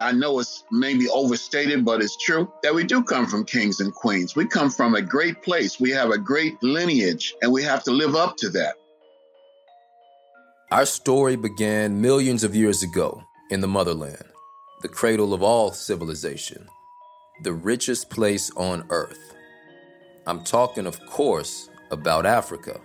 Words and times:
I 0.00 0.12
know 0.12 0.38
it's 0.40 0.64
maybe 0.70 1.08
overstated, 1.08 1.84
but 1.84 2.02
it's 2.02 2.16
true 2.16 2.52
that 2.62 2.74
we 2.74 2.84
do 2.84 3.02
come 3.02 3.26
from 3.26 3.44
kings 3.44 3.80
and 3.80 3.92
queens. 3.94 4.36
We 4.36 4.46
come 4.46 4.70
from 4.70 4.94
a 4.94 5.00
great 5.00 5.42
place. 5.42 5.80
We 5.80 5.90
have 5.90 6.10
a 6.10 6.18
great 6.18 6.62
lineage, 6.62 7.34
and 7.40 7.50
we 7.50 7.62
have 7.62 7.82
to 7.84 7.92
live 7.92 8.14
up 8.14 8.36
to 8.38 8.50
that. 8.50 8.74
Our 10.70 10.84
story 10.84 11.36
began 11.36 12.00
millions 12.00 12.44
of 12.44 12.54
years 12.54 12.82
ago 12.82 13.22
in 13.50 13.60
the 13.60 13.68
motherland, 13.68 14.24
the 14.82 14.88
cradle 14.88 15.32
of 15.32 15.42
all 15.42 15.72
civilization, 15.72 16.68
the 17.42 17.54
richest 17.54 18.10
place 18.10 18.50
on 18.56 18.84
earth. 18.90 19.34
I'm 20.26 20.44
talking, 20.44 20.86
of 20.86 21.00
course, 21.06 21.70
about 21.90 22.26
Africa. 22.26 22.80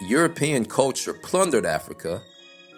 European 0.00 0.64
culture 0.64 1.14
plundered 1.14 1.66
Africa, 1.66 2.22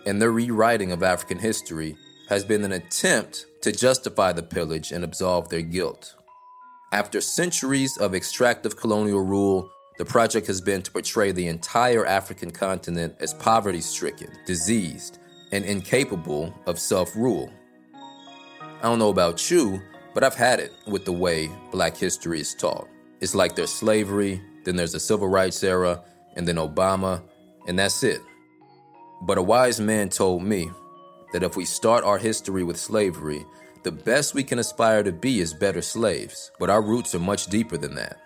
and 0.04 0.20
their 0.20 0.32
rewriting 0.32 0.93
of 0.93 1.02
African 1.02 1.38
history 1.38 1.96
has 2.29 2.45
been 2.45 2.64
an 2.64 2.73
attempt 2.73 3.46
to 3.62 3.73
justify 3.73 4.32
the 4.32 4.42
pillage 4.42 4.92
and 4.92 5.05
absolve 5.05 5.48
their 5.48 5.62
guilt. 5.62 6.14
After 6.92 7.20
centuries 7.20 7.96
of 7.98 8.14
extractive 8.14 8.77
colonial 8.77 9.20
rule, 9.20 9.70
the 9.98 10.05
project 10.05 10.46
has 10.46 10.60
been 10.60 10.82
to 10.82 10.91
portray 10.91 11.32
the 11.32 11.48
entire 11.48 12.04
African 12.04 12.51
continent 12.51 13.16
as 13.20 13.34
poverty 13.34 13.80
stricken, 13.80 14.30
diseased, 14.46 15.18
and 15.52 15.65
incapable 15.65 16.54
of 16.66 16.78
self 16.78 17.15
rule. 17.16 17.51
I 17.92 18.82
don't 18.82 18.98
know 18.98 19.09
about 19.09 19.51
you, 19.51 19.80
but 20.15 20.23
I've 20.23 20.34
had 20.34 20.60
it 20.60 20.73
with 20.87 21.04
the 21.04 21.12
way 21.12 21.51
black 21.73 21.96
history 21.96 22.40
is 22.40 22.54
taught. 22.54 22.88
It's 23.20 23.34
like 23.34 23.56
there's 23.56 23.73
slavery, 23.73 24.40
then 24.65 24.77
there's 24.77 24.93
the 24.93 25.01
civil 25.01 25.29
rights 25.29 25.65
era, 25.65 26.02
and 26.37 26.46
then 26.46 26.56
Obama, 26.56 27.23
and 27.66 27.79
that's 27.79 28.02
it. 28.02 28.20
But 29.23 29.38
a 29.38 29.43
wise 29.43 29.80
man 29.80 30.10
told 30.10 30.43
me 30.43 30.70
that 31.33 31.43
if 31.43 31.57
we 31.57 31.65
start 31.65 32.05
our 32.05 32.19
history 32.19 32.62
with 32.62 32.79
slavery, 32.79 33.45
the 33.83 33.93
best 33.93 34.35
we 34.35 34.43
can 34.43 34.59
aspire 34.59 35.02
to 35.02 35.13
be 35.13 35.41
is 35.41 35.55
better 35.55 35.83
slaves, 35.83 36.51
but 36.59 36.71
our 36.71 36.83
roots 36.83 37.15
are 37.15 37.21
much 37.21 37.46
deeper 37.46 37.77
than 37.77 37.95
that. 37.95 38.18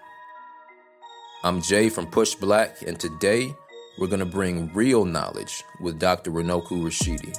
I'm 1.42 1.62
Jay 1.62 1.88
from 1.88 2.06
PushBlack, 2.06 2.82
and 2.82 2.98
today 2.98 3.54
we're 3.98 4.06
going 4.06 4.20
to 4.20 4.26
bring 4.26 4.72
real 4.72 5.04
knowledge 5.04 5.62
with 5.80 5.98
Dr. 5.98 6.30
Runoko 6.30 6.82
Rashidi. 6.82 7.38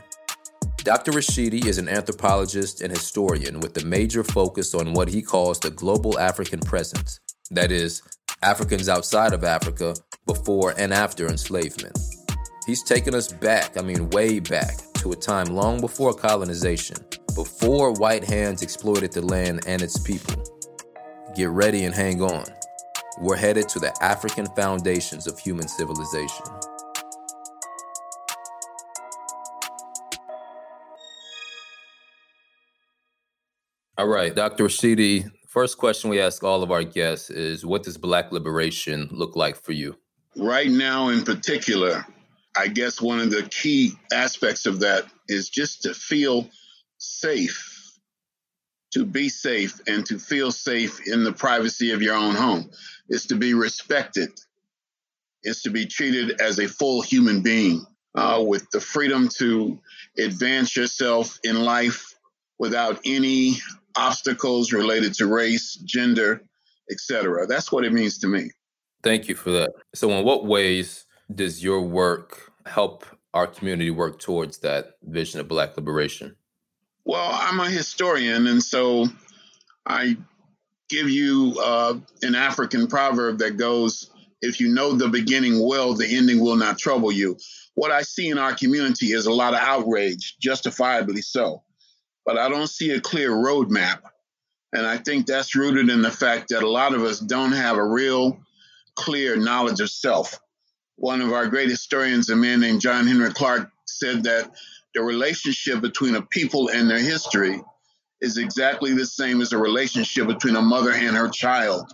Dr. 0.84 1.12
Rashidi 1.12 1.66
is 1.66 1.78
an 1.78 1.88
anthropologist 1.88 2.81
and 2.81 2.92
historian 2.92 3.59
with 3.59 3.78
a 3.81 3.86
major 3.86 4.23
focus 4.23 4.73
on 4.73 4.94
what 4.94 5.08
he 5.08 5.22
calls 5.22 5.59
the 5.59 5.70
global 5.70 6.18
African 6.18 6.59
presence, 6.59 7.20
that 7.52 7.72
is, 7.72 8.02
Africans 8.42 8.90
outside 8.90 9.34
of 9.34 9.44
Africa 9.44 9.96
before 10.25 10.73
and 10.78 10.94
after 10.94 11.28
enslavement. 11.28 11.98
He's 12.66 12.84
taken 12.84 13.14
us 13.14 13.31
back, 13.31 13.78
I 13.78 13.81
mean, 13.81 14.09
way 14.09 14.40
back, 14.40 14.80
to 15.02 15.11
a 15.11 15.16
time 15.16 15.47
long 15.47 15.81
before 15.81 16.13
colonization, 16.13 16.95
before 17.33 17.91
white 17.94 18.23
hands 18.23 18.61
exploited 18.61 19.11
the 19.11 19.21
land 19.21 19.61
and 19.66 19.81
its 19.81 19.97
people. 19.97 20.35
Get 21.35 21.49
ready 21.49 21.85
and 21.85 21.95
hang 21.95 22.21
on. 22.21 22.45
We're 23.19 23.35
headed 23.35 23.67
to 23.69 23.79
the 23.79 23.91
African 23.99 24.45
foundations 24.55 25.25
of 25.25 25.39
human 25.39 25.67
civilization. 25.67 26.45
All 33.97 34.07
right, 34.07 34.35
Dr. 34.35 34.66
Rashidi, 34.66 35.31
first 35.47 35.79
question 35.79 36.11
we 36.11 36.22
ask 36.22 36.44
all 36.44 36.61
of 36.61 36.72
our 36.72 36.83
guests 36.83 37.31
is 37.31 37.66
what 37.66 37.81
does 37.81 37.97
black 37.97 38.31
liberation 38.31 39.09
look 39.11 39.35
like 39.35 39.55
for 39.55 39.72
you? 39.72 39.97
Right 40.38 40.69
now, 40.69 41.09
in 41.09 41.23
particular, 41.23 42.05
I 42.55 42.67
guess 42.67 43.02
one 43.02 43.19
of 43.19 43.31
the 43.31 43.44
key 43.44 43.94
aspects 44.11 44.66
of 44.66 44.81
that 44.81 45.05
is 45.27 45.49
just 45.49 45.83
to 45.83 45.94
feel 45.94 46.49
safe, 46.97 47.97
to 48.94 49.05
be 49.05 49.30
safe, 49.30 49.80
and 49.88 50.05
to 50.07 50.19
feel 50.19 50.52
safe 50.52 51.07
in 51.07 51.23
the 51.23 51.31
privacy 51.31 51.91
of 51.91 52.02
your 52.02 52.16
own 52.16 52.35
home. 52.35 52.69
Is 53.09 53.25
to 53.28 53.35
be 53.35 53.53
respected, 53.53 54.31
is 55.44 55.61
to 55.63 55.69
be 55.69 55.85
treated 55.85 56.40
as 56.40 56.59
a 56.59 56.67
full 56.67 57.01
human 57.01 57.41
being 57.41 57.85
uh, 58.16 58.44
with 58.45 58.69
the 58.72 58.79
freedom 58.79 59.29
to 59.38 59.79
advance 60.17 60.75
yourself 60.75 61.40
in 61.44 61.61
life 61.63 62.13
without 62.59 63.00
any 63.06 63.56
obstacles 63.95 64.72
related 64.72 65.13
to 65.16 65.28
race, 65.28 65.75
gender, 65.75 66.41
etc. 66.90 67.47
That's 67.47 67.72
what 67.72 67.85
it 67.85 67.94
means 67.94 68.19
to 68.19 68.28
me. 68.28 68.51
Thank 69.03 69.28
you 69.28 69.35
for 69.35 69.51
that. 69.51 69.72
So, 69.95 70.11
in 70.11 70.23
what 70.23 70.45
ways 70.45 71.06
does 71.36 71.64
your 71.64 71.81
work 71.81 72.52
help 72.66 73.06
our 73.34 73.47
community 73.47 73.92
work 73.92 74.19
towards 74.19 74.59
that 74.59 74.97
vision 75.03 75.40
of 75.40 75.47
Black 75.47 75.75
liberation? 75.78 76.36
Well, 77.06 77.30
I'm 77.31 77.59
a 77.59 77.69
historian, 77.69 78.47
and 78.47 78.62
so 78.62 79.08
I 79.86 80.18
give 80.90 81.09
you 81.09 81.56
uh, 81.64 81.97
an 82.22 82.36
African 82.36 82.88
proverb 82.88 83.40
that 83.40 83.58
goes, 83.58 84.12
If 84.41 84.59
you 84.59 84.70
know 84.70 84.94
the 84.94 85.08
beginning 85.08 85.66
well, 85.66 85.94
the 85.94 86.16
ending 86.16 86.40
will 86.40 86.58
not 86.58 86.78
trouble 86.78 87.12
you. 87.12 87.38
What 87.74 87.91
I 87.91 88.02
see 88.02 88.30
in 88.30 88.38
our 88.38 88.53
community 88.53 89.14
is 89.14 89.25
a 89.25 89.34
lot 89.34 89.53
of 89.53 89.62
outrage, 89.62 90.38
justifiably 90.40 91.22
so, 91.22 91.64
but 92.25 92.38
I 92.38 92.50
don't 92.50 92.68
see 92.68 92.91
a 92.91 93.02
clear 93.02 93.31
roadmap. 93.31 94.02
And 94.74 94.86
I 94.86 94.97
think 94.97 95.25
that's 95.25 95.56
rooted 95.56 95.90
in 95.90 96.02
the 96.02 96.12
fact 96.12 96.50
that 96.50 96.64
a 96.64 96.70
lot 96.70 96.94
of 96.94 97.03
us 97.03 97.20
don't 97.20 97.52
have 97.52 97.78
a 97.78 97.84
real 97.84 98.40
clear 98.96 99.36
knowledge 99.38 99.80
of 99.80 99.90
self 99.90 100.40
one 101.01 101.19
of 101.19 101.34
our 101.34 101.47
great 101.47 101.67
historians, 101.67 102.29
a 102.29 102.35
man 102.35 102.59
named 102.59 102.79
John 102.79 103.07
Henrik 103.07 103.34
Clarke, 103.34 103.72
said 103.85 104.23
that 104.25 104.51
the 104.94 105.01
relationship 105.01 105.81
between 105.81 106.13
a 106.13 106.22
people 106.22 106.69
and 106.69 106.88
their 106.88 107.00
history 107.00 107.59
is 108.22 108.38
exactly 108.38 108.94
the 108.94 109.07
same 109.07 109.41
as 109.41 109.51
a 109.51 109.57
relationship 109.57 110.28
between 110.28 110.56
a 110.56 110.61
mother 110.61 110.91
and 110.91 111.17
her 111.17 111.28
child. 111.28 111.91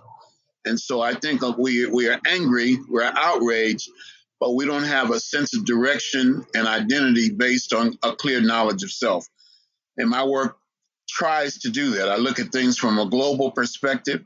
And 0.65 0.77
so 0.77 0.99
I 0.99 1.13
think 1.13 1.41
we, 1.57 1.85
we 1.85 2.09
are 2.09 2.19
angry, 2.27 2.77
we're 2.89 3.09
outraged, 3.15 3.89
but 4.41 4.55
we 4.55 4.65
don't 4.65 4.83
have 4.83 5.09
a 5.09 5.21
sense 5.21 5.55
of 5.55 5.63
direction 5.63 6.45
and 6.53 6.67
identity 6.67 7.31
based 7.31 7.73
on 7.73 7.97
a 8.03 8.13
clear 8.13 8.41
knowledge 8.41 8.83
of 8.83 8.91
self. 8.91 9.25
And 9.95 10.09
my 10.09 10.25
work 10.25 10.57
tries 11.07 11.59
to 11.59 11.69
do 11.69 11.91
that. 11.91 12.09
I 12.09 12.17
look 12.17 12.39
at 12.39 12.51
things 12.51 12.77
from 12.77 12.99
a 12.99 13.09
global 13.09 13.51
perspective. 13.51 14.25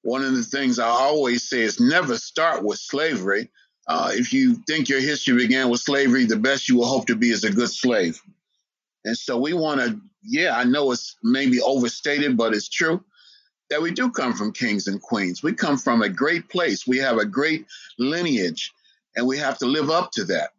One 0.00 0.24
of 0.24 0.34
the 0.34 0.42
things 0.42 0.78
I 0.78 0.88
always 0.88 1.46
say 1.46 1.60
is 1.60 1.78
never 1.78 2.16
start 2.16 2.64
with 2.64 2.78
slavery 2.78 3.50
uh, 3.86 4.10
if 4.12 4.32
you 4.32 4.54
think 4.66 4.88
your 4.88 5.00
history 5.00 5.36
began 5.36 5.68
with 5.68 5.80
slavery, 5.80 6.24
the 6.24 6.36
best 6.36 6.68
you 6.68 6.76
will 6.76 6.86
hope 6.86 7.06
to 7.06 7.16
be 7.16 7.30
is 7.30 7.44
a 7.44 7.52
good 7.52 7.70
slave. 7.70 8.20
And 9.04 9.16
so 9.16 9.38
we 9.38 9.52
want 9.52 9.80
to, 9.80 10.00
yeah, 10.22 10.56
I 10.56 10.64
know 10.64 10.92
it's 10.92 11.16
maybe 11.22 11.60
overstated, 11.60 12.36
but 12.36 12.54
it's 12.54 12.68
true 12.68 13.04
that 13.70 13.82
we 13.82 13.90
do 13.90 14.10
come 14.10 14.34
from 14.34 14.52
kings 14.52 14.86
and 14.86 15.00
queens. 15.00 15.42
We 15.42 15.52
come 15.52 15.78
from 15.78 16.02
a 16.02 16.08
great 16.08 16.48
place. 16.48 16.86
We 16.86 16.98
have 16.98 17.18
a 17.18 17.24
great 17.24 17.66
lineage, 17.98 18.72
and 19.16 19.26
we 19.26 19.38
have 19.38 19.58
to 19.58 19.66
live 19.66 19.90
up 19.90 20.10
to 20.12 20.24
that. 20.24 20.50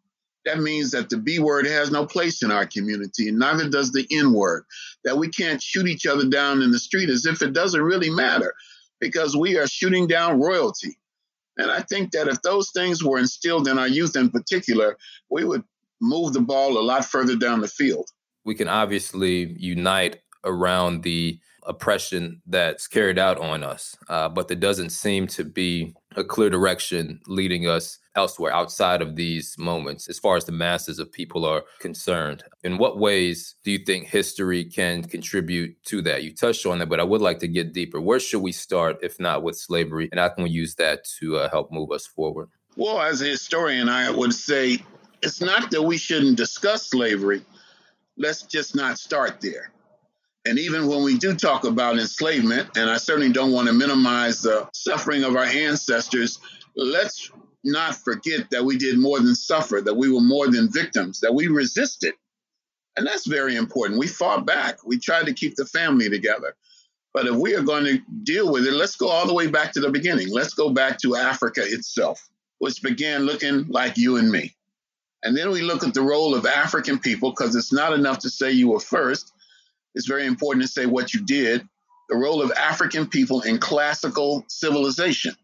That 0.45 0.59
means 0.59 0.91
that 0.91 1.09
the 1.09 1.17
B 1.17 1.39
word 1.39 1.65
has 1.65 1.89
no 1.89 2.05
place 2.05 2.43
in 2.43 2.51
our 2.51 2.67
community, 2.67 3.29
and 3.29 3.39
neither 3.39 3.67
does 3.69 3.91
the 3.91 4.07
N 4.11 4.33
word. 4.33 4.65
That 5.03 5.17
we 5.17 5.29
can't 5.29 5.61
shoot 5.61 5.87
each 5.87 6.05
other 6.05 6.25
down 6.25 6.61
in 6.61 6.71
the 6.71 6.79
street 6.79 7.09
as 7.09 7.25
if 7.25 7.41
it 7.41 7.53
doesn't 7.53 7.81
really 7.81 8.09
matter, 8.09 8.53
because 8.99 9.35
we 9.35 9.57
are 9.57 9.67
shooting 9.67 10.07
down 10.07 10.39
royalty. 10.39 10.97
And 11.57 11.71
I 11.71 11.81
think 11.81 12.11
that 12.11 12.27
if 12.27 12.41
those 12.41 12.71
things 12.71 13.03
were 13.03 13.17
instilled 13.17 13.67
in 13.67 13.79
our 13.79 13.87
youth 13.87 14.15
in 14.15 14.29
particular, 14.29 14.97
we 15.29 15.43
would 15.43 15.63
move 16.01 16.33
the 16.33 16.41
ball 16.41 16.77
a 16.77 16.81
lot 16.81 17.05
further 17.05 17.35
down 17.35 17.61
the 17.61 17.67
field. 17.67 18.09
We 18.43 18.55
can 18.55 18.67
obviously 18.67 19.55
unite 19.57 20.19
around 20.43 21.03
the 21.03 21.39
oppression 21.65 22.41
that's 22.45 22.87
carried 22.87 23.17
out 23.17 23.39
on 23.39 23.63
us, 23.63 23.95
uh, 24.07 24.29
but 24.29 24.47
there 24.47 24.57
doesn't 24.57 24.91
seem 24.91 25.27
to 25.27 25.43
be 25.43 25.95
a 26.15 26.23
clear 26.23 26.49
direction 26.49 27.21
leading 27.27 27.67
us 27.67 27.97
elsewhere 28.15 28.53
outside 28.53 29.01
of 29.01 29.15
these 29.15 29.57
moments 29.57 30.07
as 30.07 30.19
far 30.19 30.37
as 30.37 30.45
the 30.45 30.51
masses 30.51 30.99
of 30.99 31.11
people 31.11 31.45
are 31.45 31.63
concerned. 31.79 32.43
In 32.63 32.77
what 32.77 32.97
ways 32.97 33.55
do 33.63 33.71
you 33.71 33.79
think 33.79 34.07
history 34.07 34.63
can 34.63 35.03
contribute 35.03 35.81
to 35.85 36.01
that? 36.03 36.23
You 36.23 36.33
touched 36.33 36.65
on 36.65 36.79
that, 36.79 36.89
but 36.89 36.99
I 36.99 37.03
would 37.03 37.21
like 37.21 37.39
to 37.39 37.47
get 37.47 37.73
deeper. 37.73 37.99
Where 37.99 38.19
should 38.19 38.41
we 38.41 38.51
start, 38.51 38.97
if 39.01 39.19
not 39.19 39.43
with 39.43 39.57
slavery? 39.57 40.09
And 40.11 40.19
how 40.19 40.29
can 40.29 40.43
we 40.43 40.49
use 40.49 40.75
that 40.75 41.05
to 41.19 41.37
uh, 41.37 41.49
help 41.49 41.71
move 41.71 41.91
us 41.91 42.07
forward? 42.07 42.49
Well, 42.75 43.01
as 43.01 43.21
a 43.21 43.25
historian, 43.25 43.89
I 43.89 44.09
would 44.09 44.33
say 44.33 44.79
it's 45.21 45.41
not 45.41 45.71
that 45.71 45.81
we 45.81 45.97
shouldn't 45.97 46.37
discuss 46.37 46.87
slavery. 46.87 47.41
Let's 48.17 48.43
just 48.43 48.75
not 48.75 48.97
start 48.97 49.41
there. 49.41 49.71
And 50.45 50.59
even 50.59 50.87
when 50.87 51.03
we 51.03 51.17
do 51.17 51.33
talk 51.33 51.63
about 51.63 51.97
enslavement, 51.97 52.77
and 52.77 52.89
I 52.89 52.97
certainly 52.97 53.31
don't 53.31 53.51
want 53.51 53.67
to 53.67 53.73
minimize 53.73 54.41
the 54.41 54.69
suffering 54.73 55.23
of 55.23 55.35
our 55.35 55.43
ancestors, 55.45 56.39
let's 56.75 57.31
not 57.65 57.95
forget 57.95 58.49
that 58.51 58.63
we 58.63 58.77
did 58.77 58.97
more 58.97 59.19
than 59.19 59.35
suffer, 59.35 59.81
that 59.81 59.95
we 59.95 60.11
were 60.11 60.21
more 60.21 60.49
than 60.49 60.71
victims, 60.71 61.19
that 61.19 61.33
we 61.33 61.47
resisted. 61.47 62.13
And 62.97 63.05
that's 63.05 63.27
very 63.27 63.55
important. 63.55 63.99
We 63.99 64.07
fought 64.07 64.45
back, 64.45 64.85
we 64.85 64.97
tried 64.97 65.25
to 65.25 65.33
keep 65.33 65.55
the 65.55 65.65
family 65.65 66.09
together. 66.09 66.55
But 67.13 67.27
if 67.27 67.35
we 67.35 67.55
are 67.55 67.61
going 67.61 67.85
to 67.85 68.01
deal 68.23 68.51
with 68.51 68.65
it, 68.65 68.73
let's 68.73 68.95
go 68.95 69.09
all 69.09 69.27
the 69.27 69.33
way 69.33 69.47
back 69.47 69.71
to 69.73 69.79
the 69.79 69.89
beginning. 69.89 70.29
Let's 70.29 70.53
go 70.53 70.69
back 70.69 70.99
to 70.99 71.15
Africa 71.15 71.61
itself, 71.63 72.29
which 72.59 72.81
began 72.81 73.25
looking 73.25 73.67
like 73.67 73.97
you 73.97 74.17
and 74.17 74.29
me. 74.29 74.53
And 75.23 75.35
then 75.35 75.49
we 75.49 75.61
look 75.61 75.83
at 75.83 75.93
the 75.93 76.01
role 76.01 76.35
of 76.35 76.45
African 76.45 76.99
people, 76.99 77.31
because 77.31 77.55
it's 77.55 77.73
not 77.73 77.93
enough 77.93 78.19
to 78.19 78.29
say 78.29 78.51
you 78.51 78.69
were 78.69 78.79
first 78.79 79.31
it's 79.95 80.07
very 80.07 80.25
important 80.25 80.63
to 80.63 80.71
say 80.71 80.85
what 80.85 81.13
you 81.13 81.25
did, 81.25 81.67
the 82.09 82.17
role 82.17 82.41
of 82.41 82.51
African 82.51 83.07
people 83.07 83.41
in 83.41 83.57
classical 83.57 84.45
civilization. 84.47 85.35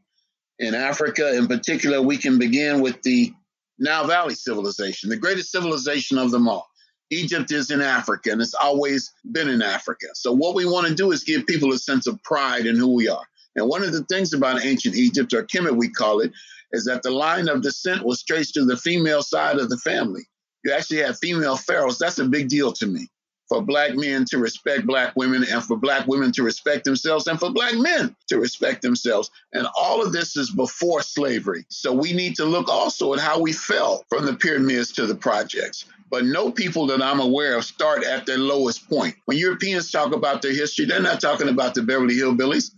In 0.59 0.75
Africa, 0.75 1.36
in 1.36 1.48
particular, 1.48 2.01
we 2.01 2.18
can 2.18 2.38
begin 2.38 2.81
with 2.81 3.01
the 3.01 3.33
Nile 3.80 4.06
Valley 4.06 4.36
civilization, 4.36 5.09
the 5.09 5.18
greatest 5.18 5.51
civilization 5.51 6.18
of 6.18 6.31
them 6.31 6.48
all. 6.48 6.68
Egypt 7.09 7.51
is 7.51 7.71
in 7.71 7.81
Africa 7.81 8.31
and 8.31 8.42
it's 8.42 8.53
always 8.53 9.12
been 9.31 9.50
in 9.50 9.62
Africa. 9.62 10.07
So, 10.13 10.31
what 10.31 10.56
we 10.56 10.65
want 10.65 10.88
to 10.88 10.95
do 10.95 11.12
is 11.12 11.24
give 11.24 11.45
people 11.45 11.74
a 11.74 11.77
sense 11.77 12.07
of 12.07 12.21
pride 12.24 12.65
in 12.65 12.77
who 12.77 12.94
we 12.94 13.09
are. 13.09 13.25
And 13.56 13.68
one 13.68 13.83
of 13.83 13.92
the 13.92 14.03
things 14.06 14.33
about 14.33 14.63
ancient 14.63 14.95
Egypt, 14.95 15.33
or 15.33 15.44
Kemet, 15.44 15.75
we 15.75 15.89
call 15.89 16.21
it, 16.21 16.31
is 16.71 16.86
that 16.86 17.03
the 17.03 17.12
line 17.12 17.50
of 17.50 17.62
descent 17.62 18.06
was 18.06 18.24
traced 18.24 18.53
to 18.53 18.63
the 18.63 18.77
female 18.77 19.24
side 19.24 19.57
of 19.57 19.69
the 19.69 19.77
family. 19.77 20.21
You 20.63 20.71
actually 20.71 21.00
had 21.00 21.18
female 21.18 21.57
pharaohs. 21.57 21.98
That's 21.98 22.19
a 22.19 22.25
big 22.25 22.48
deal 22.48 22.71
to 22.74 22.88
me. 22.88 23.07
For 23.51 23.62
black 23.62 23.95
men 23.95 24.24
to 24.30 24.38
respect 24.38 24.88
black 24.88 25.13
women, 25.18 25.44
and 25.44 25.62
for 25.62 25.75
black 25.75 26.07
women 26.07 26.31
to 26.31 26.42
respect 26.42 26.86
themselves, 26.86 27.27
and 27.27 27.38
for 27.38 27.50
black 27.50 27.75
men 27.75 28.15
to 28.30 28.39
respect 28.39 28.81
themselves. 28.81 29.30
And 29.51 29.68
all 29.77 30.01
of 30.01 30.13
this 30.13 30.38
is 30.38 30.50
before 30.50 31.01
slavery. 31.01 31.65
So 31.68 31.92
we 31.92 32.13
need 32.13 32.38
to 32.38 32.45
look 32.45 32.69
also 32.69 33.13
at 33.13 33.19
how 33.19 33.42
we 33.42 33.51
fell 33.51 34.06
from 34.07 34.25
the 34.25 34.36
pyramids 34.36 34.94
to 34.94 35.06
the 35.06 35.15
projects. 35.15 35.83
But 36.09 36.24
no 36.24 36.50
people 36.50 36.86
that 36.88 37.01
I'm 37.01 37.19
aware 37.19 37.57
of 37.57 37.65
start 37.65 38.06
at 38.06 38.25
their 38.25 38.38
lowest 38.38 38.89
point. 38.89 39.15
When 39.25 39.38
Europeans 39.38 39.92
talk 39.92 40.15
about 40.15 40.42
their 40.42 40.56
history, 40.56 40.86
they're 40.86 41.01
not 41.01 41.19
talking 41.19 41.50
about 41.50 41.75
the 41.75 41.81
Beverly 41.81 42.15
Hillbillies. 42.15 42.71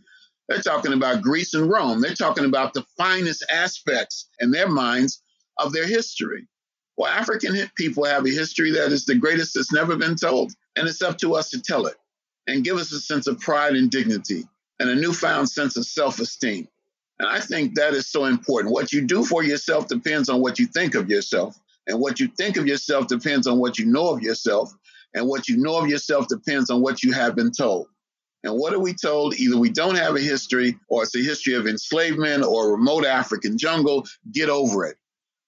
They're 0.49 0.57
talking 0.57 0.93
about 0.93 1.21
Greece 1.21 1.53
and 1.53 1.69
Rome. 1.69 2.01
They're 2.01 2.15
talking 2.15 2.45
about 2.45 2.73
the 2.73 2.83
finest 2.97 3.45
aspects 3.47 4.27
in 4.39 4.49
their 4.49 4.67
minds 4.67 5.21
of 5.59 5.71
their 5.71 5.85
history. 5.85 6.47
Well, 6.97 7.11
African 7.11 7.55
people 7.75 8.05
have 8.05 8.25
a 8.25 8.29
history 8.29 8.71
that 8.71 8.91
is 8.91 9.05
the 9.05 9.15
greatest 9.15 9.53
that's 9.53 9.71
never 9.71 9.95
been 9.95 10.15
told, 10.15 10.53
and 10.75 10.87
it's 10.87 11.01
up 11.01 11.17
to 11.19 11.35
us 11.35 11.49
to 11.51 11.61
tell 11.61 11.85
it 11.87 11.95
and 12.47 12.63
give 12.63 12.77
us 12.77 12.91
a 12.91 12.99
sense 12.99 13.27
of 13.27 13.39
pride 13.39 13.75
and 13.75 13.89
dignity 13.89 14.43
and 14.79 14.89
a 14.89 14.95
newfound 14.95 15.49
sense 15.49 15.77
of 15.77 15.85
self 15.85 16.19
esteem. 16.19 16.67
And 17.19 17.29
I 17.29 17.39
think 17.39 17.75
that 17.75 17.93
is 17.93 18.09
so 18.09 18.25
important. 18.25 18.73
What 18.73 18.91
you 18.91 19.01
do 19.01 19.23
for 19.23 19.43
yourself 19.43 19.87
depends 19.87 20.29
on 20.29 20.41
what 20.41 20.59
you 20.59 20.65
think 20.65 20.95
of 20.95 21.09
yourself. 21.09 21.57
And 21.87 21.99
what 21.99 22.19
you 22.19 22.27
think 22.27 22.57
of 22.57 22.65
yourself 22.65 23.07
depends 23.07 23.45
on 23.45 23.59
what 23.59 23.77
you 23.77 23.85
know 23.85 24.09
of 24.09 24.21
yourself. 24.21 24.73
And 25.13 25.27
what 25.27 25.47
you 25.47 25.57
know 25.57 25.77
of 25.77 25.87
yourself 25.87 26.27
depends 26.27 26.69
on 26.69 26.81
what 26.81 27.03
you 27.03 27.13
have 27.13 27.35
been 27.35 27.51
told. 27.51 27.87
And 28.43 28.55
what 28.55 28.73
are 28.73 28.79
we 28.79 28.93
told? 28.93 29.35
Either 29.35 29.57
we 29.57 29.69
don't 29.69 29.95
have 29.95 30.15
a 30.15 30.19
history, 30.19 30.77
or 30.89 31.03
it's 31.03 31.15
a 31.15 31.19
history 31.19 31.53
of 31.53 31.67
enslavement 31.67 32.43
or 32.43 32.71
remote 32.71 33.05
African 33.05 33.57
jungle. 33.57 34.05
Get 34.31 34.49
over 34.49 34.85
it. 34.85 34.97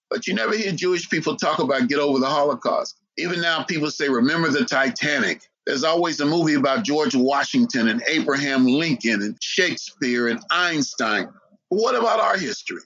But 0.10 0.28
you 0.28 0.34
never 0.34 0.56
hear 0.56 0.72
Jewish 0.72 1.10
people 1.10 1.36
talk 1.36 1.60
about 1.60 1.90
get 1.90 2.00
over 2.00 2.20
the 2.20 2.30
Holocaust. 2.30 2.98
Even 3.18 3.42
now, 3.42 3.64
people 3.64 3.90
say, 3.90 4.10
remember 4.10 4.50
the 4.50 4.66
Titanic. 4.66 5.42
There's 5.66 5.84
always 5.84 6.20
a 6.20 6.26
movie 6.26 6.56
about 6.56 6.84
George 6.84 7.16
Washington 7.16 7.88
and 7.88 8.04
Abraham 8.08 8.66
Lincoln 8.66 9.22
and 9.22 9.38
Shakespeare 9.42 10.28
and 10.28 10.40
Einstein. 10.52 11.30
But 11.70 11.78
what 11.78 11.96
about 11.96 12.20
our 12.20 12.38
history? 12.38 12.82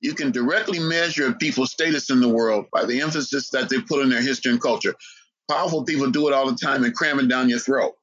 You 0.00 0.14
can 0.14 0.30
directly 0.32 0.78
measure 0.78 1.32
people's 1.32 1.72
status 1.72 2.10
in 2.10 2.20
the 2.20 2.28
world 2.28 2.66
by 2.72 2.84
the 2.84 3.00
emphasis 3.00 3.50
that 3.50 3.68
they 3.68 3.80
put 3.80 4.02
on 4.02 4.08
their 4.08 4.22
history 4.22 4.52
and 4.52 4.60
culture. 4.60 4.94
Powerful 5.50 5.84
people 5.84 6.10
do 6.10 6.28
it 6.28 6.34
all 6.34 6.50
the 6.50 6.56
time 6.56 6.84
and 6.84 6.94
cram 6.94 7.20
it 7.20 7.28
down 7.28 7.48
your 7.48 7.58
throat. 7.58 7.94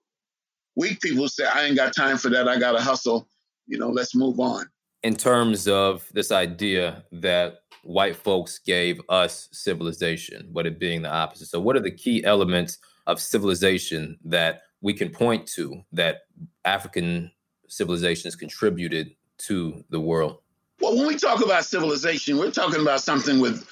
Weak 0.75 1.01
people 1.01 1.27
say, 1.27 1.45
I 1.45 1.63
ain't 1.63 1.75
got 1.75 1.95
time 1.95 2.17
for 2.17 2.29
that. 2.29 2.47
I 2.47 2.59
got 2.59 2.73
to 2.73 2.81
hustle. 2.81 3.27
You 3.67 3.79
know, 3.79 3.89
let's 3.89 4.15
move 4.15 4.39
on. 4.39 4.69
In 5.01 5.15
terms 5.15 5.67
of 5.67 6.07
this 6.13 6.31
idea 6.31 7.03
that 7.11 7.59
white 7.83 8.15
folks 8.15 8.59
gave 8.59 9.01
us 9.09 9.49
civilization, 9.51 10.49
but 10.51 10.65
it 10.65 10.79
being 10.79 11.01
the 11.01 11.11
opposite. 11.11 11.47
So, 11.47 11.59
what 11.59 11.75
are 11.75 11.81
the 11.81 11.91
key 11.91 12.23
elements 12.23 12.77
of 13.07 13.19
civilization 13.19 14.17
that 14.25 14.61
we 14.81 14.93
can 14.93 15.09
point 15.09 15.47
to 15.47 15.81
that 15.93 16.21
African 16.65 17.31
civilizations 17.67 18.35
contributed 18.35 19.11
to 19.39 19.83
the 19.89 19.99
world? 19.99 20.39
Well, 20.81 20.95
when 20.95 21.07
we 21.07 21.15
talk 21.15 21.43
about 21.43 21.65
civilization, 21.65 22.37
we're 22.37 22.51
talking 22.51 22.81
about 22.81 23.01
something 23.01 23.39
with, 23.39 23.67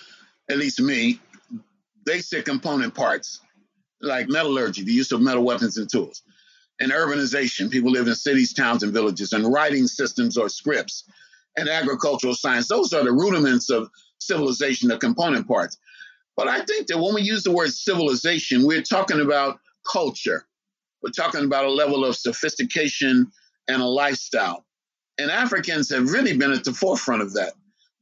at 0.49 0.57
least 0.57 0.81
me, 0.81 1.19
basic 2.05 2.45
component 2.45 2.93
parts 2.93 3.41
like 4.01 4.27
metallurgy, 4.29 4.83
the 4.83 4.91
use 4.91 5.11
of 5.11 5.21
metal 5.21 5.43
weapons 5.43 5.77
and 5.77 5.89
tools 5.89 6.23
and 6.79 6.91
urbanization. 6.91 7.71
People 7.71 7.91
live 7.91 8.07
in 8.07 8.15
cities, 8.15 8.53
towns, 8.53 8.83
and 8.83 8.93
villages, 8.93 9.33
and 9.33 9.51
writing 9.51 9.87
systems 9.87 10.37
or 10.37 10.49
scripts, 10.49 11.03
and 11.57 11.67
agricultural 11.67 12.35
science. 12.35 12.67
Those 12.67 12.93
are 12.93 13.03
the 13.03 13.11
rudiments 13.11 13.69
of 13.69 13.89
civilization, 14.19 14.89
the 14.89 14.97
component 14.97 15.47
parts. 15.47 15.77
But 16.35 16.47
I 16.47 16.61
think 16.61 16.87
that 16.87 16.99
when 16.99 17.15
we 17.15 17.23
use 17.23 17.43
the 17.43 17.51
word 17.51 17.73
civilization, 17.73 18.65
we're 18.65 18.83
talking 18.83 19.21
about 19.21 19.59
culture. 19.91 20.45
We're 21.01 21.11
talking 21.11 21.43
about 21.43 21.65
a 21.65 21.71
level 21.71 22.05
of 22.05 22.15
sophistication 22.15 23.31
and 23.67 23.81
a 23.81 23.85
lifestyle. 23.85 24.65
And 25.17 25.31
Africans 25.31 25.89
have 25.89 26.11
really 26.11 26.37
been 26.37 26.51
at 26.51 26.63
the 26.63 26.73
forefront 26.73 27.23
of 27.23 27.33
that. 27.33 27.53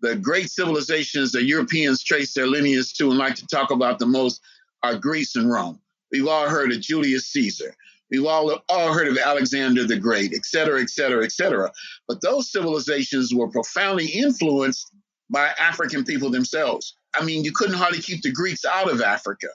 The 0.02 0.16
great 0.16 0.50
civilizations 0.50 1.32
that 1.32 1.46
Europeans 1.46 2.04
trace 2.04 2.34
their 2.34 2.48
lineage 2.48 2.94
to 2.96 3.10
and 3.10 3.18
like 3.18 3.36
to 3.36 3.48
talk 3.48 3.72
about 3.72 4.00
the 4.00 4.06
most 4.06 4.42
are 4.84 4.96
Greece 4.96 5.36
and 5.36 5.50
Rome. 5.50 5.80
We've 6.12 6.28
all 6.28 6.50
heard 6.50 6.72
of 6.72 6.82
Julius 6.82 7.28
Caesar. 7.30 7.74
We've 8.12 8.26
all, 8.26 8.64
all 8.70 8.94
heard 8.94 9.08
of 9.08 9.18
Alexander 9.18 9.86
the 9.86 9.98
Great, 9.98 10.34
et 10.34 10.46
cetera, 10.46 10.82
et 10.82 10.90
cetera, 10.90 11.24
et 11.24 11.32
cetera. 11.32 11.72
But 12.08 12.22
those 12.22 12.52
civilizations 12.52 13.34
were 13.34 13.50
profoundly 13.50 14.08
influenced 14.08 14.92
by 15.30 15.52
African 15.60 16.04
people 16.04 16.30
themselves. 16.30 16.96
I 17.16 17.24
mean, 17.24 17.44
you 17.44 17.52
couldn't 17.52 17.78
hardly 17.78 18.02
keep 18.02 18.22
the 18.22 18.32
Greeks 18.32 18.64
out 18.64 18.92
of 18.92 19.02
Africa. 19.02 19.48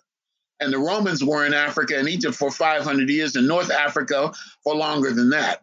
And 0.58 0.72
the 0.72 0.78
Romans 0.78 1.24
were 1.24 1.46
in 1.46 1.54
Africa 1.54 1.98
and 1.98 2.08
Egypt 2.08 2.34
for 2.34 2.50
500 2.50 3.08
years, 3.08 3.36
and 3.36 3.46
North 3.46 3.70
Africa 3.70 4.32
for 4.64 4.74
longer 4.74 5.12
than 5.12 5.30
that. 5.30 5.60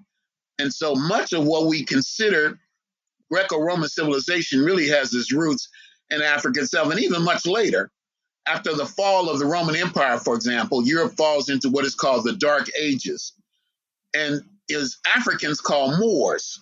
And 0.59 0.73
so 0.73 0.95
much 0.95 1.33
of 1.33 1.45
what 1.45 1.67
we 1.67 1.83
consider 1.83 2.57
Greco 3.29 3.59
Roman 3.59 3.89
civilization 3.89 4.63
really 4.63 4.87
has 4.87 5.13
its 5.13 5.31
roots 5.31 5.69
in 6.09 6.21
Africa 6.21 6.61
itself, 6.61 6.89
and 6.89 6.99
even 6.99 7.21
much 7.21 7.45
later 7.45 7.91
after 8.47 8.73
the 8.73 8.85
fall 8.85 9.29
of 9.29 9.39
the 9.39 9.45
Roman 9.45 9.75
Empire, 9.75 10.17
for 10.17 10.35
example, 10.35 10.85
Europe 10.85 11.15
falls 11.15 11.49
into 11.49 11.69
what 11.69 11.85
is 11.85 11.95
called 11.95 12.25
the 12.25 12.33
Dark 12.33 12.67
Ages. 12.79 13.33
And 14.13 14.41
is 14.69 14.97
Africans 15.15 15.61
called 15.61 15.99
Moors, 15.99 16.61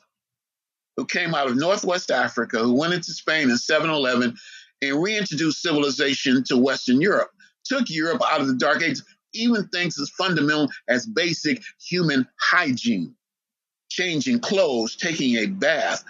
who 0.97 1.05
came 1.05 1.33
out 1.33 1.47
of 1.47 1.55
Northwest 1.55 2.11
Africa, 2.11 2.59
who 2.59 2.73
went 2.73 2.93
into 2.93 3.11
Spain 3.13 3.49
in 3.49 3.57
711 3.57 4.35
and 4.81 5.03
reintroduced 5.03 5.61
civilization 5.61 6.43
to 6.45 6.57
Western 6.57 7.01
Europe, 7.01 7.31
took 7.63 7.89
Europe 7.89 8.21
out 8.29 8.41
of 8.41 8.47
the 8.47 8.55
Dark 8.55 8.81
Ages, 8.81 9.03
even 9.33 9.67
things 9.67 9.99
as 9.99 10.09
fundamental 10.11 10.69
as 10.87 11.05
basic 11.05 11.61
human 11.81 12.27
hygiene, 12.39 13.15
changing 13.89 14.39
clothes, 14.39 14.95
taking 14.95 15.35
a 15.37 15.47
bath, 15.47 16.03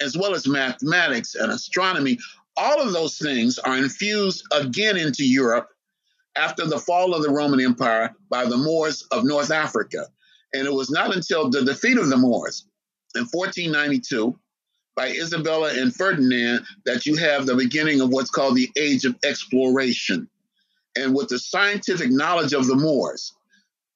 as 0.00 0.16
well 0.16 0.34
as 0.34 0.46
mathematics 0.46 1.34
and 1.34 1.50
astronomy 1.50 2.18
all 2.56 2.80
of 2.80 2.92
those 2.92 3.18
things 3.18 3.58
are 3.58 3.78
infused 3.78 4.44
again 4.52 4.96
into 4.96 5.24
Europe 5.24 5.68
after 6.36 6.66
the 6.66 6.78
fall 6.78 7.14
of 7.14 7.22
the 7.22 7.30
Roman 7.30 7.60
Empire 7.60 8.14
by 8.30 8.44
the 8.44 8.56
Moors 8.56 9.02
of 9.10 9.24
North 9.24 9.50
Africa. 9.50 10.06
And 10.54 10.66
it 10.66 10.72
was 10.72 10.90
not 10.90 11.14
until 11.14 11.50
the 11.50 11.64
defeat 11.64 11.98
of 11.98 12.08
the 12.08 12.16
Moors 12.16 12.66
in 13.14 13.22
1492 13.22 14.38
by 14.94 15.08
Isabella 15.08 15.72
and 15.74 15.94
Ferdinand 15.94 16.64
that 16.84 17.06
you 17.06 17.16
have 17.16 17.46
the 17.46 17.56
beginning 17.56 18.00
of 18.00 18.10
what's 18.10 18.30
called 18.30 18.56
the 18.56 18.70
Age 18.76 19.04
of 19.04 19.16
Exploration. 19.24 20.28
And 20.96 21.14
with 21.14 21.28
the 21.28 21.38
scientific 21.38 22.10
knowledge 22.10 22.52
of 22.52 22.66
the 22.66 22.76
Moors, 22.76 23.32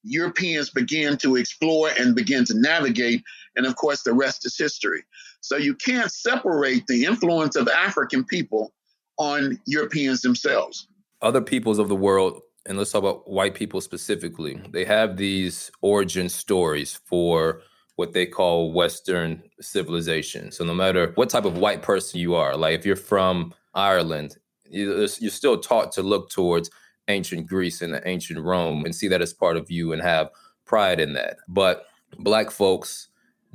Europeans 0.02 0.70
began 0.70 1.18
to 1.18 1.36
explore 1.36 1.90
and 1.98 2.14
begin 2.14 2.44
to 2.46 2.54
navigate. 2.58 3.22
And 3.56 3.66
of 3.66 3.76
course, 3.76 4.02
the 4.02 4.14
rest 4.14 4.46
is 4.46 4.56
history. 4.56 5.04
So 5.47 5.57
you 5.57 5.76
can't 5.76 6.11
separate 6.11 6.88
the 6.88 7.05
influence 7.05 7.55
of 7.55 7.69
African 7.69 8.25
people 8.25 8.73
on 9.17 9.61
Europeans 9.65 10.21
themselves. 10.21 10.88
Other 11.23 11.41
peoples 11.41 11.79
of 11.79 11.88
the 11.88 11.95
world, 11.95 12.43
and 12.67 12.76
let's 12.76 12.91
talk 12.91 12.99
about 12.99 13.31
white 13.31 13.55
people 13.55 13.81
specifically, 13.81 14.61
they 14.73 14.85
have 14.85 15.17
these 15.17 15.71
origin 15.83 16.29
stories 16.29 16.99
for 17.05 17.62
what 17.95 18.12
they 18.12 18.26
call 18.26 18.73
Western 18.73 19.41
civilization. 19.61 20.50
So 20.50 20.65
no 20.65 20.75
matter 20.75 21.12
what 21.15 21.31
type 21.31 21.45
of 21.45 21.59
white 21.59 21.81
person 21.81 22.19
you 22.19 22.35
are, 22.35 22.57
like 22.57 22.75
if 22.75 22.85
you're 22.85 22.97
from 22.97 23.55
Ireland, 23.73 24.37
you're 24.69 25.07
still 25.07 25.59
taught 25.59 25.93
to 25.93 26.03
look 26.03 26.29
towards 26.29 26.71
ancient 27.07 27.47
Greece 27.47 27.83
and 27.83 28.03
ancient 28.05 28.41
Rome 28.41 28.85
and 28.85 28.93
see 28.93 29.07
that 29.07 29.23
as 29.23 29.33
part 29.33 29.57
of 29.57 29.71
you 29.71 29.93
and 29.93 30.03
have 30.03 30.29
pride 30.65 30.99
in 30.99 31.12
that. 31.12 31.37
But 31.47 31.87
black 32.19 32.50
folks 32.50 33.11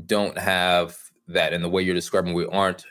don't 0.06 0.38
have 0.38 0.98
that 1.28 1.54
in 1.54 1.62
the 1.62 1.70
way 1.70 1.82
you're 1.82 1.96
describing, 1.96 2.34
we 2.34 2.46
aren't 2.48 2.86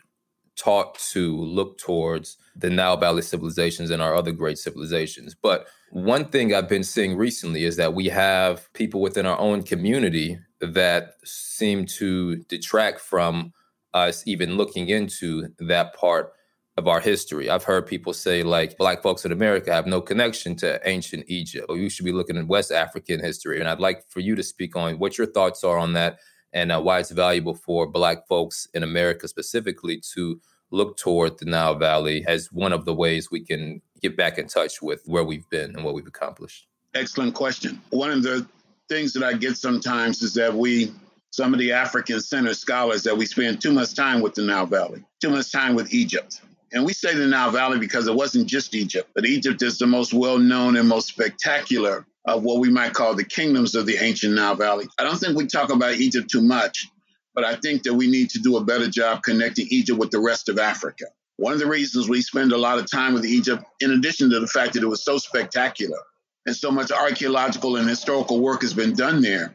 taught 0.56 0.99
to 0.99 1.37
look 1.37 1.78
towards 1.78 2.37
the 2.56 2.68
Nile 2.68 2.96
Valley 2.96 3.22
civilizations 3.22 3.90
and 3.90 4.02
our 4.02 4.14
other 4.14 4.32
great 4.32 4.58
civilizations. 4.58 5.34
But 5.34 5.66
one 5.90 6.26
thing 6.26 6.54
I've 6.54 6.68
been 6.68 6.84
seeing 6.84 7.16
recently 7.16 7.64
is 7.64 7.76
that 7.76 7.94
we 7.94 8.08
have 8.08 8.70
people 8.75 9.00
within 9.00 9.26
our 9.26 9.38
own 9.38 9.62
community 9.62 10.38
that 10.60 11.14
seem 11.25 11.87
to 11.87 12.37
detract 12.44 13.00
from 13.00 13.52
us 13.94 14.26
even 14.26 14.56
looking 14.56 14.88
into 14.88 15.49
that 15.58 15.94
part 15.94 16.32
of 16.76 16.87
our 16.87 17.00
history. 17.00 17.50
I've 17.50 17.64
heard 17.64 17.87
people 17.87 18.12
say, 18.12 18.42
like, 18.42 18.78
black 18.78 19.02
folks 19.02 19.25
in 19.25 19.32
America 19.32 19.72
have 19.72 19.87
no 19.87 20.00
connection 20.00 20.54
to 20.56 20.80
ancient 20.88 21.25
Egypt, 21.28 21.66
or 21.68 21.76
you 21.76 21.90
should 21.90 22.04
be 22.04 22.12
looking 22.12 22.37
at 22.37 22.46
West 22.46 22.70
African 22.70 23.20
history. 23.20 23.58
And 23.60 23.68
I'd 23.68 23.80
like 23.80 24.04
for 24.08 24.20
you 24.20 24.34
to 24.37 24.42
speak 24.42 24.76
on 24.76 24.99
what 24.99 25.18
your 25.18 25.26
thoughts 25.26 25.64
are 25.64 25.78
on 25.78 25.94
that 25.94 26.18
and 26.52 26.73
uh, 26.73 26.80
why 26.80 26.99
it's 26.99 27.11
valuable 27.11 27.54
for 27.54 27.87
black 27.87 28.26
folks 28.26 28.66
in 28.75 28.83
America 28.83 29.28
specifically 29.28 30.02
to 30.14 30.40
look 30.71 30.97
toward 30.97 31.38
the 31.38 31.45
Nile 31.45 31.75
Valley 31.75 32.25
as 32.26 32.52
one 32.52 32.73
of 32.73 32.85
the 32.85 32.95
ways 32.95 33.30
we 33.30 33.40
can 33.40 33.83
get 34.00 34.16
back 34.16 34.38
in 34.38 34.47
touch 34.47 34.80
with 34.80 35.02
where 35.07 35.25
we've 35.25 35.49
been 35.50 35.75
and 35.75 35.85
what 35.85 35.95
we've 35.95 36.07
accomplished. 36.07 36.66
Excellent 36.95 37.35
question. 37.35 37.80
One 37.90 38.11
of 38.11 38.23
the 38.23 38.47
things 38.88 39.12
that 39.12 39.23
I 39.23 39.35
get 39.35 39.57
sometimes 39.57 40.23
is 40.23 40.35
that 40.35 40.54
we 40.54 40.92
some 41.33 41.52
of 41.54 41.61
the 41.61 41.71
African 41.71 42.21
center 42.21 42.54
scholars 42.54 43.04
that 43.04 43.16
we 43.16 43.25
spend 43.25 43.61
too 43.61 43.73
much 43.73 43.95
time 43.95 44.21
with 44.21 44.35
the 44.35 44.42
Nile 44.42 44.66
Valley, 44.66 45.04
too 45.21 45.30
much 45.30 45.52
time 45.52 45.76
with 45.76 45.95
Egypt. 45.95 46.40
And 46.73 46.85
we 46.85 46.92
say 46.92 47.14
the 47.14 47.26
Nile 47.26 47.52
Valley 47.52 47.78
because 47.78 48.09
it 48.09 48.14
wasn't 48.14 48.49
just 48.49 48.75
Egypt, 48.75 49.11
but 49.14 49.25
Egypt 49.25 49.62
is 49.62 49.78
the 49.78 49.87
most 49.87 50.12
well 50.12 50.38
known 50.38 50.76
and 50.76 50.88
most 50.88 51.09
spectacular 51.09 52.04
of 52.24 52.42
what 52.42 52.60
we 52.60 52.70
might 52.70 52.92
call 52.92 53.14
the 53.14 53.24
kingdoms 53.24 53.74
of 53.74 53.86
the 53.86 53.96
ancient 53.96 54.34
Nile 54.34 54.54
Valley. 54.54 54.86
I 54.98 55.04
don't 55.04 55.18
think 55.18 55.36
we 55.36 55.46
talk 55.46 55.70
about 55.70 55.94
Egypt 55.94 56.30
too 56.30 56.42
much, 56.42 56.86
but 57.34 57.44
I 57.44 57.56
think 57.56 57.82
that 57.84 57.94
we 57.94 58.10
need 58.10 58.30
to 58.30 58.40
do 58.40 58.56
a 58.56 58.64
better 58.64 58.88
job 58.88 59.22
connecting 59.22 59.66
Egypt 59.70 59.98
with 59.98 60.10
the 60.10 60.20
rest 60.20 60.48
of 60.48 60.58
Africa. 60.58 61.06
One 61.36 61.54
of 61.54 61.58
the 61.58 61.66
reasons 61.66 62.08
we 62.08 62.20
spend 62.20 62.52
a 62.52 62.58
lot 62.58 62.78
of 62.78 62.90
time 62.90 63.14
with 63.14 63.24
Egypt, 63.24 63.64
in 63.80 63.92
addition 63.92 64.28
to 64.30 64.40
the 64.40 64.46
fact 64.46 64.74
that 64.74 64.82
it 64.82 64.86
was 64.86 65.04
so 65.04 65.16
spectacular 65.16 65.98
and 66.46 66.54
so 66.54 66.70
much 66.70 66.90
archaeological 66.90 67.76
and 67.76 67.88
historical 67.88 68.40
work 68.40 68.60
has 68.62 68.74
been 68.74 68.94
done 68.94 69.22
there, 69.22 69.54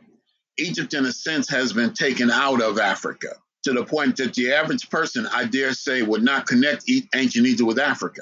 Egypt, 0.57 0.93
in 0.93 1.05
a 1.05 1.11
sense, 1.11 1.49
has 1.49 1.73
been 1.73 1.93
taken 1.93 2.31
out 2.31 2.61
of 2.61 2.79
Africa 2.79 3.35
to 3.63 3.73
the 3.73 3.83
point 3.83 4.15
that 4.17 4.33
the 4.33 4.53
average 4.53 4.89
person, 4.89 5.27
I 5.31 5.45
dare 5.45 5.73
say, 5.73 6.01
would 6.01 6.23
not 6.23 6.47
connect 6.47 6.89
ancient 7.13 7.45
Egypt 7.45 7.67
with 7.67 7.79
Africa. 7.79 8.21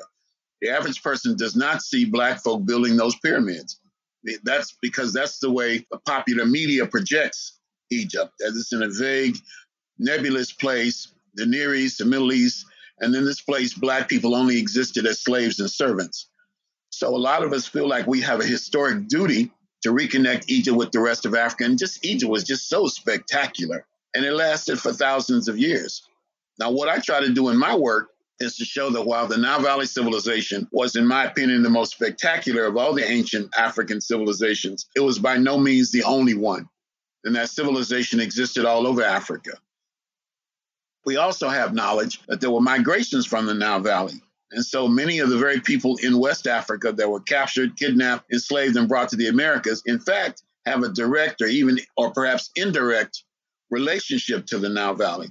The 0.62 0.69
average 0.69 1.03
person 1.03 1.38
does 1.38 1.55
not 1.55 1.81
see 1.81 2.05
black 2.05 2.41
folk 2.41 2.65
building 2.65 2.97
those 2.97 3.15
pyramids. 3.17 3.79
That's 4.44 4.77
because 4.82 5.13
that's 5.13 5.39
the 5.39 5.51
way 5.51 5.86
the 5.92 6.00
popular 6.00 6.46
media 6.46 6.86
projects 6.86 7.60
Egypt, 7.92 8.32
as 8.46 8.56
it's 8.56 8.74
in 8.74 8.84
a 8.84 8.89
vague, 8.89 9.38
nebulous 10.00 10.51
place, 10.51 11.13
the 11.36 11.46
Near 11.46 11.75
East, 11.75 12.00
the 12.00 12.06
Middle 12.06 12.32
East, 12.32 12.65
and 13.00 13.13
in 13.15 13.25
this 13.25 13.42
place, 13.42 13.74
black 13.74 14.08
people 14.08 14.36
only 14.36 14.58
existed 14.58 15.06
as 15.06 15.22
slaves 15.22 15.60
and 15.60 15.70
servants. 15.70 16.30
So 16.89 17.10
a 17.10 17.18
lot 17.18 17.44
of 17.44 17.53
us 17.53 17.68
feel 17.68 17.88
like 17.88 18.08
we 18.08 18.22
have 18.22 18.39
a 18.39 18.46
historic 18.46 19.08
duty 19.08 19.51
to 19.82 19.89
reconnect 19.89 20.46
Egypt 20.48 20.77
with 20.77 20.92
the 20.92 21.00
rest 21.00 21.25
of 21.25 21.36
Africa. 21.36 21.65
And 21.65 21.77
just 21.77 22.06
Egypt 22.06 22.32
was 22.32 22.44
just 22.44 22.70
so 22.70 22.88
spectacular 22.88 23.86
and 24.15 24.24
it 24.24 24.34
lasted 24.34 24.80
for 24.80 24.94
thousands 24.94 25.48
of 25.48 25.58
years. 25.58 26.03
Now, 26.60 26.72
what 26.72 26.88
I 26.88 27.00
try 27.00 27.20
to 27.20 27.34
do 27.34 27.50
in 27.50 27.58
my 27.58 27.75
work 27.75 28.10
is 28.43 28.57
to 28.57 28.65
show 28.65 28.89
that 28.91 29.05
while 29.05 29.27
the 29.27 29.38
Nile 29.38 29.62
Valley 29.62 29.85
civilization 29.85 30.67
was, 30.71 30.95
in 30.95 31.07
my 31.07 31.25
opinion, 31.25 31.63
the 31.63 31.69
most 31.69 31.93
spectacular 31.93 32.65
of 32.65 32.77
all 32.77 32.93
the 32.93 33.09
ancient 33.09 33.51
African 33.57 34.00
civilizations, 34.00 34.88
it 34.95 35.00
was 35.00 35.17
by 35.17 35.38
no 35.38 35.57
means 35.57 35.91
the 35.91 36.03
only 36.03 36.35
one. 36.35 36.69
And 37.23 37.35
that 37.35 37.50
civilization 37.50 38.19
existed 38.19 38.65
all 38.65 38.85
over 38.85 39.01
Africa. 39.01 39.51
We 41.05 41.17
also 41.17 41.50
have 41.50 41.73
knowledge 41.73 42.21
that 42.27 42.41
there 42.41 42.51
were 42.51 42.62
migrations 42.62 43.25
from 43.25 43.45
the 43.45 43.53
Nile 43.53 43.79
Valley. 43.79 44.21
And 44.51 44.63
so 44.63 44.88
many 44.88 45.19
of 45.19 45.29
the 45.29 45.38
very 45.38 45.59
people 45.59 45.97
in 46.03 46.19
West 46.19 46.45
Africa 46.45 46.91
that 46.91 47.09
were 47.09 47.21
captured, 47.21 47.75
kidnapped, 47.77 48.31
enslaved, 48.31 48.77
and 48.77 48.88
brought 48.88 49.09
to 49.09 49.15
the 49.15 49.27
Americas, 49.27 49.81
in 49.85 50.00
fact, 50.00 50.43
have 50.65 50.83
a 50.83 50.89
direct 50.89 51.41
or 51.41 51.47
even, 51.47 51.79
or 51.97 52.12
perhaps 52.12 52.51
indirect 52.55 53.23
relationship 53.71 54.45
to 54.47 54.59
the 54.59 54.69
Nile 54.69 54.93
Valley. 54.93 55.29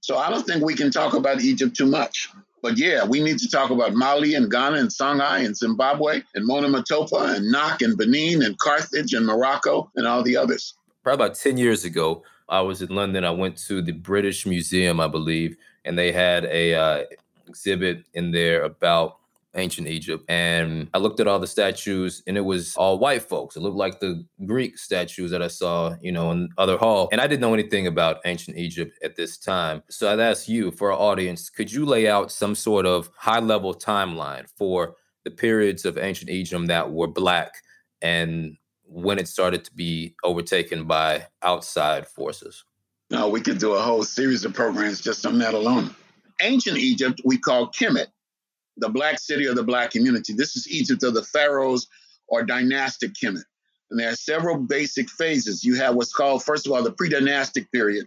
So 0.00 0.16
I 0.16 0.30
don't 0.30 0.44
think 0.44 0.64
we 0.64 0.74
can 0.74 0.90
talk 0.90 1.14
about 1.14 1.42
Egypt 1.42 1.76
too 1.76 1.86
much. 1.86 2.28
But 2.62 2.78
yeah, 2.78 3.04
we 3.04 3.20
need 3.20 3.38
to 3.38 3.50
talk 3.50 3.70
about 3.70 3.92
Mali 3.92 4.34
and 4.34 4.48
Ghana 4.48 4.76
and 4.76 4.88
Songhai 4.88 5.44
and 5.44 5.56
Zimbabwe 5.56 6.22
and 6.34 6.48
Monomotapa 6.48 7.36
and 7.36 7.50
Nok 7.50 7.82
and 7.82 7.98
Benin 7.98 8.42
and 8.42 8.56
Carthage 8.58 9.12
and 9.12 9.26
Morocco 9.26 9.90
and 9.96 10.06
all 10.06 10.22
the 10.22 10.36
others. 10.36 10.74
Probably 11.02 11.26
about 11.26 11.34
10 11.36 11.56
years 11.56 11.84
ago, 11.84 12.22
I 12.48 12.60
was 12.60 12.80
in 12.80 12.94
London. 12.94 13.24
I 13.24 13.32
went 13.32 13.56
to 13.66 13.82
the 13.82 13.90
British 13.90 14.46
Museum, 14.46 15.00
I 15.00 15.08
believe, 15.08 15.56
and 15.84 15.98
they 15.98 16.12
had 16.12 16.44
a 16.44 16.74
uh, 16.74 17.04
exhibit 17.48 18.04
in 18.14 18.30
there 18.30 18.62
about 18.62 19.18
ancient 19.54 19.88
Egypt. 19.88 20.24
And 20.28 20.88
I 20.94 20.98
looked 20.98 21.20
at 21.20 21.26
all 21.26 21.38
the 21.38 21.46
statues 21.46 22.22
and 22.26 22.36
it 22.36 22.42
was 22.42 22.74
all 22.76 22.98
white 22.98 23.22
folks. 23.22 23.56
It 23.56 23.60
looked 23.60 23.76
like 23.76 24.00
the 24.00 24.24
Greek 24.46 24.78
statues 24.78 25.30
that 25.30 25.42
I 25.42 25.48
saw, 25.48 25.94
you 26.00 26.12
know, 26.12 26.30
in 26.30 26.50
other 26.58 26.76
hall. 26.76 27.08
And 27.12 27.20
I 27.20 27.26
didn't 27.26 27.40
know 27.40 27.54
anything 27.54 27.86
about 27.86 28.20
ancient 28.24 28.56
Egypt 28.56 28.98
at 29.02 29.16
this 29.16 29.36
time. 29.38 29.82
So 29.90 30.10
I'd 30.10 30.20
ask 30.20 30.48
you, 30.48 30.70
for 30.70 30.92
our 30.92 30.98
audience, 30.98 31.50
could 31.50 31.72
you 31.72 31.84
lay 31.84 32.08
out 32.08 32.32
some 32.32 32.54
sort 32.54 32.86
of 32.86 33.10
high 33.16 33.40
level 33.40 33.74
timeline 33.74 34.48
for 34.56 34.96
the 35.24 35.30
periods 35.30 35.84
of 35.84 35.98
ancient 35.98 36.30
Egypt 36.30 36.66
that 36.68 36.90
were 36.90 37.06
black 37.06 37.54
and 38.00 38.56
when 38.84 39.18
it 39.18 39.28
started 39.28 39.64
to 39.64 39.74
be 39.74 40.14
overtaken 40.24 40.84
by 40.84 41.26
outside 41.42 42.06
forces? 42.06 42.64
No, 43.10 43.28
we 43.28 43.40
could 43.40 43.58
do 43.58 43.74
a 43.74 43.82
whole 43.82 44.04
series 44.04 44.44
of 44.44 44.54
programs 44.54 45.00
just 45.00 45.26
on 45.26 45.38
that 45.38 45.54
alone. 45.54 45.94
Ancient 46.40 46.78
Egypt, 46.78 47.20
we 47.24 47.38
call 47.38 47.70
Kemet 47.70 48.06
the 48.76 48.88
black 48.88 49.18
city 49.18 49.46
or 49.46 49.54
the 49.54 49.62
black 49.62 49.90
community. 49.90 50.32
This 50.32 50.56
is 50.56 50.68
Egypt 50.68 51.02
of 51.02 51.14
the 51.14 51.24
pharaohs 51.24 51.88
or 52.28 52.42
dynastic 52.42 53.12
Kemet. 53.14 53.44
And 53.90 54.00
there 54.00 54.10
are 54.10 54.16
several 54.16 54.56
basic 54.56 55.10
phases. 55.10 55.64
You 55.64 55.74
have 55.76 55.94
what's 55.94 56.14
called, 56.14 56.42
first 56.42 56.66
of 56.66 56.72
all, 56.72 56.82
the 56.82 56.92
pre 56.92 57.10
dynastic 57.10 57.70
period, 57.72 58.06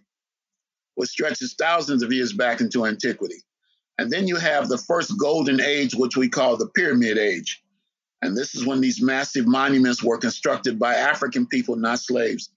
which 0.95 1.09
stretches 1.09 1.53
thousands 1.53 2.01
of 2.01 2.11
years 2.11 2.33
back 2.33 2.59
into 2.59 2.85
antiquity. 2.85 3.43
And 3.97 4.11
then 4.11 4.27
you 4.27 4.35
have 4.35 4.67
the 4.67 4.79
first 4.79 5.17
golden 5.17 5.61
age, 5.61 5.93
which 5.93 6.17
we 6.17 6.27
call 6.27 6.57
the 6.57 6.67
pyramid 6.69 7.17
age. 7.17 7.61
And 8.21 8.35
this 8.35 8.55
is 8.55 8.65
when 8.65 8.81
these 8.81 9.01
massive 9.01 9.45
monuments 9.45 10.03
were 10.03 10.17
constructed 10.17 10.79
by 10.79 10.95
African 10.95 11.45
people, 11.45 11.75
not 11.75 11.99
slaves. 11.99 12.49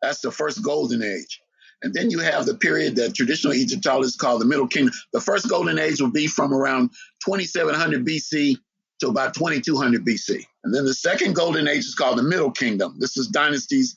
That's 0.00 0.20
the 0.20 0.32
first 0.32 0.62
golden 0.62 1.02
age. 1.02 1.40
And 1.84 1.92
then 1.92 2.10
you 2.10 2.18
have 2.20 2.46
the 2.46 2.54
period 2.54 2.96
that 2.96 3.14
traditional 3.14 3.52
Egyptologists 3.52 4.16
call 4.16 4.38
the 4.38 4.46
Middle 4.46 4.66
Kingdom. 4.66 4.94
The 5.12 5.20
first 5.20 5.50
golden 5.50 5.78
age 5.78 6.00
will 6.00 6.10
be 6.10 6.26
from 6.26 6.54
around 6.54 6.88
2700 7.26 8.06
BC 8.06 8.56
to 9.00 9.08
about 9.08 9.34
2200 9.34 10.02
BC. 10.02 10.42
And 10.64 10.74
then 10.74 10.86
the 10.86 10.94
second 10.94 11.34
golden 11.34 11.68
age 11.68 11.84
is 11.84 11.94
called 11.94 12.16
the 12.16 12.22
Middle 12.22 12.50
Kingdom. 12.50 12.96
This 12.98 13.18
is 13.18 13.28
dynasties 13.28 13.96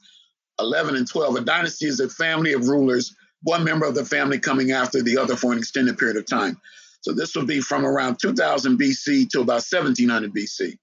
11 0.60 0.98
and 0.98 1.08
12. 1.08 1.38
A 1.38 1.42
dynasty 1.42 1.86
is 1.86 2.02
a 2.02 2.10
family 2.10 2.52
of 2.52 2.68
rulers, 2.68 3.16
one 3.44 3.64
member 3.64 3.86
of 3.86 3.96
the 3.96 4.04
family 4.04 4.38
coming 4.38 4.72
after 4.72 5.02
the 5.02 5.18
other 5.18 5.38
for 5.38 5.54
an 5.54 5.58
extended 5.58 5.98
period 5.98 6.18
of 6.18 6.26
time. 6.26 6.60
So 7.02 7.14
this 7.14 7.36
will 7.36 7.46
be 7.46 7.62
from 7.62 7.86
around 7.86 8.20
2000 8.20 8.78
BC 8.78 9.30
to 9.30 9.40
about 9.40 9.64
1700 9.64 10.34
BC. 10.34 10.78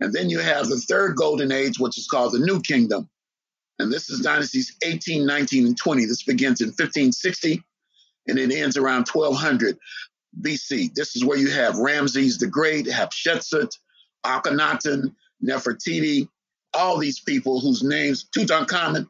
And 0.00 0.12
then 0.12 0.28
you 0.28 0.40
have 0.40 0.68
the 0.68 0.76
third 0.76 1.16
golden 1.16 1.50
age, 1.50 1.78
which 1.78 1.96
is 1.96 2.06
called 2.06 2.34
the 2.34 2.40
New 2.40 2.60
Kingdom. 2.60 3.08
And 3.78 3.92
this 3.92 4.08
is 4.10 4.20
dynasties 4.20 4.76
18, 4.84 5.26
19, 5.26 5.66
and 5.66 5.76
20. 5.76 6.04
This 6.06 6.22
begins 6.22 6.60
in 6.60 6.68
1560 6.68 7.62
and 8.26 8.38
it 8.38 8.52
ends 8.52 8.76
around 8.76 9.08
1200 9.08 9.78
BC. 10.40 10.94
This 10.94 11.16
is 11.16 11.24
where 11.24 11.38
you 11.38 11.50
have 11.50 11.76
Ramses 11.78 12.38
the 12.38 12.46
Great, 12.46 12.86
Hatshepsut, 12.86 13.76
Akhenaten, 14.24 15.14
Nefertiti, 15.44 16.28
all 16.72 16.98
these 16.98 17.20
people 17.20 17.60
whose 17.60 17.82
names, 17.82 18.26
Tutankhamun. 18.36 19.08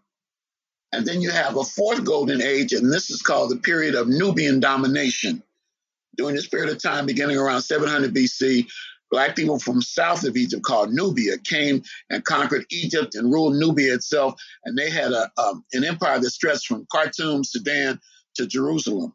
And 0.92 1.06
then 1.06 1.20
you 1.20 1.30
have 1.30 1.56
a 1.56 1.64
fourth 1.64 2.04
golden 2.04 2.40
age, 2.40 2.72
and 2.72 2.92
this 2.92 3.10
is 3.10 3.22
called 3.22 3.50
the 3.50 3.56
period 3.56 3.94
of 3.94 4.08
Nubian 4.08 4.60
domination. 4.60 5.42
During 6.16 6.36
this 6.36 6.46
period 6.46 6.70
of 6.70 6.80
time, 6.80 7.06
beginning 7.06 7.36
around 7.36 7.62
700 7.62 8.14
BC, 8.14 8.68
Black 9.14 9.36
people 9.36 9.60
from 9.60 9.80
south 9.80 10.24
of 10.24 10.36
Egypt 10.36 10.64
called 10.64 10.92
Nubia 10.92 11.38
came 11.38 11.84
and 12.10 12.24
conquered 12.24 12.66
Egypt 12.72 13.14
and 13.14 13.32
ruled 13.32 13.54
Nubia 13.54 13.94
itself. 13.94 14.34
And 14.64 14.76
they 14.76 14.90
had 14.90 15.12
a, 15.12 15.30
um, 15.38 15.64
an 15.72 15.84
empire 15.84 16.18
that 16.18 16.30
stretched 16.30 16.66
from 16.66 16.84
Khartoum, 16.90 17.44
Sudan 17.44 18.00
to 18.34 18.44
Jerusalem. 18.44 19.14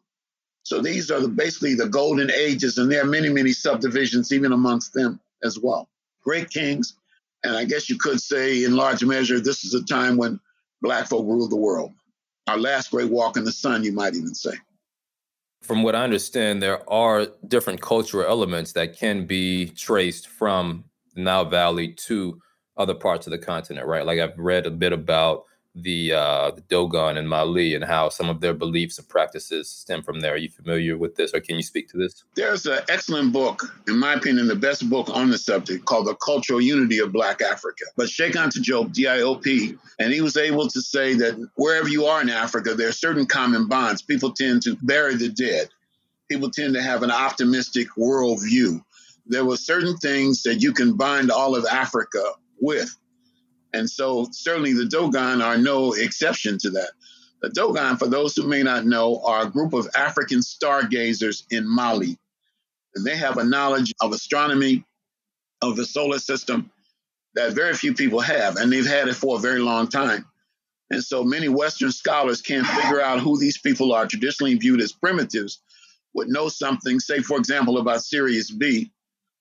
So 0.62 0.80
these 0.80 1.10
are 1.10 1.20
the, 1.20 1.28
basically 1.28 1.74
the 1.74 1.86
golden 1.86 2.30
ages, 2.30 2.78
and 2.78 2.90
there 2.90 3.02
are 3.02 3.06
many, 3.06 3.28
many 3.28 3.52
subdivisions 3.52 4.32
even 4.32 4.52
amongst 4.52 4.94
them 4.94 5.20
as 5.44 5.58
well. 5.58 5.90
Great 6.24 6.48
kings. 6.48 6.94
And 7.44 7.54
I 7.54 7.66
guess 7.66 7.90
you 7.90 7.98
could 7.98 8.22
say, 8.22 8.64
in 8.64 8.76
large 8.76 9.04
measure, 9.04 9.38
this 9.38 9.64
is 9.64 9.74
a 9.74 9.84
time 9.84 10.16
when 10.16 10.40
Black 10.80 11.08
folk 11.08 11.26
ruled 11.26 11.50
the 11.50 11.56
world. 11.56 11.92
Our 12.46 12.56
last 12.56 12.90
great 12.90 13.10
walk 13.10 13.36
in 13.36 13.44
the 13.44 13.52
sun, 13.52 13.84
you 13.84 13.92
might 13.92 14.14
even 14.14 14.34
say 14.34 14.52
from 15.62 15.82
what 15.82 15.94
I 15.94 16.04
understand, 16.04 16.62
there 16.62 16.88
are 16.90 17.26
different 17.46 17.80
cultural 17.80 18.26
elements 18.28 18.72
that 18.72 18.96
can 18.96 19.26
be 19.26 19.66
traced 19.70 20.28
from 20.28 20.84
Nile 21.16 21.44
Valley 21.44 21.92
to 22.06 22.40
other 22.76 22.94
parts 22.94 23.26
of 23.26 23.30
the 23.30 23.38
continent, 23.38 23.86
right? 23.86 24.06
Like 24.06 24.20
I've 24.20 24.38
read 24.38 24.66
a 24.66 24.70
bit 24.70 24.92
about 24.92 25.44
the 25.82 26.12
uh, 26.12 26.50
the 26.50 26.60
Dogon 26.62 27.16
and 27.16 27.28
Mali 27.28 27.74
and 27.74 27.84
how 27.84 28.08
some 28.08 28.28
of 28.28 28.40
their 28.40 28.54
beliefs 28.54 28.98
and 28.98 29.08
practices 29.08 29.68
stem 29.68 30.02
from 30.02 30.20
there. 30.20 30.34
Are 30.34 30.36
you 30.36 30.50
familiar 30.50 30.96
with 30.96 31.16
this, 31.16 31.32
or 31.34 31.40
can 31.40 31.56
you 31.56 31.62
speak 31.62 31.88
to 31.90 31.96
this? 31.96 32.24
There's 32.34 32.66
an 32.66 32.80
excellent 32.88 33.32
book, 33.32 33.62
in 33.88 33.98
my 33.98 34.14
opinion, 34.14 34.48
the 34.48 34.56
best 34.56 34.88
book 34.88 35.08
on 35.10 35.30
the 35.30 35.38
subject 35.38 35.84
called 35.84 36.06
"The 36.06 36.14
Cultural 36.14 36.60
Unity 36.60 36.98
of 36.98 37.12
Black 37.12 37.40
Africa" 37.42 37.84
by 37.96 38.06
Cheikh 38.06 38.34
Anta 38.34 38.58
Diop, 38.58 38.92
D-I-O-P, 38.92 39.74
and 39.98 40.12
he 40.12 40.20
was 40.20 40.36
able 40.36 40.68
to 40.68 40.80
say 40.80 41.14
that 41.14 41.34
wherever 41.56 41.88
you 41.88 42.06
are 42.06 42.20
in 42.20 42.28
Africa, 42.30 42.74
there 42.74 42.88
are 42.88 42.92
certain 42.92 43.26
common 43.26 43.68
bonds. 43.68 44.02
People 44.02 44.32
tend 44.32 44.62
to 44.62 44.76
bury 44.82 45.16
the 45.16 45.28
dead. 45.28 45.68
people 46.30 46.50
tend 46.50 46.74
to 46.74 46.82
have 46.82 47.02
an 47.02 47.10
optimistic 47.10 47.88
worldview. 47.98 48.80
There 49.26 49.44
were 49.44 49.56
certain 49.56 49.96
things 49.96 50.42
that 50.42 50.62
you 50.62 50.72
can 50.72 50.96
bind 50.96 51.30
all 51.30 51.54
of 51.56 51.66
Africa 51.66 52.22
with. 52.60 52.96
And 53.72 53.88
so, 53.88 54.28
certainly, 54.32 54.72
the 54.72 54.86
Dogon 54.86 55.40
are 55.42 55.56
no 55.56 55.92
exception 55.92 56.58
to 56.58 56.70
that. 56.70 56.90
The 57.42 57.50
Dogon, 57.50 57.96
for 57.96 58.06
those 58.06 58.36
who 58.36 58.46
may 58.46 58.62
not 58.62 58.84
know, 58.84 59.22
are 59.24 59.46
a 59.46 59.50
group 59.50 59.72
of 59.72 59.88
African 59.96 60.40
stargazers 60.40 61.44
in 61.50 61.66
Mali. 61.66 62.18
And 62.94 63.04
they 63.04 63.16
have 63.16 63.38
a 63.38 63.44
knowledge 63.44 63.94
of 64.00 64.12
astronomy, 64.12 64.84
of 65.62 65.76
the 65.76 65.86
solar 65.86 66.18
system, 66.18 66.70
that 67.34 67.52
very 67.52 67.74
few 67.74 67.94
people 67.94 68.20
have. 68.20 68.56
And 68.56 68.72
they've 68.72 68.86
had 68.86 69.08
it 69.08 69.14
for 69.14 69.36
a 69.36 69.40
very 69.40 69.60
long 69.60 69.88
time. 69.88 70.26
And 70.90 71.02
so 71.02 71.22
many 71.22 71.48
Western 71.48 71.92
scholars 71.92 72.42
can't 72.42 72.66
figure 72.66 73.00
out 73.00 73.20
who 73.20 73.38
these 73.38 73.58
people 73.58 73.92
are 73.92 74.06
traditionally 74.06 74.56
viewed 74.56 74.80
as 74.80 74.92
primitives 74.92 75.62
would 76.14 76.28
know 76.28 76.48
something, 76.48 76.98
say, 76.98 77.20
for 77.20 77.38
example, 77.38 77.78
about 77.78 78.02
Sirius 78.02 78.50
B, 78.50 78.90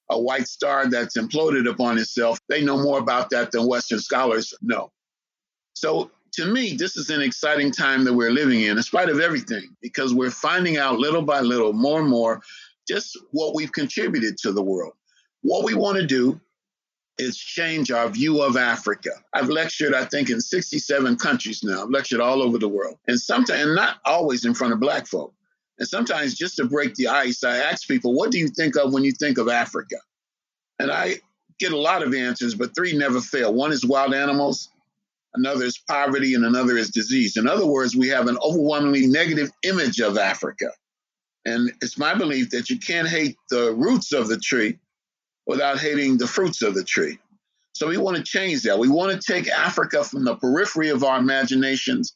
a 0.10 0.20
white 0.20 0.48
star 0.48 0.88
that's 0.88 1.18
imploded 1.18 1.70
upon 1.70 1.98
itself. 1.98 2.40
They 2.50 2.64
know 2.64 2.78
more 2.78 3.00
about 3.00 3.30
that 3.30 3.52
than 3.52 3.68
Western 3.68 4.00
scholars 4.00 4.54
know. 4.62 4.92
So 5.74 6.12
to 6.34 6.46
me, 6.46 6.76
this 6.76 6.98
is 6.98 7.10
an 7.10 7.22
exciting 7.22 7.72
time 7.72 8.04
that 8.04 8.14
we're 8.14 8.32
living 8.32 8.62
in, 8.62 8.78
in 8.78 8.84
spite 8.84 9.10
of 9.10 9.20
everything, 9.20 9.76
because 9.82 10.14
we're 10.14 10.32
finding 10.32 10.78
out 10.78 11.00
little 11.00 11.22
by 11.22 11.42
little, 11.42 11.74
more 11.74 12.00
and 12.00 12.10
more, 12.10 12.42
just 12.88 13.18
what 13.32 13.56
we've 13.56 13.72
contributed 13.72 14.38
to 14.40 14.52
the 14.52 14.62
world. 14.62 14.94
What 15.42 15.64
we 15.64 15.74
want 15.74 15.98
to 15.98 16.06
do 16.06 16.40
is 17.18 17.38
change 17.38 17.92
our 17.92 18.08
view 18.08 18.42
of 18.42 18.58
Africa. 18.58 19.10
I've 19.34 19.50
lectured, 19.50 19.94
I 19.94 20.06
think, 20.06 20.30
in 20.30 20.40
67 20.40 21.18
countries 21.18 21.62
now. 21.64 21.84
I've 21.84 21.90
lectured 21.90 22.22
all 22.22 22.42
over 22.42 22.58
the 22.58 22.70
world, 22.70 22.98
and 23.08 23.20
sometimes, 23.20 23.62
and 23.62 23.76
not 23.76 23.98
always 24.06 24.46
in 24.46 24.54
front 24.54 24.74
of 24.74 24.80
Black 24.80 25.08
folk. 25.08 25.34
And 25.80 25.88
sometimes, 25.88 26.36
just 26.36 26.58
to 26.58 26.66
break 26.66 26.96
the 26.96 27.08
ice, 27.08 27.44
I 27.44 27.58
ask 27.58 27.88
people, 27.88 28.14
"What 28.14 28.32
do 28.32 28.38
you 28.38 28.50
think 28.50 28.76
of 28.76 28.94
when 28.94 29.04
you 29.04 29.14
think 29.14 29.38
of 29.38 29.48
Africa?" 29.48 29.96
And 30.78 30.92
I 30.92 31.22
get 31.58 31.72
a 31.72 31.78
lot 31.78 32.04
of 32.04 32.14
answers, 32.14 32.54
but 32.54 32.76
three 32.76 32.94
never 32.94 33.22
fail. 33.22 33.54
One 33.54 33.72
is 33.72 33.86
wild 33.86 34.14
animals, 34.14 34.70
another 35.36 35.66
is 35.66 35.78
poverty, 35.78 36.34
and 36.34 36.46
another 36.46 36.78
is 36.78 36.90
disease. 36.90 37.38
In 37.38 37.48
other 37.48 37.66
words, 37.66 37.96
we 37.96 38.08
have 38.10 38.28
an 38.28 38.38
overwhelmingly 38.42 39.08
negative 39.08 39.52
image 39.64 40.00
of 40.00 40.18
Africa. 40.18 40.72
And 41.46 41.72
it's 41.82 41.98
my 41.98 42.14
belief 42.14 42.50
that 42.50 42.70
you 42.70 42.78
can't 42.78 43.08
hate 43.08 43.38
the 43.50 43.74
roots 43.74 44.12
of 44.12 44.28
the 44.28 44.38
tree 44.38 44.78
without 45.48 45.80
hating 45.80 46.18
the 46.18 46.28
fruits 46.28 46.62
of 46.62 46.76
the 46.76 46.84
tree. 46.84 47.18
So 47.74 47.88
we 47.88 47.98
want 47.98 48.18
to 48.18 48.24
change 48.24 48.64
that. 48.64 48.78
We 48.78 48.90
want 48.90 49.14
to 49.14 49.32
take 49.34 49.48
Africa 49.50 50.04
from 50.04 50.26
the 50.26 50.36
periphery 50.36 50.90
of 50.90 51.04
our 51.04 51.20
imaginations 51.20 52.14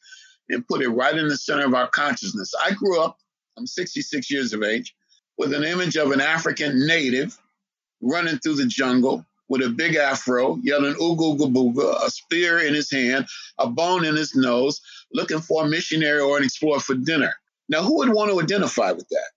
and 0.50 0.66
put 0.68 0.82
it 0.82 0.88
right 0.88 1.16
in 1.16 1.28
the 1.28 1.38
center 1.38 1.64
of 1.64 1.74
our 1.74 1.88
consciousness. 1.88 2.52
I 2.62 2.72
grew 2.72 3.00
up, 3.00 3.18
I'm 3.56 3.66
66 3.66 4.30
years 4.30 4.52
of 4.52 4.62
age, 4.62 4.94
with 5.38 5.52
an 5.52 5.64
image 5.64 5.96
of 5.96 6.10
an 6.10 6.20
African 6.20 6.86
native 6.86 7.38
running 8.00 8.38
through 8.38 8.56
the 8.56 8.66
jungle 8.66 9.24
with 9.48 9.62
a 9.62 9.68
big 9.68 9.94
afro, 9.94 10.58
yelling 10.62 10.94
ooga 10.94 11.36
ooga 11.36 11.52
booga, 11.52 12.04
a 12.04 12.10
spear 12.10 12.58
in 12.58 12.74
his 12.74 12.90
hand, 12.90 13.26
a 13.58 13.68
bone 13.68 14.04
in 14.04 14.16
his 14.16 14.34
nose, 14.34 14.80
looking 15.12 15.40
for 15.40 15.64
a 15.64 15.68
missionary 15.68 16.20
or 16.20 16.38
an 16.38 16.44
explorer 16.44 16.80
for 16.80 16.94
dinner. 16.94 17.34
Now, 17.68 17.82
who 17.82 17.96
would 17.98 18.10
want 18.10 18.30
to 18.30 18.40
identify 18.40 18.92
with 18.92 19.08
that? 19.10 19.30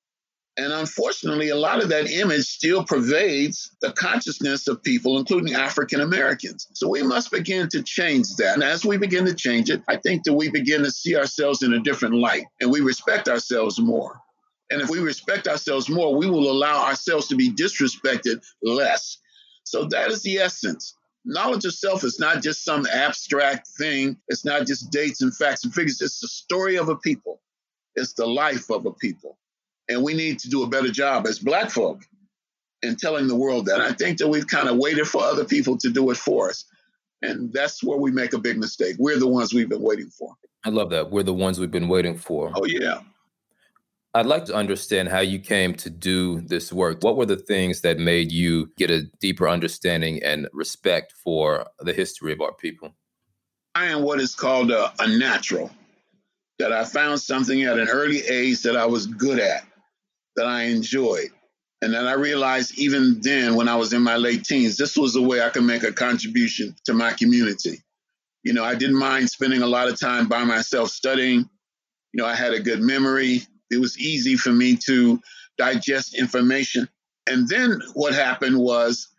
And 0.57 0.73
unfortunately, 0.73 1.49
a 1.49 1.55
lot 1.55 1.83
of 1.83 1.89
that 1.89 2.09
image 2.09 2.45
still 2.45 2.83
pervades 2.83 3.69
the 3.81 3.91
consciousness 3.91 4.67
of 4.67 4.81
people, 4.81 5.19
including 5.19 5.53
African 5.53 6.01
Americans. 6.01 6.67
So 6.73 6.89
we 6.89 7.03
must 7.03 7.29
begin 7.29 7.69
to 7.69 7.83
change 7.83 8.35
that. 8.37 8.55
And 8.55 8.63
as 8.63 8.83
we 8.83 8.97
begin 8.97 9.25
to 9.25 9.35
change 9.35 9.69
it, 9.69 9.83
I 9.87 9.97
think 9.97 10.23
that 10.23 10.33
we 10.33 10.49
begin 10.49 10.81
to 10.81 10.89
see 10.89 11.15
ourselves 11.15 11.61
in 11.61 11.73
a 11.73 11.79
different 11.79 12.15
light 12.15 12.45
and 12.59 12.71
we 12.71 12.81
respect 12.81 13.29
ourselves 13.29 13.79
more. 13.79 14.19
And 14.71 14.81
if 14.81 14.89
we 14.89 14.99
respect 14.99 15.47
ourselves 15.47 15.89
more, 15.89 16.15
we 16.15 16.27
will 16.27 16.49
allow 16.49 16.85
ourselves 16.85 17.27
to 17.27 17.35
be 17.35 17.51
disrespected 17.51 18.43
less. 18.63 19.19
So 19.63 19.85
that 19.85 20.09
is 20.09 20.23
the 20.23 20.39
essence. 20.39 20.95
Knowledge 21.23 21.65
of 21.65 21.73
self 21.73 22.03
is 22.03 22.19
not 22.19 22.41
just 22.41 22.63
some 22.63 22.87
abstract 22.87 23.67
thing, 23.77 24.17
it's 24.27 24.43
not 24.43 24.65
just 24.65 24.91
dates 24.91 25.21
and 25.21 25.35
facts 25.35 25.63
and 25.65 25.73
figures, 25.73 26.01
it's 26.01 26.19
the 26.19 26.27
story 26.27 26.77
of 26.77 26.89
a 26.89 26.95
people, 26.95 27.41
it's 27.95 28.13
the 28.13 28.25
life 28.25 28.69
of 28.71 28.85
a 28.85 28.93
people. 28.93 29.37
And 29.89 30.03
we 30.03 30.13
need 30.13 30.39
to 30.39 30.49
do 30.49 30.63
a 30.63 30.67
better 30.67 30.89
job 30.89 31.27
as 31.27 31.39
Black 31.39 31.69
folk 31.69 32.03
in 32.81 32.95
telling 32.95 33.27
the 33.27 33.35
world 33.35 33.65
that. 33.67 33.81
I 33.81 33.93
think 33.93 34.17
that 34.19 34.27
we've 34.27 34.47
kind 34.47 34.67
of 34.67 34.77
waited 34.77 35.07
for 35.07 35.23
other 35.23 35.45
people 35.45 35.77
to 35.77 35.89
do 35.89 36.11
it 36.11 36.17
for 36.17 36.49
us. 36.49 36.65
And 37.21 37.51
that's 37.51 37.83
where 37.83 37.97
we 37.97 38.11
make 38.11 38.33
a 38.33 38.37
big 38.37 38.57
mistake. 38.57 38.95
We're 38.99 39.17
the 39.17 39.27
ones 39.27 39.53
we've 39.53 39.69
been 39.69 39.81
waiting 39.81 40.09
for. 40.09 40.33
I 40.63 40.69
love 40.69 40.89
that. 40.91 41.09
We're 41.09 41.23
the 41.23 41.33
ones 41.33 41.59
we've 41.59 41.71
been 41.71 41.87
waiting 41.87 42.17
for. 42.17 42.51
Oh, 42.55 42.65
yeah. 42.65 42.99
I'd 44.13 44.25
like 44.25 44.45
to 44.45 44.55
understand 44.55 45.09
how 45.09 45.19
you 45.19 45.39
came 45.39 45.73
to 45.75 45.89
do 45.89 46.41
this 46.41 46.73
work. 46.73 47.03
What 47.03 47.17
were 47.17 47.25
the 47.25 47.37
things 47.37 47.81
that 47.81 47.99
made 47.99 48.31
you 48.31 48.71
get 48.77 48.89
a 48.89 49.03
deeper 49.19 49.47
understanding 49.47 50.23
and 50.23 50.47
respect 50.53 51.13
for 51.23 51.67
the 51.79 51.93
history 51.93 52.33
of 52.33 52.41
our 52.41 52.53
people? 52.53 52.95
I 53.75 53.85
am 53.85 54.01
what 54.01 54.19
is 54.19 54.33
called 54.33 54.71
a, 54.71 54.91
a 54.99 55.07
natural, 55.07 55.69
that 56.57 56.73
I 56.73 56.83
found 56.83 57.21
something 57.21 57.61
at 57.63 57.77
an 57.77 57.89
early 57.89 58.25
age 58.25 58.63
that 58.63 58.75
I 58.75 58.87
was 58.87 59.05
good 59.05 59.39
at 59.39 59.66
that 60.37 60.45
I 60.45 60.63
enjoyed. 60.63 61.29
And 61.81 61.93
then 61.93 62.07
I 62.07 62.13
realized 62.13 62.79
even 62.79 63.19
then, 63.21 63.55
when 63.55 63.67
I 63.67 63.75
was 63.75 63.93
in 63.93 64.01
my 64.01 64.15
late 64.15 64.43
teens, 64.43 64.77
this 64.77 64.97
was 64.97 65.15
a 65.15 65.21
way 65.21 65.41
I 65.41 65.49
could 65.49 65.63
make 65.63 65.83
a 65.83 65.91
contribution 65.91 66.75
to 66.85 66.93
my 66.93 67.11
community. 67.13 67.81
You 68.43 68.53
know, 68.53 68.63
I 68.63 68.75
didn't 68.75 68.97
mind 68.97 69.29
spending 69.29 69.61
a 69.61 69.67
lot 69.67 69.89
of 69.89 69.99
time 69.99 70.27
by 70.27 70.43
myself 70.43 70.89
studying. 70.89 71.49
You 72.13 72.23
know, 72.23 72.25
I 72.25 72.33
had 72.33 72.53
a 72.53 72.61
good 72.61 72.81
memory. 72.81 73.41
It 73.69 73.79
was 73.79 73.99
easy 73.99 74.37
for 74.37 74.51
me 74.51 74.77
to 74.85 75.19
digest 75.57 76.17
information. 76.17 76.87
And 77.27 77.47
then 77.47 77.81
what 77.93 78.13
happened 78.13 78.57
was, 78.57 79.09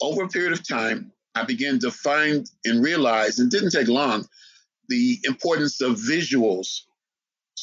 over 0.00 0.24
a 0.24 0.28
period 0.28 0.52
of 0.52 0.66
time, 0.66 1.12
I 1.34 1.44
began 1.44 1.78
to 1.80 1.90
find 1.90 2.48
and 2.64 2.82
realize, 2.82 3.38
and 3.38 3.50
didn't 3.50 3.70
take 3.70 3.88
long, 3.88 4.26
the 4.88 5.18
importance 5.24 5.80
of 5.80 5.96
visuals 5.96 6.80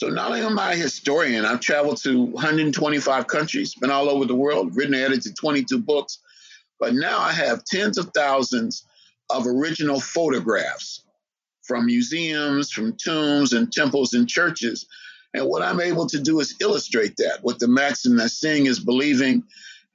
so 0.02 0.10
not 0.10 0.32
only 0.32 0.42
am 0.42 0.58
I 0.58 0.74
a 0.74 0.76
historian, 0.76 1.46
I've 1.46 1.60
traveled 1.60 2.02
to 2.02 2.24
125 2.24 3.28
countries, 3.28 3.76
been 3.76 3.92
all 3.92 4.10
over 4.10 4.26
the 4.26 4.34
world, 4.34 4.76
written 4.76 4.96
and 4.96 5.04
edited 5.04 5.36
22 5.36 5.78
books, 5.78 6.18
but 6.80 6.96
now 6.96 7.20
I 7.20 7.32
have 7.32 7.64
tens 7.66 8.00
of 8.00 8.10
thousands 8.16 8.84
of 9.30 9.46
original 9.46 10.00
photographs 10.00 11.04
from 11.62 11.86
museums, 11.86 12.72
from 12.72 12.98
tombs 12.98 13.54
and 13.54 13.72
temples 13.72 14.16
and 14.16 14.28
churches. 14.28 14.88
And 15.36 15.46
what 15.46 15.62
I'm 15.62 15.80
able 15.80 16.08
to 16.08 16.20
do 16.20 16.40
is 16.40 16.56
illustrate 16.60 17.16
that 17.18 17.44
with 17.44 17.60
the 17.60 17.68
maxim 17.68 18.18
that 18.18 18.30
seeing 18.30 18.66
is 18.66 18.80
believing 18.80 19.44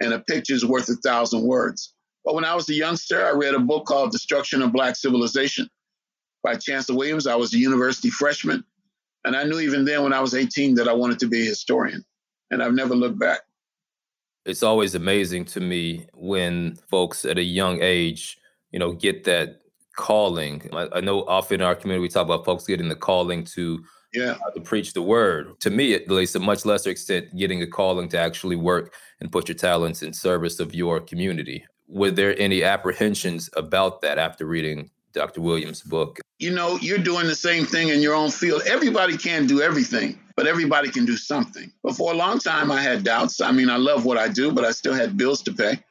and 0.00 0.12
a 0.12 0.20
picture 0.20 0.54
is 0.54 0.64
worth 0.64 0.88
a 0.88 0.94
thousand 0.94 1.42
words. 1.42 1.94
But 2.24 2.36
when 2.36 2.44
I 2.44 2.54
was 2.54 2.68
a 2.68 2.74
youngster, 2.74 3.26
I 3.26 3.32
read 3.32 3.54
a 3.54 3.58
book 3.58 3.86
called 3.86 4.12
Destruction 4.12 4.62
of 4.62 4.72
Black 4.72 4.94
Civilization 4.94 5.68
by 6.44 6.54
Chancellor 6.54 6.96
Williams. 6.96 7.26
I 7.26 7.34
was 7.34 7.52
a 7.54 7.58
university 7.58 8.10
freshman. 8.10 8.62
And 9.26 9.36
I 9.36 9.42
knew 9.42 9.58
even 9.58 9.84
then 9.84 10.04
when 10.04 10.12
I 10.12 10.20
was 10.20 10.34
18 10.34 10.76
that 10.76 10.88
I 10.88 10.92
wanted 10.92 11.18
to 11.18 11.26
be 11.26 11.42
a 11.42 11.44
historian. 11.44 12.04
And 12.50 12.62
I've 12.62 12.72
never 12.72 12.94
looked 12.94 13.18
back. 13.18 13.40
It's 14.44 14.62
always 14.62 14.94
amazing 14.94 15.46
to 15.46 15.60
me 15.60 16.06
when 16.14 16.76
folks 16.88 17.24
at 17.24 17.36
a 17.36 17.42
young 17.42 17.82
age, 17.82 18.38
you 18.70 18.78
know, 18.78 18.92
get 18.92 19.24
that 19.24 19.62
calling. 19.96 20.70
I, 20.72 20.88
I 20.94 21.00
know 21.00 21.24
often 21.24 21.60
in 21.60 21.66
our 21.66 21.74
community 21.74 22.02
we 22.02 22.08
talk 22.08 22.24
about 22.24 22.44
folks 22.44 22.64
getting 22.64 22.88
the 22.88 22.94
calling 22.94 23.44
to 23.56 23.84
yeah. 24.14 24.36
Uh, 24.46 24.50
to 24.52 24.60
preach 24.60 24.94
the 24.94 25.02
word. 25.02 25.60
To 25.60 25.68
me, 25.68 25.92
at 25.92 26.08
least, 26.08 26.36
a 26.36 26.38
much 26.38 26.64
lesser 26.64 26.88
extent, 26.88 27.36
getting 27.36 27.60
a 27.60 27.66
calling 27.66 28.08
to 28.10 28.18
actually 28.18 28.56
work 28.56 28.94
and 29.20 29.30
put 29.30 29.48
your 29.48 29.56
talents 29.56 30.02
in 30.02 30.14
service 30.14 30.58
of 30.58 30.74
your 30.74 31.00
community. 31.00 31.66
Were 31.86 32.12
there 32.12 32.38
any 32.38 32.62
apprehensions 32.62 33.50
about 33.56 34.00
that 34.02 34.18
after 34.18 34.46
reading 34.46 34.90
Dr. 35.16 35.40
Williams' 35.40 35.82
book. 35.82 36.20
You 36.38 36.52
know, 36.52 36.76
you're 36.76 36.98
doing 36.98 37.26
the 37.26 37.34
same 37.34 37.64
thing 37.64 37.88
in 37.88 38.00
your 38.00 38.14
own 38.14 38.30
field. 38.30 38.62
Everybody 38.66 39.16
can't 39.16 39.48
do 39.48 39.62
everything, 39.62 40.20
but 40.36 40.46
everybody 40.46 40.90
can 40.90 41.06
do 41.06 41.16
something. 41.16 41.72
But 41.82 41.96
for 41.96 42.12
a 42.12 42.16
long 42.16 42.38
time, 42.38 42.70
I 42.70 42.82
had 42.82 43.02
doubts. 43.02 43.40
I 43.40 43.50
mean, 43.50 43.70
I 43.70 43.78
love 43.78 44.04
what 44.04 44.18
I 44.18 44.28
do, 44.28 44.52
but 44.52 44.66
I 44.66 44.72
still 44.72 44.92
had 44.92 45.16
bills 45.16 45.42
to 45.44 45.54
pay. 45.54 45.82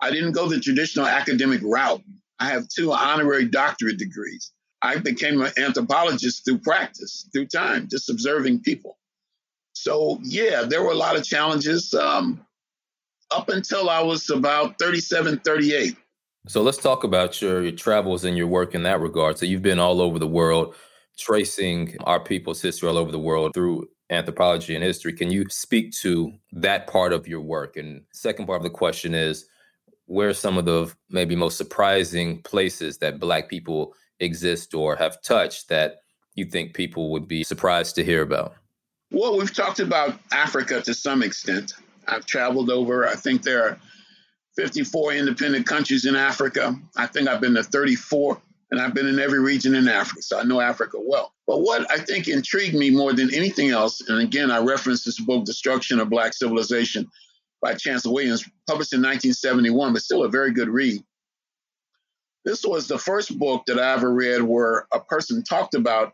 I 0.00 0.12
didn't 0.12 0.32
go 0.32 0.48
the 0.48 0.60
traditional 0.60 1.06
academic 1.06 1.60
route. 1.62 2.00
I 2.38 2.46
have 2.46 2.68
two 2.68 2.92
honorary 2.92 3.46
doctorate 3.46 3.98
degrees. 3.98 4.52
I 4.80 4.98
became 4.98 5.42
an 5.42 5.52
anthropologist 5.58 6.44
through 6.44 6.58
practice, 6.58 7.28
through 7.32 7.46
time, 7.46 7.88
just 7.90 8.08
observing 8.08 8.60
people. 8.60 8.96
So, 9.72 10.20
yeah, 10.22 10.62
there 10.62 10.82
were 10.82 10.92
a 10.92 10.96
lot 10.96 11.16
of 11.16 11.24
challenges 11.24 11.92
um, 11.92 12.46
up 13.30 13.48
until 13.48 13.90
I 13.90 14.00
was 14.00 14.30
about 14.30 14.78
37, 14.78 15.40
38. 15.40 15.96
So 16.46 16.62
let's 16.62 16.78
talk 16.78 17.04
about 17.04 17.42
your, 17.42 17.62
your 17.62 17.72
travels 17.72 18.24
and 18.24 18.36
your 18.36 18.46
work 18.46 18.74
in 18.74 18.82
that 18.84 19.00
regard. 19.00 19.38
So 19.38 19.46
you've 19.46 19.62
been 19.62 19.78
all 19.78 20.00
over 20.00 20.18
the 20.18 20.26
world, 20.26 20.74
tracing 21.18 21.96
our 22.04 22.18
people's 22.18 22.62
history 22.62 22.88
all 22.88 22.96
over 22.96 23.12
the 23.12 23.18
world 23.18 23.52
through 23.52 23.88
anthropology 24.08 24.74
and 24.74 24.82
history. 24.82 25.12
Can 25.12 25.30
you 25.30 25.44
speak 25.50 25.92
to 26.00 26.32
that 26.52 26.86
part 26.86 27.12
of 27.12 27.28
your 27.28 27.40
work? 27.40 27.76
And 27.76 28.02
second 28.12 28.46
part 28.46 28.56
of 28.56 28.62
the 28.64 28.70
question 28.70 29.14
is, 29.14 29.46
where 30.06 30.30
are 30.30 30.34
some 30.34 30.58
of 30.58 30.64
the 30.64 30.92
maybe 31.10 31.36
most 31.36 31.56
surprising 31.56 32.42
places 32.42 32.98
that 32.98 33.20
Black 33.20 33.48
people 33.48 33.94
exist 34.18 34.74
or 34.74 34.96
have 34.96 35.22
touched 35.22 35.68
that 35.68 35.98
you 36.34 36.46
think 36.46 36.74
people 36.74 37.12
would 37.12 37.28
be 37.28 37.44
surprised 37.44 37.94
to 37.96 38.04
hear 38.04 38.22
about? 38.22 38.54
Well, 39.12 39.36
we've 39.36 39.54
talked 39.54 39.78
about 39.78 40.18
Africa 40.32 40.80
to 40.82 40.94
some 40.94 41.22
extent. 41.22 41.74
I've 42.08 42.26
traveled 42.26 42.70
over, 42.70 43.06
I 43.06 43.14
think 43.14 43.42
there 43.42 43.62
are 43.64 43.78
54 44.60 45.14
independent 45.14 45.66
countries 45.66 46.04
in 46.04 46.14
Africa. 46.14 46.78
I 46.94 47.06
think 47.06 47.28
I've 47.28 47.40
been 47.40 47.54
to 47.54 47.62
34, 47.62 48.38
and 48.70 48.78
I've 48.78 48.92
been 48.92 49.06
in 49.06 49.18
every 49.18 49.40
region 49.40 49.74
in 49.74 49.88
Africa, 49.88 50.20
so 50.20 50.38
I 50.38 50.42
know 50.42 50.60
Africa 50.60 50.98
well. 51.00 51.32
But 51.46 51.60
what 51.62 51.90
I 51.90 51.96
think 51.96 52.28
intrigued 52.28 52.74
me 52.74 52.90
more 52.90 53.14
than 53.14 53.32
anything 53.34 53.70
else, 53.70 54.02
and 54.06 54.20
again, 54.20 54.50
I 54.50 54.58
reference 54.58 55.02
this 55.02 55.18
book, 55.18 55.46
Destruction 55.46 55.98
of 55.98 56.10
Black 56.10 56.34
Civilization 56.34 57.08
by 57.62 57.72
Chancellor 57.72 58.12
Williams, 58.12 58.44
published 58.68 58.92
in 58.92 59.00
1971, 59.00 59.94
but 59.94 60.02
still 60.02 60.24
a 60.24 60.28
very 60.28 60.52
good 60.52 60.68
read. 60.68 61.02
This 62.44 62.62
was 62.62 62.86
the 62.86 62.98
first 62.98 63.38
book 63.38 63.64
that 63.66 63.78
I 63.78 63.94
ever 63.94 64.12
read 64.12 64.42
where 64.42 64.86
a 64.92 65.00
person 65.00 65.42
talked 65.42 65.74
about 65.74 66.12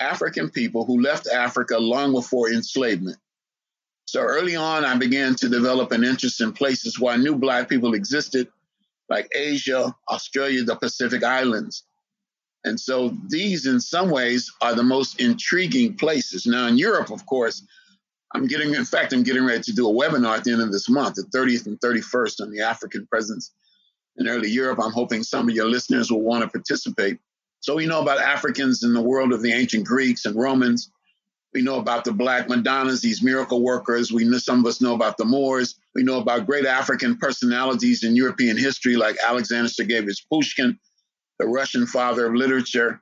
African 0.00 0.50
people 0.50 0.84
who 0.84 1.00
left 1.00 1.28
Africa 1.28 1.78
long 1.78 2.10
before 2.10 2.50
enslavement. 2.50 3.18
So 4.06 4.20
early 4.20 4.56
on, 4.56 4.84
I 4.84 4.96
began 4.96 5.34
to 5.36 5.48
develop 5.48 5.92
an 5.92 6.04
interest 6.04 6.40
in 6.40 6.52
places 6.52 7.00
where 7.00 7.14
I 7.14 7.16
knew 7.16 7.36
Black 7.36 7.68
people 7.68 7.94
existed, 7.94 8.48
like 9.08 9.28
Asia, 9.34 9.94
Australia, 10.08 10.62
the 10.62 10.76
Pacific 10.76 11.24
Islands. 11.24 11.84
And 12.64 12.80
so 12.80 13.14
these, 13.28 13.66
in 13.66 13.80
some 13.80 14.10
ways, 14.10 14.50
are 14.62 14.74
the 14.74 14.82
most 14.82 15.20
intriguing 15.20 15.96
places. 15.96 16.46
Now, 16.46 16.66
in 16.66 16.78
Europe, 16.78 17.10
of 17.10 17.26
course, 17.26 17.62
I'm 18.34 18.46
getting, 18.46 18.74
in 18.74 18.84
fact, 18.84 19.12
I'm 19.12 19.22
getting 19.22 19.44
ready 19.44 19.62
to 19.62 19.72
do 19.72 19.88
a 19.88 19.92
webinar 19.92 20.38
at 20.38 20.44
the 20.44 20.52
end 20.52 20.62
of 20.62 20.72
this 20.72 20.88
month, 20.88 21.16
the 21.16 21.22
30th 21.22 21.66
and 21.66 21.78
31st, 21.80 22.40
on 22.40 22.50
the 22.50 22.62
African 22.62 23.06
presence 23.06 23.52
in 24.16 24.28
early 24.28 24.50
Europe. 24.50 24.80
I'm 24.82 24.92
hoping 24.92 25.22
some 25.22 25.48
of 25.48 25.54
your 25.54 25.68
listeners 25.68 26.10
will 26.10 26.22
want 26.22 26.42
to 26.42 26.48
participate. 26.48 27.18
So 27.60 27.76
we 27.76 27.86
know 27.86 28.02
about 28.02 28.18
Africans 28.18 28.82
in 28.82 28.92
the 28.92 29.00
world 29.00 29.32
of 29.32 29.42
the 29.42 29.52
ancient 29.52 29.86
Greeks 29.86 30.24
and 30.24 30.36
Romans. 30.36 30.90
We 31.54 31.62
know 31.62 31.78
about 31.78 32.04
the 32.04 32.12
Black 32.12 32.48
Madonnas, 32.48 33.00
these 33.00 33.22
miracle 33.22 33.62
workers. 33.62 34.12
We 34.12 34.24
know 34.24 34.38
some 34.38 34.58
of 34.60 34.66
us 34.66 34.80
know 34.80 34.94
about 34.94 35.16
the 35.16 35.24
Moors. 35.24 35.76
We 35.94 36.02
know 36.02 36.18
about 36.18 36.46
great 36.46 36.66
African 36.66 37.16
personalities 37.16 38.02
in 38.02 38.16
European 38.16 38.56
history, 38.56 38.96
like 38.96 39.16
Alexander 39.24 39.68
Sergeyevich 39.68 40.26
Pushkin, 40.28 40.76
the 41.38 41.46
Russian 41.46 41.86
father 41.86 42.26
of 42.26 42.34
literature, 42.34 43.00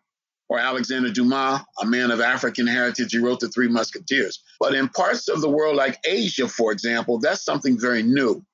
or 0.51 0.59
Alexander 0.59 1.11
Dumas, 1.11 1.63
a 1.81 1.87
man 1.87 2.11
of 2.11 2.21
African 2.21 2.67
heritage. 2.67 3.13
He 3.13 3.19
wrote 3.19 3.41
The 3.41 3.49
Three 3.49 3.69
Musketeers. 3.69 4.43
But 4.61 4.75
in 4.75 4.91
parts 4.91 5.29
of 5.29 5.41
the 5.41 5.49
world, 5.49 5.77
like 5.77 5.99
Asia, 6.05 6.47
for 6.47 6.73
example, 6.73 7.19
that's 7.19 7.43
something 7.43 7.81
very 7.81 8.03
new. 8.03 8.45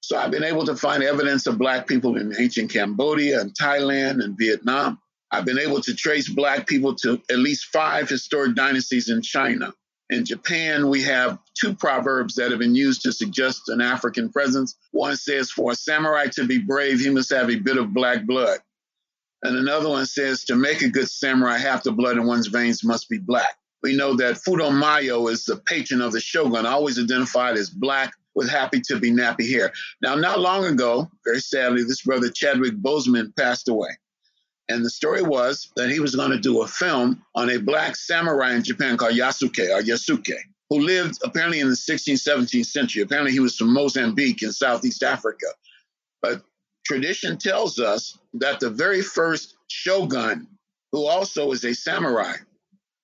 So 0.00 0.16
I've 0.16 0.30
been 0.30 0.44
able 0.44 0.64
to 0.64 0.76
find 0.76 1.02
evidence 1.02 1.46
of 1.46 1.58
Black 1.58 1.86
people 1.86 2.16
in 2.16 2.34
ancient 2.38 2.72
Cambodia 2.72 3.42
and 3.42 3.54
Thailand 3.54 4.24
and 4.24 4.38
Vietnam. 4.38 4.98
I've 5.34 5.44
been 5.44 5.58
able 5.58 5.80
to 5.80 5.94
trace 5.94 6.28
Black 6.28 6.64
people 6.68 6.94
to 6.96 7.20
at 7.28 7.38
least 7.38 7.66
five 7.66 8.08
historic 8.08 8.54
dynasties 8.54 9.08
in 9.08 9.20
China. 9.20 9.74
In 10.08 10.24
Japan, 10.24 10.88
we 10.88 11.02
have 11.02 11.40
two 11.58 11.74
proverbs 11.74 12.36
that 12.36 12.52
have 12.52 12.60
been 12.60 12.76
used 12.76 13.02
to 13.02 13.12
suggest 13.12 13.68
an 13.68 13.80
African 13.80 14.30
presence. 14.30 14.76
One 14.92 15.16
says, 15.16 15.50
For 15.50 15.72
a 15.72 15.74
samurai 15.74 16.26
to 16.34 16.46
be 16.46 16.58
brave, 16.58 17.00
he 17.00 17.10
must 17.10 17.32
have 17.32 17.50
a 17.50 17.56
bit 17.56 17.78
of 17.78 17.92
black 17.92 18.26
blood. 18.26 18.60
And 19.42 19.56
another 19.56 19.88
one 19.88 20.06
says, 20.06 20.44
To 20.44 20.54
make 20.54 20.82
a 20.82 20.88
good 20.88 21.08
samurai, 21.08 21.58
half 21.58 21.82
the 21.82 21.90
blood 21.90 22.16
in 22.16 22.26
one's 22.26 22.46
veins 22.46 22.84
must 22.84 23.08
be 23.08 23.18
black. 23.18 23.58
We 23.82 23.96
know 23.96 24.14
that 24.14 24.36
Fudo 24.36 25.32
is 25.32 25.44
the 25.46 25.56
patron 25.56 26.00
of 26.00 26.12
the 26.12 26.20
shogun, 26.20 26.64
always 26.64 26.96
identified 26.96 27.56
as 27.56 27.70
black 27.70 28.14
with 28.36 28.48
happy 28.48 28.82
to 28.82 29.00
be 29.00 29.10
nappy 29.10 29.50
hair. 29.50 29.72
Now, 30.00 30.14
not 30.14 30.38
long 30.38 30.64
ago, 30.64 31.10
very 31.24 31.40
sadly, 31.40 31.82
this 31.82 32.02
brother 32.02 32.30
Chadwick 32.30 32.74
Boseman 32.74 33.34
passed 33.36 33.68
away. 33.68 33.88
And 34.68 34.84
the 34.84 34.90
story 34.90 35.22
was 35.22 35.70
that 35.76 35.90
he 35.90 36.00
was 36.00 36.16
going 36.16 36.30
to 36.30 36.38
do 36.38 36.62
a 36.62 36.66
film 36.66 37.22
on 37.34 37.50
a 37.50 37.58
black 37.58 37.96
samurai 37.96 38.54
in 38.54 38.62
Japan 38.62 38.96
called 38.96 39.14
Yasuke 39.14 39.68
or 39.70 39.82
Yasuke, 39.82 40.38
who 40.70 40.80
lived 40.80 41.18
apparently 41.22 41.60
in 41.60 41.68
the 41.68 41.74
16th, 41.74 42.26
17th 42.26 42.66
century. 42.66 43.02
Apparently, 43.02 43.32
he 43.32 43.40
was 43.40 43.56
from 43.56 43.72
Mozambique 43.72 44.42
in 44.42 44.52
Southeast 44.52 45.02
Africa. 45.02 45.46
But 46.22 46.42
tradition 46.86 47.36
tells 47.36 47.78
us 47.78 48.18
that 48.34 48.60
the 48.60 48.70
very 48.70 49.02
first 49.02 49.54
shogun, 49.68 50.46
who 50.92 51.06
also 51.06 51.52
is 51.52 51.64
a 51.64 51.74
samurai, 51.74 52.34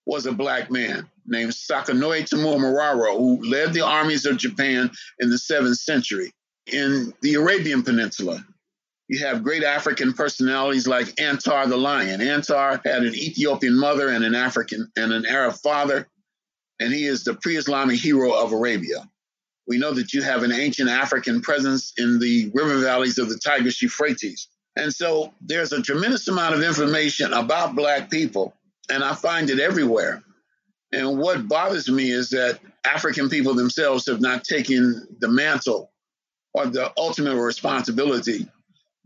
was 0.06 0.26
a 0.26 0.32
black 0.32 0.70
man 0.70 1.08
named 1.26 1.52
Sakanoi 1.52 2.28
Tomoe 2.28 3.16
who 3.16 3.48
led 3.48 3.72
the 3.72 3.84
armies 3.84 4.26
of 4.26 4.38
Japan 4.38 4.90
in 5.18 5.30
the 5.30 5.38
seventh 5.38 5.76
century 5.76 6.32
in 6.66 7.12
the 7.22 7.34
Arabian 7.34 7.82
Peninsula. 7.82 8.44
You 9.10 9.26
have 9.26 9.42
great 9.42 9.64
African 9.64 10.12
personalities 10.12 10.86
like 10.86 11.20
Antar 11.20 11.66
the 11.66 11.76
lion. 11.76 12.20
Antar 12.20 12.80
had 12.84 13.02
an 13.02 13.12
Ethiopian 13.12 13.76
mother 13.76 14.10
and 14.10 14.24
an 14.24 14.36
African 14.36 14.88
and 14.96 15.12
an 15.12 15.26
Arab 15.26 15.54
father, 15.54 16.06
and 16.78 16.92
he 16.92 17.06
is 17.06 17.24
the 17.24 17.34
pre-Islamic 17.34 17.98
hero 17.98 18.32
of 18.32 18.52
Arabia. 18.52 19.10
We 19.66 19.78
know 19.78 19.92
that 19.94 20.12
you 20.12 20.22
have 20.22 20.44
an 20.44 20.52
ancient 20.52 20.88
African 20.88 21.40
presence 21.40 21.92
in 21.98 22.20
the 22.20 22.52
river 22.54 22.78
valleys 22.78 23.18
of 23.18 23.28
the 23.28 23.36
Tigris 23.36 23.82
Euphrates. 23.82 24.46
And 24.76 24.94
so 24.94 25.34
there's 25.40 25.72
a 25.72 25.82
tremendous 25.82 26.28
amount 26.28 26.54
of 26.54 26.62
information 26.62 27.32
about 27.32 27.74
Black 27.74 28.10
people, 28.10 28.54
and 28.92 29.02
I 29.02 29.16
find 29.16 29.50
it 29.50 29.58
everywhere. 29.58 30.22
And 30.92 31.18
what 31.18 31.48
bothers 31.48 31.90
me 31.90 32.12
is 32.12 32.30
that 32.30 32.60
African 32.84 33.28
people 33.28 33.54
themselves 33.54 34.06
have 34.06 34.20
not 34.20 34.44
taken 34.44 35.04
the 35.18 35.26
mantle 35.26 35.90
or 36.54 36.66
the 36.66 36.92
ultimate 36.96 37.42
responsibility 37.42 38.46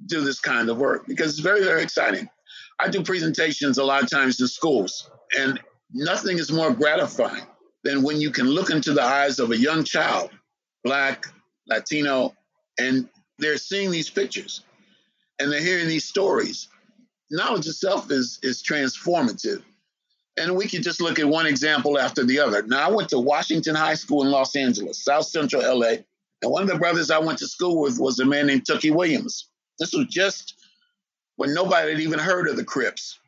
do 0.07 0.23
this 0.23 0.41
kind 0.41 0.69
of 0.69 0.79
work 0.79 1.07
because 1.07 1.33
it's 1.33 1.41
very, 1.41 1.63
very 1.63 1.83
exciting. 1.83 2.29
I 2.81 2.89
do 2.89 3.03
presentations 3.03 3.79
a 3.79 3.85
lot 3.85 4.03
of 4.03 4.11
times 4.11 4.41
in 4.41 4.49
schools, 4.49 5.11
and 5.39 5.61
nothing 5.93 6.39
is 6.39 6.51
more 6.51 6.73
gratifying 6.73 7.47
than 7.85 8.03
when 8.03 8.21
you 8.21 8.31
can 8.31 8.49
look 8.49 8.71
into 8.71 8.93
the 8.93 9.03
eyes 9.03 9.39
of 9.39 9.51
a 9.51 9.57
young 9.57 9.85
child, 9.85 10.31
Black, 10.83 11.27
Latino, 11.69 12.35
and 12.79 13.09
they're 13.39 13.59
seeing 13.59 13.91
these 13.91 14.11
pictures 14.11 14.63
and 15.39 15.51
they're 15.51 15.61
hearing 15.61 15.89
these 15.89 16.05
stories. 16.05 16.69
Knowledge 17.31 17.67
itself 17.67 18.11
is, 18.11 18.39
is 18.43 18.63
transformative. 18.63 19.63
And 20.37 20.57
we 20.57 20.67
can 20.67 20.83
just 20.83 21.01
look 21.01 21.19
at 21.19 21.29
one 21.29 21.47
example 21.47 21.99
after 21.99 22.25
the 22.25 22.41
other. 22.41 22.63
Now, 22.63 22.89
I 22.89 22.91
went 22.91 23.09
to 23.11 23.19
Washington 23.21 23.75
High 23.75 23.95
School 23.95 24.23
in 24.23 24.31
Los 24.31 24.57
Angeles, 24.57 25.05
South 25.05 25.27
Central 25.27 25.63
LA. 25.63 25.97
And 26.43 26.51
one 26.51 26.63
of 26.63 26.69
the 26.69 26.79
brothers 26.79 27.11
I 27.11 27.19
went 27.19 27.39
to 27.39 27.47
school 27.47 27.81
with 27.81 27.99
was 27.99 28.19
a 28.19 28.25
man 28.25 28.49
named 28.49 28.65
Tookie 28.65 28.95
Williams. 28.95 29.49
This 29.79 29.93
was 29.93 30.07
just 30.07 30.55
when 31.37 31.55
nobody 31.55 31.91
had 31.91 32.01
even 32.01 32.19
heard 32.19 32.49
of 32.49 32.57
the 32.57 32.65
Crips. 32.65 33.19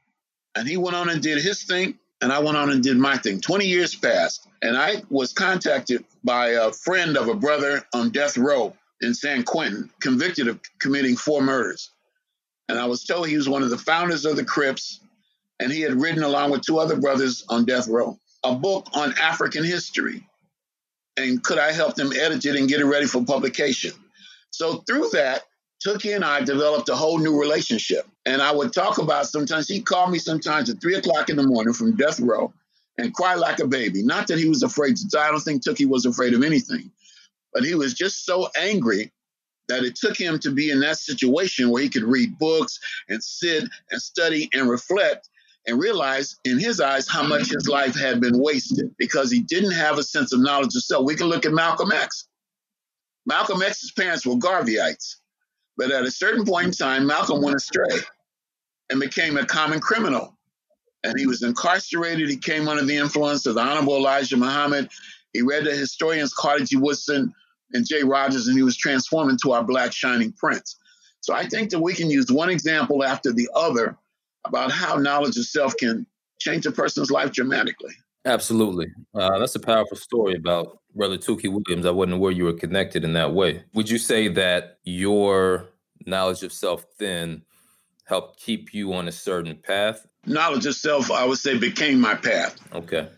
And 0.55 0.67
he 0.67 0.77
went 0.77 0.97
on 0.97 1.09
and 1.09 1.23
did 1.23 1.43
his 1.43 1.65
thing, 1.65 1.99
and 2.21 2.33
I 2.33 2.39
went 2.39 2.57
on 2.57 2.71
and 2.71 2.83
did 2.83 2.97
my 2.97 3.17
thing. 3.19 3.41
20 3.41 3.67
years 3.67 3.95
passed, 3.95 4.47
and 4.63 4.77
I 4.77 5.03
was 5.11 5.33
contacted 5.33 6.05
by 6.25 6.51
a 6.51 6.73
friend 6.73 7.17
of 7.17 7.29
a 7.29 7.35
brother 7.35 7.85
on 7.93 8.11
death 8.11 8.39
row 8.39 8.75
in 9.03 9.13
San 9.13 9.43
Quentin, 9.43 9.91
convicted 10.01 10.49
of 10.49 10.61
committing 10.81 11.17
four 11.17 11.43
murders. 11.43 11.91
And 12.69 12.79
I 12.79 12.87
was 12.87 13.05
told 13.05 13.29
he 13.29 13.37
was 13.37 13.49
one 13.49 13.63
of 13.63 13.71
the 13.71 13.79
founders 13.79 14.25
of 14.25 14.37
the 14.37 14.45
Crips 14.45 15.01
and 15.61 15.73
he 15.73 15.81
had 15.81 16.01
written, 16.01 16.23
along 16.23 16.51
with 16.51 16.63
two 16.63 16.79
other 16.79 16.97
brothers 16.97 17.45
on 17.49 17.65
death 17.65 17.89
row, 17.89 18.19
a 18.45 18.55
book 18.55 18.89
on 18.93 19.15
African 19.21 19.65
history. 19.65 20.27
And 21.17 21.43
could 21.43 21.59
I 21.59 21.73
help 21.73 21.95
them 21.95 22.13
edit 22.13 22.45
it 22.45 22.57
and 22.57 22.69
get 22.69 22.81
it 22.81 22.85
ready 22.85 23.07
for 23.07 23.25
publication? 23.25 23.93
So 24.51 24.79
through 24.87 25.11
that, 25.13 25.43
Tookie 25.85 26.15
and 26.15 26.25
I 26.25 26.43
developed 26.43 26.89
a 26.89 26.97
whole 26.97 27.19
new 27.19 27.39
relationship. 27.39 28.07
And 28.25 28.41
I 28.43 28.53
would 28.53 28.73
talk 28.73 28.99
about 28.99 29.27
sometimes, 29.27 29.69
he 29.69 29.81
called 29.81 30.11
me 30.11 30.19
sometimes 30.19 30.71
at 30.71 30.81
three 30.81 30.95
o'clock 30.95 31.29
in 31.29 31.37
the 31.37 31.47
morning 31.47 31.75
from 31.75 31.97
death 31.97 32.19
row 32.21 32.53
and 32.99 33.15
cry 33.15 33.35
like 33.35 33.61
a 33.61 33.67
baby. 33.67 34.03
Not 34.03 34.27
that 34.29 34.39
he 34.39 34.49
was 34.49 34.63
afraid 34.63 34.97
to 34.97 35.09
die. 35.09 35.29
I 35.29 35.31
don't 35.31 35.41
think 35.41 35.63
Tookie 35.63 35.89
was 35.89 36.07
afraid 36.07 36.35
of 36.35 36.43
anything. 36.43 36.91
But 37.53 37.65
he 37.65 37.75
was 37.75 37.95
just 37.95 38.25
so 38.25 38.49
angry 38.59 39.13
that 39.69 39.85
it 39.85 39.97
took 39.97 40.17
him 40.17 40.39
to 40.41 40.51
be 40.51 40.71
in 40.71 40.81
that 40.81 40.99
situation 40.99 41.71
where 41.71 41.83
he 41.83 41.89
could 41.89 42.05
read 42.05 42.39
books 42.39 42.79
and 43.09 43.23
sit 43.23 43.65
and 43.91 44.01
study 44.01 44.49
and 44.53 44.69
reflect 44.69 45.29
and 45.67 45.81
realize 45.81 46.37
in 46.45 46.59
his 46.59 46.81
eyes 46.81 47.09
how 47.09 47.25
much 47.25 47.51
his 47.51 47.69
life 47.69 47.99
had 47.99 48.21
been 48.21 48.39
wasted 48.39 48.95
because 48.99 49.31
he 49.31 49.41
didn't 49.41 49.73
have 49.73 49.99
a 49.99 50.03
sense 50.03 50.33
of 50.33 50.41
knowledge 50.41 50.75
of 50.77 50.83
self. 50.85 51.05
We 51.05 51.17
can 51.17 51.27
look 51.27 51.45
at 51.45 51.53
Malcolm 51.53 51.91
X. 51.91 52.29
Malcolm 53.27 53.63
X's 53.63 53.91
parents 53.91 54.25
were 54.25 54.37
Garveyites, 54.37 55.17
but 55.77 55.91
at 55.91 56.05
a 56.05 56.11
certain 56.11 56.45
point 56.45 56.67
in 56.67 56.73
time, 56.73 57.07
Malcolm 57.07 57.43
went 57.43 57.57
astray 57.57 57.99
and 58.91 59.01
became 59.01 59.37
a 59.37 59.45
common 59.45 59.81
criminal. 59.81 60.37
And 61.05 61.19
he 61.19 61.27
was 61.27 61.43
incarcerated. 61.43 62.29
He 62.29 62.37
came 62.37 62.69
under 62.69 62.85
the 62.85 62.97
influence 62.97 63.47
of 63.47 63.55
the 63.55 63.61
Honorable 63.61 63.97
Elijah 63.97 64.37
Muhammad. 64.37 64.91
He 65.33 65.43
read 65.43 65.65
the 65.65 65.75
historians 65.75 66.33
Carter 66.33 66.65
G. 66.65 66.77
Woodson 66.77 67.33
and 67.73 67.87
Jay 67.87 68.03
Rogers, 68.03 68.49
and 68.49 68.57
he 68.57 68.63
was 68.63 68.77
transformed 68.77 69.31
into 69.31 69.53
our 69.53 69.63
Black 69.63 69.93
Shining 69.93 70.33
Prince. 70.33 70.77
So 71.21 71.35
I 71.35 71.47
think 71.47 71.71
that 71.71 71.81
we 71.81 71.95
can 71.95 72.11
use 72.11 72.31
one 72.31 72.51
example 72.51 73.05
after 73.05 73.33
the 73.33 73.49
other 73.55 73.97
about 74.45 74.71
how 74.71 74.97
knowledge 74.97 75.37
of 75.37 75.47
self 75.47 75.77
can 75.77 76.07
change 76.41 76.67
a 76.67 76.73
person's 76.73 77.11
life 77.11 77.33
dramatically. 77.33 77.93
Absolutely. 78.25 78.87
Uh, 79.15 79.39
that's 79.39 79.55
a 79.55 79.61
powerful 79.61 79.97
story 79.97 80.35
about 80.35 80.79
Brother 80.97 81.19
Tookie 81.19 81.53
Williams. 81.53 81.87
I 81.87 81.91
wasn't 81.91 82.15
aware 82.15 82.33
you 82.33 82.45
were 82.45 82.55
connected 82.55 83.05
in 83.05 83.13
that 83.13 83.35
way. 83.35 83.65
Would 83.75 83.91
you 83.91 83.99
say 83.99 84.29
that 84.29 84.79
your 84.85 85.69
knowledge 86.07 86.43
of 86.43 86.53
self 86.53 86.87
then 86.99 87.43
helped 88.05 88.41
keep 88.41 88.73
you 88.73 88.95
on 88.95 89.07
a 89.09 89.13
certain 89.13 89.57
path? 89.57 90.07
Knowledge 90.25 90.67
of 90.67 90.75
self, 90.75 91.11
I 91.11 91.25
would 91.25 91.39
say, 91.39 91.59
became 91.59 92.01
my 92.01 92.15
path. 92.15 92.57
Okay. 92.75 93.09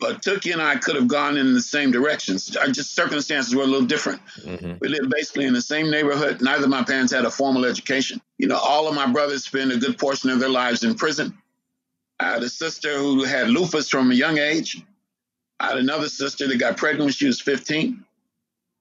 But 0.00 0.22
Tookie 0.22 0.52
and 0.52 0.60
I 0.60 0.76
could 0.76 0.96
have 0.96 1.08
gone 1.08 1.36
in 1.36 1.54
the 1.54 1.62
same 1.62 1.90
directions. 1.90 2.46
Just 2.72 2.94
circumstances 2.94 3.54
were 3.54 3.62
a 3.62 3.66
little 3.66 3.86
different. 3.86 4.20
Mm-hmm. 4.42 4.74
We 4.80 4.88
lived 4.88 5.10
basically 5.10 5.46
in 5.46 5.54
the 5.54 5.62
same 5.62 5.90
neighborhood. 5.90 6.42
Neither 6.42 6.64
of 6.64 6.70
my 6.70 6.82
parents 6.82 7.12
had 7.12 7.24
a 7.24 7.30
formal 7.30 7.64
education. 7.64 8.20
You 8.38 8.48
know, 8.48 8.58
all 8.58 8.88
of 8.88 8.94
my 8.94 9.06
brothers 9.06 9.44
spent 9.44 9.72
a 9.72 9.78
good 9.78 9.98
portion 9.98 10.30
of 10.30 10.40
their 10.40 10.48
lives 10.48 10.84
in 10.84 10.94
prison. 10.94 11.38
I 12.20 12.32
had 12.32 12.42
a 12.42 12.48
sister 12.48 12.98
who 12.98 13.24
had 13.24 13.48
lupus 13.48 13.88
from 13.88 14.10
a 14.10 14.14
young 14.14 14.38
age. 14.38 14.82
I 15.60 15.68
had 15.68 15.78
another 15.78 16.08
sister 16.08 16.48
that 16.48 16.58
got 16.58 16.76
pregnant 16.76 17.04
when 17.04 17.12
she 17.12 17.26
was 17.26 17.40
15. 17.40 18.04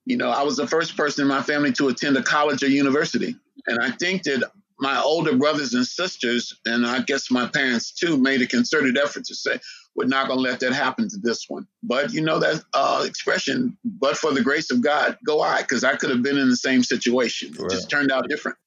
You 0.06 0.18
know, 0.18 0.30
I 0.30 0.44
was 0.44 0.58
the 0.58 0.68
first 0.68 0.98
person 0.98 1.22
in 1.22 1.28
my 1.28 1.42
family 1.42 1.72
to 1.74 1.88
attend 1.88 2.18
a 2.18 2.24
college 2.24 2.64
or 2.64 2.68
university. 2.68 3.36
And 3.68 3.80
I 3.80 3.92
think 3.92 4.24
that 4.24 4.44
my 4.80 5.02
older 5.02 5.38
brothers 5.38 5.74
and 5.74 5.86
sisters, 5.86 6.60
and 6.66 6.86
I 6.86 7.02
guess 7.02 7.32
my 7.32 7.48
parents 7.48 7.92
too, 7.92 8.18
made 8.18 8.42
a 8.42 8.48
concerted 8.48 8.98
effort 8.98 9.26
to 9.26 9.36
say, 9.36 9.60
we're 9.96 10.06
not 10.06 10.28
going 10.28 10.40
to 10.40 10.44
let 10.44 10.60
that 10.62 10.74
happen 10.74 11.08
to 11.10 11.18
this 11.18 11.46
one. 11.48 11.68
But 11.84 12.12
you 12.12 12.22
know 12.22 12.40
that 12.40 12.64
uh, 12.74 13.04
expression, 13.08 13.78
but 13.86 14.18
for 14.18 14.34
the 14.34 14.42
grace 14.42 14.72
of 14.72 14.82
God, 14.82 15.18
go 15.26 15.42
I, 15.42 15.62
because 15.62 15.84
I 15.84 15.96
could 15.96 16.10
have 16.10 16.24
been 16.24 16.38
in 16.38 16.50
the 16.50 16.58
same 16.58 16.84
situation. 16.84 17.54
It 17.58 17.70
just 17.70 17.90
turned 17.90 18.12
out 18.12 18.28
different. 18.28 18.58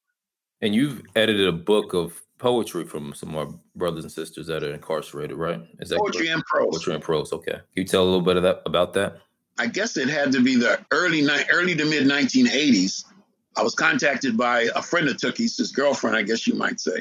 And 0.63 0.75
you've 0.75 1.03
edited 1.15 1.49
a 1.49 1.53
book 1.53 1.93
of 1.93 2.23
poetry 2.39 2.85
from 2.85 3.15
some 3.15 3.35
of 3.35 3.49
our 3.49 3.55
brothers 3.75 4.05
and 4.05 4.13
sisters 4.13 4.47
that 4.47 4.63
are 4.63 4.73
incarcerated, 4.73 5.37
right? 5.37 5.61
Is 5.81 5.91
that 5.91 5.99
poetry 5.99 6.27
correct? 6.27 6.35
and 6.35 6.45
prose? 6.45 6.75
Poetry 6.75 6.95
and 6.95 7.03
prose. 7.03 7.33
Okay. 7.33 7.53
Can 7.53 7.63
you 7.75 7.85
tell 7.85 8.03
a 8.03 8.05
little 8.05 8.21
bit 8.21 8.37
of 8.37 8.43
that 8.43 8.63
about 8.67 8.93
that? 8.95 9.19
I 9.59 9.67
guess 9.67 9.97
it 9.97 10.09
had 10.09 10.33
to 10.33 10.43
be 10.43 10.57
the 10.57 10.85
early 10.91 11.27
early 11.51 11.75
to 11.75 11.85
mid 11.85 12.07
1980s. 12.07 13.05
I 13.57 13.63
was 13.63 13.75
contacted 13.75 14.37
by 14.37 14.69
a 14.75 14.83
friend 14.83 15.09
of 15.09 15.17
Tookie's, 15.17 15.57
his 15.57 15.73
girlfriend, 15.73 16.15
I 16.15 16.23
guess 16.23 16.47
you 16.47 16.55
might 16.55 16.79
say, 16.79 17.01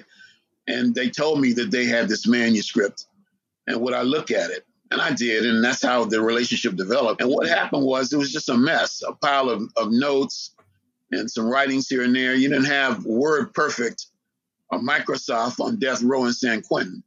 and 0.68 0.96
they 0.96 1.10
told 1.10 1.42
me 1.42 1.52
that 1.54 1.70
they 1.70 1.86
had 1.86 2.08
this 2.08 2.26
manuscript, 2.26 3.08
and 3.68 3.82
would 3.82 3.94
I 3.94 4.04
look 4.04 4.32
at 4.32 4.52
it? 4.52 4.66
And 4.92 5.02
I 5.02 5.12
did, 5.12 5.46
and 5.46 5.62
that's 5.62 5.84
how 5.84 6.06
the 6.06 6.22
relationship 6.22 6.76
developed. 6.76 7.20
And 7.20 7.30
what 7.30 7.48
happened 7.48 7.84
was 7.84 8.14
it 8.14 8.18
was 8.18 8.32
just 8.32 8.48
a 8.48 8.58
mess, 8.58 9.04
a 9.06 9.14
pile 9.14 9.50
of, 9.50 9.64
of 9.76 9.92
notes 9.92 10.52
and 11.12 11.30
some 11.30 11.50
writings 11.50 11.90
here 11.90 12.04
and 12.04 12.16
there. 12.16 12.36
You 12.36 12.48
didn't 12.48 12.66
have 12.66 13.00
WordPerfect 13.00 14.06
or 14.70 14.80
Microsoft 14.80 15.60
on 15.60 15.80
death 15.80 16.02
row 16.02 16.26
in 16.26 16.34
San 16.34 16.62
Quentin. 16.62 17.04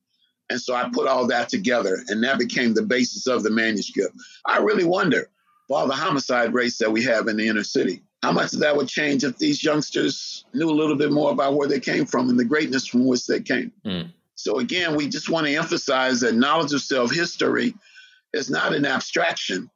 And 0.51 0.61
so 0.61 0.75
I 0.75 0.88
put 0.92 1.07
all 1.07 1.27
that 1.27 1.49
together, 1.49 2.03
and 2.09 2.23
that 2.25 2.38
became 2.38 2.73
the 2.73 2.83
basis 2.83 3.27
of 3.27 3.42
the 3.42 3.51
manuscript. 3.51 4.14
I 4.47 4.59
really 4.59 4.85
wonder, 4.85 5.29
for 5.66 5.79
all 5.79 5.87
the 5.87 5.94
homicide 5.94 6.55
rates 6.55 6.79
that 6.79 6.90
we 6.90 7.03
have 7.05 7.29
in 7.29 7.37
the 7.37 7.49
inner 7.49 7.64
city, 7.64 8.03
how 8.23 8.33
much 8.33 8.55
of 8.55 8.61
that 8.61 8.77
would 8.77 8.88
change 8.88 9.25
if 9.25 9.37
these 9.38 9.62
youngsters 9.62 10.44
knew 10.55 10.71
a 10.71 10.73
little 10.73 10.97
bit 10.97 11.12
more 11.12 11.31
about 11.31 11.55
where 11.55 11.68
they 11.68 11.81
came 11.81 12.07
from 12.07 12.31
and 12.31 12.38
the 12.38 12.44
greatness 12.44 12.87
from 12.87 13.07
which 13.07 13.27
they 13.27 13.40
came. 13.40 13.73
Mm. 13.85 14.12
So 14.35 14.59
again, 14.59 14.97
we 14.97 15.09
just 15.09 15.29
want 15.29 15.47
to 15.47 15.55
emphasize 15.55 16.21
that 16.21 16.35
knowledge 16.35 16.73
of 16.73 16.81
self 16.81 17.12
history 17.12 17.75
is 18.33 18.51
not 18.51 18.75
an 18.75 18.87
abstraction. 18.87 19.71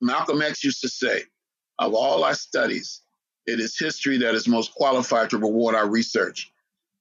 Malcolm 0.00 0.42
X 0.42 0.64
used 0.64 0.80
to 0.80 0.88
say, 0.88 1.22
of 1.78 1.94
all 1.94 2.24
our 2.24 2.34
studies, 2.34 3.02
it 3.46 3.60
is 3.60 3.78
history 3.78 4.18
that 4.18 4.34
is 4.34 4.48
most 4.48 4.72
qualified 4.74 5.30
to 5.30 5.38
reward 5.38 5.74
our 5.74 5.88
research. 5.88 6.50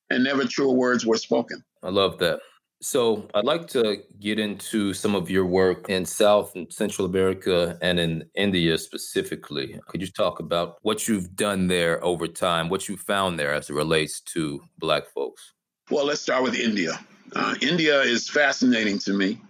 And 0.09 0.23
never 0.23 0.45
truer 0.45 0.73
words 0.73 1.05
were 1.05 1.17
spoken. 1.17 1.63
I 1.83 1.89
love 1.89 2.17
that. 2.19 2.39
So, 2.81 3.27
I'd 3.33 3.43
like 3.43 3.67
to 3.69 3.97
get 4.21 4.39
into 4.39 4.93
some 4.93 5.13
of 5.13 5.29
your 5.29 5.45
work 5.45 5.89
in 5.89 6.05
South 6.05 6.55
and 6.55 6.71
Central 6.71 7.05
America 7.05 7.77
and 7.81 7.99
in 7.99 8.23
India 8.35 8.77
specifically. 8.77 9.77
Could 9.87 9.99
you 9.99 10.07
talk 10.07 10.39
about 10.39 10.77
what 10.81 11.05
you've 11.05 11.35
done 11.35 11.67
there 11.67 12.01
over 12.01 12.25
time, 12.25 12.69
what 12.69 12.87
you 12.87 12.95
found 12.95 13.37
there 13.37 13.53
as 13.53 13.69
it 13.69 13.73
relates 13.73 14.21
to 14.33 14.61
Black 14.77 15.07
folks? 15.13 15.53
Well, 15.89 16.05
let's 16.05 16.21
start 16.21 16.43
with 16.43 16.55
India. 16.55 16.97
Uh, 17.35 17.55
India 17.61 17.99
is 18.01 18.29
fascinating 18.29 18.97
to 18.99 19.13
me. 19.13 19.41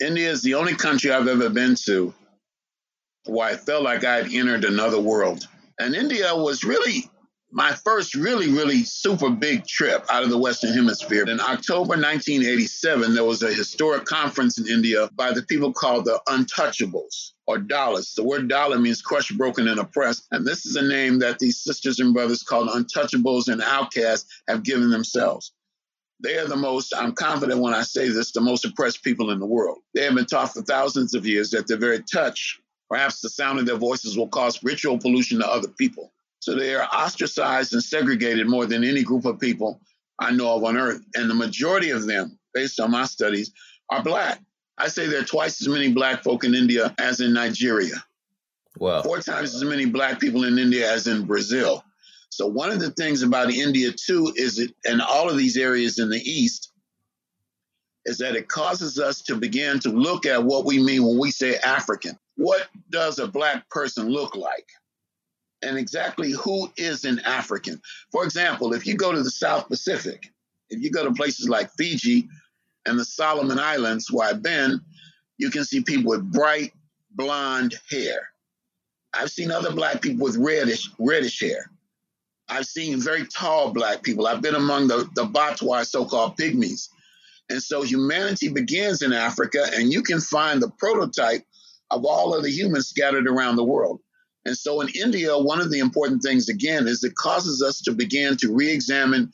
India 0.00 0.28
is 0.28 0.42
the 0.42 0.54
only 0.54 0.74
country 0.74 1.12
I've 1.12 1.28
ever 1.28 1.48
been 1.48 1.76
to 1.86 2.12
where 3.26 3.48
I 3.48 3.56
felt 3.56 3.82
like 3.82 4.04
I'd 4.04 4.32
entered 4.32 4.64
another 4.64 5.00
world. 5.00 5.46
And 5.78 5.94
India 5.94 6.34
was 6.34 6.64
really 6.64 7.08
my 7.50 7.72
first 7.72 8.14
really, 8.14 8.50
really 8.50 8.84
super 8.84 9.30
big 9.30 9.66
trip 9.66 10.04
out 10.10 10.22
of 10.22 10.28
the 10.28 10.38
Western 10.38 10.72
Hemisphere. 10.72 11.24
In 11.24 11.40
October 11.40 11.96
1987, 11.96 13.14
there 13.14 13.24
was 13.24 13.42
a 13.42 13.52
historic 13.52 14.04
conference 14.04 14.58
in 14.58 14.66
India 14.66 15.08
by 15.14 15.32
the 15.32 15.42
people 15.42 15.72
called 15.72 16.04
the 16.04 16.20
Untouchables 16.28 17.32
or 17.46 17.58
Dalits. 17.58 18.14
The 18.14 18.24
word 18.24 18.50
Dalit 18.50 18.82
means 18.82 19.00
crushed, 19.00 19.36
broken, 19.38 19.66
and 19.68 19.80
oppressed. 19.80 20.26
And 20.30 20.46
this 20.46 20.66
is 20.66 20.76
a 20.76 20.82
name 20.82 21.18
that 21.20 21.38
these 21.38 21.62
sisters 21.62 22.00
and 22.00 22.12
brothers 22.12 22.42
called 22.42 22.68
Untouchables 22.68 23.48
and 23.48 23.62
Outcasts 23.62 24.42
have 24.46 24.62
given 24.62 24.90
themselves. 24.90 25.52
They 26.20 26.36
are 26.36 26.48
the 26.48 26.56
most, 26.56 26.92
I'm 26.94 27.12
confident 27.12 27.60
when 27.60 27.72
I 27.72 27.82
say 27.82 28.08
this, 28.08 28.32
the 28.32 28.40
most 28.40 28.64
oppressed 28.64 29.02
people 29.02 29.30
in 29.30 29.38
the 29.38 29.46
world. 29.46 29.78
They 29.94 30.04
have 30.04 30.14
been 30.14 30.26
taught 30.26 30.52
for 30.52 30.62
thousands 30.62 31.14
of 31.14 31.24
years 31.24 31.50
that 31.50 31.66
their 31.66 31.78
very 31.78 32.02
touch, 32.02 32.60
perhaps 32.90 33.20
the 33.20 33.30
sound 33.30 33.58
of 33.58 33.66
their 33.66 33.76
voices, 33.76 34.18
will 34.18 34.28
cause 34.28 34.62
ritual 34.62 34.98
pollution 34.98 35.38
to 35.38 35.48
other 35.48 35.68
people. 35.68 36.12
So 36.40 36.54
they 36.54 36.74
are 36.74 36.86
ostracized 36.86 37.72
and 37.72 37.82
segregated 37.82 38.48
more 38.48 38.66
than 38.66 38.84
any 38.84 39.02
group 39.02 39.24
of 39.24 39.40
people 39.40 39.80
I 40.18 40.32
know 40.32 40.56
of 40.56 40.64
on 40.64 40.76
earth. 40.76 41.02
And 41.14 41.28
the 41.28 41.34
majority 41.34 41.90
of 41.90 42.06
them, 42.06 42.38
based 42.54 42.80
on 42.80 42.90
my 42.90 43.04
studies, 43.04 43.52
are 43.90 44.02
black. 44.02 44.40
I 44.76 44.88
say 44.88 45.06
there 45.06 45.20
are 45.20 45.24
twice 45.24 45.60
as 45.60 45.68
many 45.68 45.92
black 45.92 46.22
folk 46.22 46.44
in 46.44 46.54
India 46.54 46.94
as 46.98 47.20
in 47.20 47.32
Nigeria. 47.32 47.96
Wow. 48.78 49.02
Four 49.02 49.20
times 49.20 49.54
as 49.54 49.64
many 49.64 49.86
black 49.86 50.20
people 50.20 50.44
in 50.44 50.58
India 50.58 50.90
as 50.90 51.08
in 51.08 51.24
Brazil. 51.24 51.82
So 52.30 52.46
one 52.46 52.70
of 52.70 52.78
the 52.78 52.90
things 52.92 53.22
about 53.22 53.50
India 53.50 53.90
too 53.92 54.32
is 54.36 54.60
it 54.60 54.72
and 54.84 55.02
all 55.02 55.28
of 55.28 55.36
these 55.36 55.56
areas 55.56 55.98
in 55.98 56.10
the 56.10 56.20
east 56.20 56.72
is 58.04 58.18
that 58.18 58.36
it 58.36 58.48
causes 58.48 58.98
us 58.98 59.20
to 59.22 59.36
begin 59.36 59.80
to 59.80 59.90
look 59.90 60.24
at 60.26 60.44
what 60.44 60.64
we 60.64 60.82
mean 60.82 61.04
when 61.04 61.18
we 61.18 61.30
say 61.30 61.56
African. 61.56 62.16
What 62.36 62.68
does 62.90 63.18
a 63.18 63.26
black 63.26 63.68
person 63.70 64.08
look 64.08 64.36
like? 64.36 64.66
And 65.62 65.76
exactly 65.76 66.32
who 66.32 66.70
is 66.76 67.04
an 67.04 67.20
African. 67.20 67.80
For 68.12 68.24
example, 68.24 68.72
if 68.72 68.86
you 68.86 68.96
go 68.96 69.12
to 69.12 69.22
the 69.22 69.30
South 69.30 69.68
Pacific, 69.68 70.32
if 70.70 70.82
you 70.82 70.90
go 70.90 71.04
to 71.04 71.12
places 71.12 71.48
like 71.48 71.70
Fiji 71.72 72.28
and 72.86 72.98
the 72.98 73.04
Solomon 73.04 73.58
Islands, 73.58 74.10
where 74.10 74.28
I've 74.28 74.42
been, 74.42 74.80
you 75.38 75.50
can 75.50 75.64
see 75.64 75.82
people 75.82 76.10
with 76.10 76.32
bright 76.32 76.72
blonde 77.10 77.74
hair. 77.90 78.28
I've 79.14 79.30
seen 79.30 79.50
other 79.50 79.72
black 79.72 80.02
people 80.02 80.24
with 80.24 80.36
reddish 80.36 80.88
reddish 80.98 81.40
hair. 81.40 81.70
I've 82.48 82.66
seen 82.66 83.00
very 83.00 83.26
tall 83.26 83.72
black 83.72 84.02
people. 84.02 84.26
I've 84.26 84.42
been 84.42 84.54
among 84.54 84.88
the, 84.88 85.08
the 85.14 85.24
Batwa, 85.24 85.84
so-called 85.84 86.36
pygmies. 86.36 86.88
And 87.50 87.62
so 87.62 87.82
humanity 87.82 88.48
begins 88.48 89.02
in 89.02 89.12
Africa, 89.12 89.66
and 89.74 89.92
you 89.92 90.02
can 90.02 90.20
find 90.20 90.62
the 90.62 90.70
prototype 90.78 91.44
of 91.90 92.04
all 92.04 92.34
of 92.34 92.42
the 92.42 92.50
humans 92.50 92.88
scattered 92.88 93.26
around 93.26 93.56
the 93.56 93.64
world. 93.64 94.00
And 94.44 94.56
so 94.56 94.80
in 94.80 94.88
India, 94.88 95.36
one 95.36 95.60
of 95.60 95.70
the 95.70 95.78
important 95.78 96.22
things, 96.22 96.48
again, 96.48 96.86
is 96.86 97.04
it 97.04 97.14
causes 97.16 97.62
us 97.62 97.80
to 97.82 97.92
begin 97.92 98.36
to 98.38 98.54
re 98.54 98.70
examine 98.70 99.32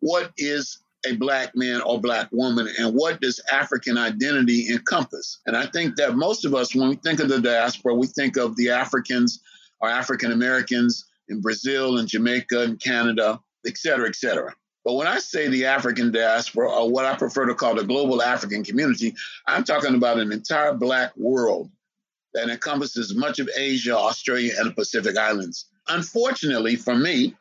what 0.00 0.32
is 0.36 0.78
a 1.06 1.16
black 1.16 1.54
man 1.54 1.80
or 1.82 2.00
black 2.00 2.28
woman 2.32 2.68
and 2.78 2.94
what 2.94 3.20
does 3.20 3.40
African 3.52 3.98
identity 3.98 4.70
encompass. 4.70 5.40
And 5.46 5.56
I 5.56 5.66
think 5.66 5.96
that 5.96 6.16
most 6.16 6.44
of 6.44 6.54
us, 6.54 6.74
when 6.74 6.88
we 6.88 6.96
think 6.96 7.20
of 7.20 7.28
the 7.28 7.40
diaspora, 7.40 7.94
we 7.94 8.06
think 8.06 8.36
of 8.36 8.56
the 8.56 8.70
Africans 8.70 9.40
or 9.80 9.90
African 9.90 10.32
Americans 10.32 11.04
in 11.28 11.40
Brazil 11.40 11.98
and 11.98 12.08
Jamaica 12.08 12.62
and 12.62 12.80
Canada, 12.80 13.40
et 13.66 13.76
cetera, 13.76 14.08
et 14.08 14.16
cetera. 14.16 14.54
But 14.84 14.94
when 14.94 15.06
I 15.06 15.18
say 15.18 15.48
the 15.48 15.66
African 15.66 16.12
diaspora, 16.12 16.70
or 16.70 16.90
what 16.90 17.06
I 17.06 17.16
prefer 17.16 17.46
to 17.46 17.54
call 17.54 17.74
the 17.74 17.84
global 17.84 18.22
African 18.22 18.62
community, 18.62 19.14
I'm 19.46 19.64
talking 19.64 19.94
about 19.94 20.18
an 20.18 20.30
entire 20.30 20.74
Black 20.74 21.16
world 21.16 21.70
that 22.34 22.48
encompasses 22.48 23.14
much 23.14 23.38
of 23.38 23.48
Asia, 23.56 23.96
Australia, 23.96 24.52
and 24.58 24.70
the 24.70 24.74
Pacific 24.74 25.16
Islands. 25.16 25.66
Unfortunately 25.88 26.76
for 26.76 26.94
me, 26.94 27.34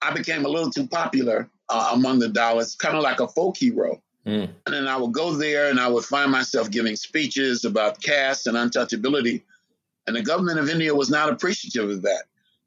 I 0.00 0.12
became 0.12 0.44
a 0.44 0.48
little 0.48 0.70
too 0.70 0.86
popular 0.86 1.50
uh, 1.68 1.90
among 1.94 2.20
the 2.20 2.28
Dalits, 2.28 2.78
kind 2.78 2.96
of 2.96 3.02
like 3.02 3.20
a 3.20 3.28
folk 3.28 3.56
hero. 3.56 4.00
Mm. 4.26 4.48
And 4.66 4.74
then 4.74 4.86
I 4.86 4.96
would 4.96 5.12
go 5.12 5.32
there 5.32 5.70
and 5.70 5.80
I 5.80 5.88
would 5.88 6.04
find 6.04 6.30
myself 6.30 6.70
giving 6.70 6.96
speeches 6.96 7.64
about 7.64 8.00
caste 8.00 8.46
and 8.46 8.56
untouchability. 8.56 9.42
And 10.06 10.14
the 10.14 10.22
government 10.22 10.58
of 10.58 10.68
India 10.68 10.94
was 10.94 11.10
not 11.10 11.30
appreciative 11.30 11.90
of 11.90 12.02
that. 12.02 12.24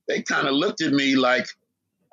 They 0.08 0.22
kind 0.22 0.48
of 0.48 0.54
looked 0.54 0.82
at 0.82 0.92
me 0.92 1.16
like 1.16 1.48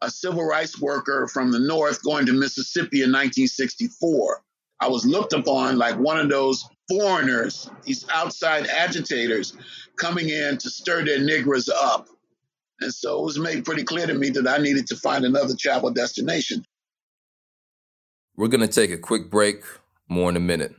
a 0.03 0.11
civil 0.11 0.45
rights 0.45 0.81
worker 0.81 1.27
from 1.27 1.51
the 1.51 1.59
North 1.59 2.03
going 2.05 2.27
to 2.27 2.33
Mississippi 2.33 2.99
in 2.99 3.11
1964. 3.11 4.43
I 4.81 4.89
was 4.89 5.05
looked 5.05 5.33
upon 5.33 5.77
like 5.77 5.99
one 5.99 6.19
of 6.19 6.29
those 6.29 6.65
foreigners, 6.89 7.71
these 7.85 8.07
outside 8.13 8.67
agitators 8.67 9.57
coming 9.97 10.29
in 10.29 10.59
to 10.59 10.71
stir 10.71 11.05
their 11.05 11.19
niggers 11.19 11.69
up. 11.69 12.09
And 12.81 12.93
so 12.93 13.21
it 13.21 13.25
was 13.25 13.39
made 13.39 13.65
pretty 13.65 13.85
clear 13.85 14.07
to 14.07 14.15
me 14.15 14.31
that 14.31 14.47
I 14.47 14.59
needed 14.59 14.87
to 14.89 14.97
find 14.97 15.25
another 15.25 15.55
travel 15.59 15.91
destination. 15.91 16.65
We're 18.37 18.49
going 18.49 18.61
to 18.61 18.69
take 18.69 18.93
a 18.93 18.99
quick 18.99 19.31
break, 19.31 19.65
more 20.09 20.31
in 20.31 20.37
a 20.37 20.41
minute. 20.41 20.75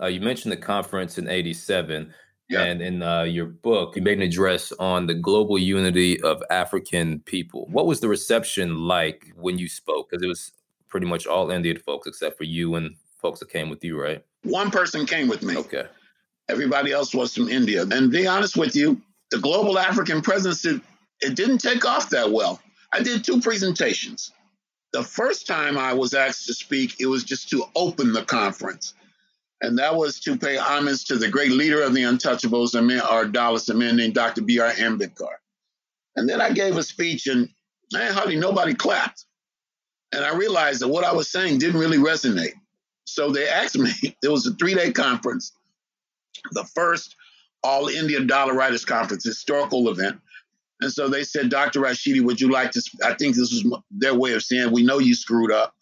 Uh, 0.00 0.06
you 0.06 0.20
mentioned 0.20 0.50
the 0.50 0.56
conference 0.56 1.18
in 1.18 1.28
87. 1.28 2.12
Yeah. 2.52 2.62
And 2.64 2.82
in 2.82 3.02
uh, 3.02 3.22
your 3.22 3.46
book, 3.46 3.96
you 3.96 4.02
made 4.02 4.18
an 4.18 4.22
address 4.22 4.72
on 4.72 5.06
the 5.06 5.14
global 5.14 5.58
unity 5.58 6.20
of 6.20 6.42
African 6.50 7.20
people. 7.20 7.66
What 7.70 7.86
was 7.86 8.00
the 8.00 8.08
reception 8.08 8.76
like 8.86 9.32
when 9.36 9.58
you 9.58 9.68
spoke? 9.68 10.10
Because 10.10 10.22
it 10.22 10.28
was 10.28 10.52
pretty 10.88 11.06
much 11.06 11.26
all 11.26 11.50
Indian 11.50 11.78
folks 11.78 12.06
except 12.06 12.36
for 12.36 12.44
you 12.44 12.74
and 12.74 12.96
folks 13.20 13.40
that 13.40 13.48
came 13.48 13.70
with 13.70 13.82
you, 13.82 14.00
right? 14.00 14.22
One 14.42 14.70
person 14.70 15.06
came 15.06 15.28
with 15.28 15.42
me. 15.42 15.56
Okay. 15.56 15.86
Everybody 16.48 16.92
else 16.92 17.14
was 17.14 17.34
from 17.34 17.48
India. 17.48 17.86
And 17.90 18.10
be 18.10 18.26
honest 18.26 18.56
with 18.56 18.76
you, 18.76 19.00
the 19.30 19.38
global 19.38 19.78
African 19.78 20.20
presence, 20.20 20.64
it, 20.66 20.82
it 21.20 21.34
didn't 21.34 21.58
take 21.58 21.86
off 21.86 22.10
that 22.10 22.30
well. 22.30 22.60
I 22.92 23.02
did 23.02 23.24
two 23.24 23.40
presentations. 23.40 24.32
The 24.92 25.02
first 25.02 25.46
time 25.46 25.78
I 25.78 25.94
was 25.94 26.12
asked 26.12 26.46
to 26.48 26.54
speak, 26.54 27.00
it 27.00 27.06
was 27.06 27.24
just 27.24 27.48
to 27.50 27.64
open 27.74 28.12
the 28.12 28.24
conference. 28.24 28.92
And 29.62 29.78
that 29.78 29.94
was 29.94 30.18
to 30.20 30.36
pay 30.36 30.56
homage 30.56 31.04
to 31.04 31.16
the 31.16 31.28
great 31.28 31.52
leader 31.52 31.82
of 31.82 31.94
the 31.94 32.02
Untouchables, 32.02 32.74
a 32.74 32.82
man, 32.82 33.00
our 33.00 33.24
Dalits, 33.24 33.70
a 33.70 33.74
man 33.74 33.96
named 33.96 34.14
Dr. 34.14 34.42
B.R. 34.42 34.72
Ambedkar. 34.72 35.36
And 36.16 36.28
then 36.28 36.40
I 36.40 36.52
gave 36.52 36.76
a 36.76 36.82
speech, 36.82 37.28
and 37.28 37.48
man, 37.92 38.12
hardly 38.12 38.36
nobody 38.36 38.74
clapped. 38.74 39.24
And 40.12 40.24
I 40.24 40.34
realized 40.34 40.80
that 40.80 40.88
what 40.88 41.04
I 41.04 41.12
was 41.12 41.30
saying 41.30 41.58
didn't 41.58 41.80
really 41.80 41.96
resonate. 41.96 42.54
So 43.04 43.30
they 43.30 43.48
asked 43.48 43.78
me, 43.78 43.90
it 44.22 44.28
was 44.28 44.46
a 44.46 44.54
three 44.54 44.74
day 44.74 44.92
conference, 44.92 45.52
the 46.50 46.64
first 46.64 47.16
All 47.62 47.88
India 47.88 48.20
Dalit 48.20 48.54
Writers 48.54 48.84
Conference, 48.84 49.24
historical 49.24 49.88
event. 49.88 50.20
And 50.80 50.92
so 50.92 51.08
they 51.08 51.22
said, 51.22 51.48
Dr. 51.48 51.80
Rashidi, 51.80 52.20
would 52.20 52.40
you 52.40 52.50
like 52.50 52.72
to? 52.72 52.82
I 53.04 53.14
think 53.14 53.36
this 53.36 53.52
was 53.52 53.80
their 53.92 54.14
way 54.14 54.32
of 54.32 54.42
saying, 54.42 54.72
we 54.72 54.82
know 54.82 54.98
you 54.98 55.14
screwed 55.14 55.52
up 55.52 55.74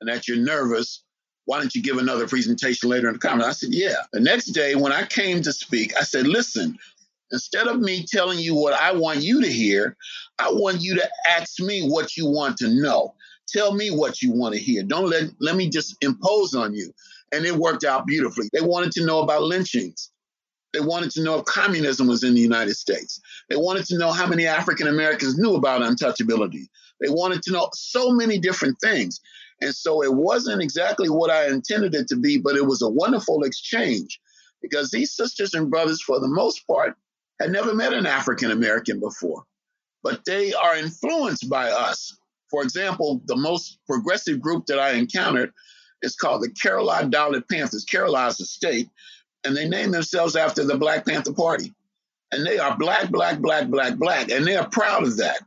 and 0.00 0.08
that 0.08 0.28
you're 0.28 0.36
nervous. 0.36 1.03
Why 1.46 1.58
don't 1.58 1.74
you 1.74 1.82
give 1.82 1.98
another 1.98 2.26
presentation 2.26 2.88
later 2.88 3.08
in 3.08 3.14
the 3.14 3.18
conference? 3.18 3.46
I 3.46 3.52
said, 3.52 3.74
yeah. 3.74 3.96
The 4.12 4.20
next 4.20 4.46
day, 4.46 4.74
when 4.74 4.92
I 4.92 5.04
came 5.04 5.42
to 5.42 5.52
speak, 5.52 5.94
I 5.96 6.02
said, 6.02 6.26
listen, 6.26 6.78
instead 7.32 7.66
of 7.66 7.80
me 7.80 8.06
telling 8.08 8.38
you 8.38 8.54
what 8.54 8.74
I 8.74 8.92
want 8.92 9.20
you 9.20 9.42
to 9.42 9.52
hear, 9.52 9.96
I 10.38 10.50
want 10.50 10.80
you 10.80 10.94
to 10.96 11.08
ask 11.30 11.60
me 11.60 11.86
what 11.88 12.16
you 12.16 12.26
want 12.26 12.56
to 12.58 12.68
know. 12.68 13.14
Tell 13.48 13.74
me 13.74 13.90
what 13.90 14.22
you 14.22 14.32
want 14.32 14.54
to 14.54 14.60
hear. 14.60 14.82
Don't 14.82 15.08
let, 15.08 15.24
let 15.40 15.56
me 15.56 15.68
just 15.68 15.96
impose 16.00 16.54
on 16.54 16.74
you. 16.74 16.92
And 17.32 17.44
it 17.44 17.54
worked 17.54 17.84
out 17.84 18.06
beautifully. 18.06 18.48
They 18.52 18.60
wanted 18.60 18.92
to 18.92 19.04
know 19.04 19.20
about 19.20 19.42
lynchings. 19.42 20.10
They 20.72 20.80
wanted 20.80 21.10
to 21.12 21.22
know 21.22 21.38
if 21.38 21.44
communism 21.44 22.08
was 22.08 22.24
in 22.24 22.34
the 22.34 22.40
United 22.40 22.74
States. 22.74 23.20
They 23.48 23.56
wanted 23.56 23.86
to 23.86 23.98
know 23.98 24.10
how 24.10 24.26
many 24.26 24.46
African 24.46 24.88
Americans 24.88 25.38
knew 25.38 25.54
about 25.54 25.82
untouchability. 25.82 26.66
They 27.00 27.10
wanted 27.10 27.42
to 27.42 27.52
know 27.52 27.68
so 27.74 28.10
many 28.10 28.38
different 28.38 28.78
things. 28.80 29.20
And 29.64 29.74
so 29.74 30.02
it 30.02 30.12
wasn't 30.12 30.62
exactly 30.62 31.08
what 31.08 31.30
I 31.30 31.48
intended 31.48 31.94
it 31.94 32.06
to 32.08 32.16
be, 32.16 32.36
but 32.36 32.54
it 32.54 32.66
was 32.66 32.82
a 32.82 32.88
wonderful 32.88 33.44
exchange 33.44 34.20
because 34.60 34.90
these 34.90 35.16
sisters 35.16 35.54
and 35.54 35.70
brothers, 35.70 36.02
for 36.02 36.20
the 36.20 36.28
most 36.28 36.66
part, 36.66 36.96
had 37.40 37.50
never 37.50 37.74
met 37.74 37.94
an 37.94 38.04
African 38.04 38.50
American 38.50 39.00
before, 39.00 39.44
but 40.02 40.22
they 40.26 40.52
are 40.52 40.76
influenced 40.76 41.48
by 41.48 41.70
us. 41.70 42.14
For 42.50 42.62
example, 42.62 43.22
the 43.24 43.36
most 43.36 43.78
progressive 43.86 44.38
group 44.38 44.66
that 44.66 44.78
I 44.78 44.92
encountered 44.92 45.50
is 46.02 46.14
called 46.14 46.42
the 46.42 46.50
Carolina 46.50 47.08
Dalit 47.08 47.48
Panthers. 47.50 47.84
Carolina 47.84 48.28
is 48.28 48.50
state, 48.50 48.90
and 49.44 49.56
they 49.56 49.66
name 49.66 49.92
themselves 49.92 50.36
after 50.36 50.62
the 50.62 50.76
Black 50.76 51.06
Panther 51.06 51.32
Party. 51.32 51.72
And 52.32 52.46
they 52.46 52.58
are 52.58 52.76
black, 52.76 53.10
black, 53.10 53.38
black, 53.38 53.68
black, 53.68 53.96
black, 53.96 54.30
and 54.30 54.46
they 54.46 54.56
are 54.56 54.68
proud 54.68 55.04
of 55.04 55.16
that. 55.16 55.38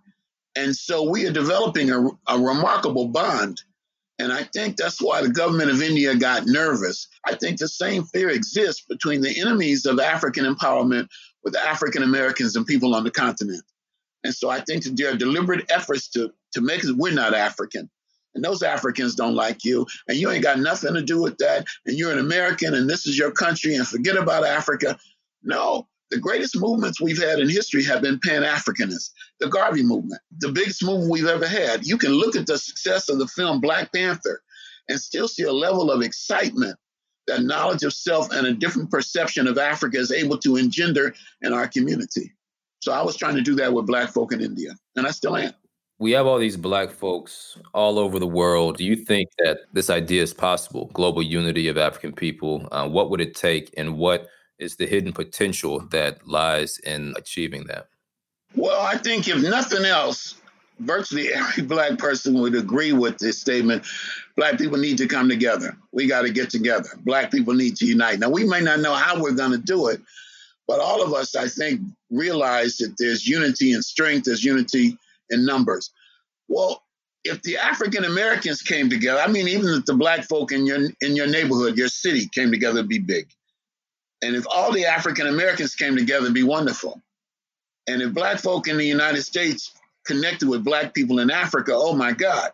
And 0.56 0.76
so 0.76 1.08
we 1.08 1.28
are 1.28 1.32
developing 1.32 1.92
a, 1.92 2.08
a 2.28 2.40
remarkable 2.40 3.10
bond. 3.10 3.62
And 4.20 4.34
I 4.34 4.44
think 4.44 4.78
that's 4.78 5.02
why 5.02 5.22
the 5.22 5.30
government 5.30 5.70
of 5.70 5.82
India 5.82 6.16
got 6.16 6.48
nervous. 6.48 7.08
I 7.26 7.36
think 7.36 7.60
the 7.60 7.68
same 7.68 8.04
fear 8.06 8.30
exists 8.30 8.84
between 8.88 9.22
the 9.22 9.40
enemies 9.40 9.86
of 9.86 10.00
African 10.00 10.46
empowerment 10.46 11.08
with 11.44 11.56
African 11.56 12.04
Americans 12.04 12.56
and 12.56 12.66
people 12.66 12.96
on 12.96 13.04
the 13.04 13.12
continent. 13.12 13.64
And 14.24 14.34
so 14.34 14.50
I 14.50 14.62
think 14.62 14.84
that 14.84 14.98
there 14.98 15.14
are 15.14 15.18
deliberate 15.18 15.72
efforts 15.72 16.10
to, 16.10 16.32
to 16.54 16.62
make 16.62 16.84
us, 16.84 16.92
we're 16.92 17.14
not 17.14 17.36
African. 17.36 17.90
And 18.34 18.44
those 18.44 18.64
Africans 18.64 19.16
don't 19.16 19.36
like 19.36 19.64
you. 19.64 19.86
And 20.08 20.18
you 20.18 20.30
ain't 20.30 20.44
got 20.44 20.60
nothing 20.60 20.94
to 20.96 21.02
do 21.02 21.22
with 21.22 21.38
that. 21.38 21.66
And 21.86 21.98
you're 21.98 22.12
an 22.12 22.20
American 22.20 22.74
and 22.74 22.90
this 22.90 23.08
is 23.08 23.18
your 23.18 23.32
country 23.32 23.76
and 23.76 23.88
forget 23.88 24.16
about 24.16 24.46
Africa. 24.46 24.98
No, 25.44 25.88
the 26.10 26.20
greatest 26.20 26.58
movements 26.58 27.02
we've 27.02 27.22
had 27.22 27.40
in 27.40 27.50
history 27.50 27.84
have 27.84 28.02
been 28.02 28.20
Pan 28.24 28.44
Africanists. 28.44 29.12
The 29.40 29.50
Garvey 29.50 29.84
movement, 29.84 30.22
the 30.40 30.52
biggest 30.52 30.84
movement 30.84 31.12
we've 31.12 31.28
ever 31.28 31.48
had. 31.48 31.86
You 31.86 31.98
can 31.98 32.12
look 32.12 32.36
at 32.36 32.48
the 32.48 32.58
success 32.58 33.10
of 33.10 33.20
the 33.20 33.28
film 33.28 33.60
Black 33.60 33.92
Panther 33.92 34.42
and 34.90 35.00
still 35.00 35.28
see 35.28 35.44
a 35.44 35.52
level 35.52 35.92
of 35.92 36.02
excitement 36.02 36.78
that 37.28 37.44
knowledge 37.44 37.84
of 37.84 37.94
self 37.94 38.32
and 38.32 38.48
a 38.48 38.54
different 38.54 38.90
perception 38.90 39.48
of 39.48 39.58
Africa 39.58 39.98
is 39.98 40.12
able 40.12 40.38
to 40.40 40.56
engender 40.56 41.14
in 41.42 41.54
our 41.54 41.68
community. 41.68 42.32
So 42.80 42.94
I 42.94 43.02
was 43.02 43.18
trying 43.18 43.36
to 43.36 43.42
do 43.42 43.56
that 43.56 43.74
with 43.74 43.86
Black 43.86 44.10
folk 44.10 44.32
in 44.32 44.40
India, 44.40 44.72
and 44.96 45.06
I 45.06 45.12
still 45.12 45.36
am. 45.36 45.54
We 46.00 46.12
have 46.12 46.28
all 46.28 46.38
these 46.38 46.56
Black 46.56 46.92
folks 46.92 47.58
all 47.74 47.98
over 47.98 48.20
the 48.20 48.28
world. 48.28 48.78
Do 48.78 48.86
you 48.86 48.96
think 48.96 49.30
that 49.40 49.62
this 49.74 49.90
idea 49.90 50.22
is 50.22 50.34
possible? 50.34 50.90
Global 50.94 51.24
unity 51.24 51.68
of 51.68 51.78
African 51.78 52.14
people. 52.14 52.68
Uh, 52.72 52.88
what 52.88 53.10
would 53.10 53.20
it 53.20 53.36
take, 53.36 53.74
and 53.76 53.98
what 53.98 54.30
is 54.60 54.76
the 54.76 54.88
hidden 54.88 55.14
potential 55.14 55.80
that 55.92 56.28
lies 56.28 56.80
in 56.80 57.14
achieving 57.16 57.66
that? 57.66 57.88
Well, 58.56 58.80
I 58.82 58.98
think 58.98 59.28
if 59.28 59.42
nothing 59.42 59.86
else, 59.86 60.36
virtually 60.80 61.34
every 61.34 61.64
black 61.68 61.98
person 61.98 62.40
would 62.40 62.56
agree 62.56 62.94
with 62.94 63.18
this 63.18 63.40
statement. 63.40 63.86
Black 64.36 64.58
people 64.58 64.78
need 64.78 64.98
to 64.98 65.08
come 65.08 65.30
together. 65.30 65.76
We 65.92 66.08
got 66.08 66.22
to 66.24 66.32
get 66.32 66.50
together. 66.50 66.90
Black 67.00 67.32
people 67.32 67.54
need 67.54 67.76
to 67.78 67.86
unite. 67.86 68.20
Now, 68.20 68.30
we 68.30 68.44
may 68.44 68.62
not 68.62 68.80
know 68.80 68.94
how 68.94 69.22
we're 69.22 69.32
going 69.32 69.52
to 69.52 69.58
do 69.58 69.88
it, 69.88 70.02
but 70.68 70.80
all 70.80 71.04
of 71.04 71.14
us, 71.14 71.36
I 71.36 71.48
think, 71.48 71.82
realize 72.10 72.78
that 72.78 72.96
there's 72.98 73.28
unity 73.28 73.72
in 73.72 73.82
strength, 73.82 74.26
there's 74.26 74.44
unity 74.44 74.98
in 75.30 75.46
numbers. 75.46 75.92
Well, 76.48 76.84
if 77.24 77.42
the 77.42 77.58
African 77.58 78.06
Americans 78.06 78.62
came 78.62 78.90
together, 78.90 79.20
I 79.20 79.28
mean, 79.28 79.48
even 79.48 79.68
if 79.70 79.86
the 79.86 79.94
black 79.94 80.24
folk 80.24 80.52
in 80.52 80.66
your 80.66 80.80
in 81.02 81.16
your 81.16 81.28
neighborhood, 81.28 81.78
your 81.78 81.90
city 81.90 82.30
came 82.34 82.52
together, 82.52 82.80
it'd 82.80 82.90
be 82.90 83.00
big. 83.00 83.28
And 84.22 84.36
if 84.36 84.46
all 84.54 84.72
the 84.72 84.86
African 84.86 85.28
Americans 85.28 85.76
came 85.76 85.96
together, 85.96 86.26
it'd 86.26 86.34
be 86.34 86.44
wonderful. 86.44 87.02
And 87.88 88.02
if 88.02 88.14
black 88.14 88.40
folk 88.40 88.68
in 88.68 88.78
the 88.78 88.86
United 88.86 89.22
States 89.22 89.74
connected 90.06 90.50
with 90.50 90.64
black 90.64 90.94
people 90.94 91.20
in 91.20 91.30
Africa, 91.30 91.72
oh 91.74 91.94
my 91.94 92.12
God. 92.14 92.52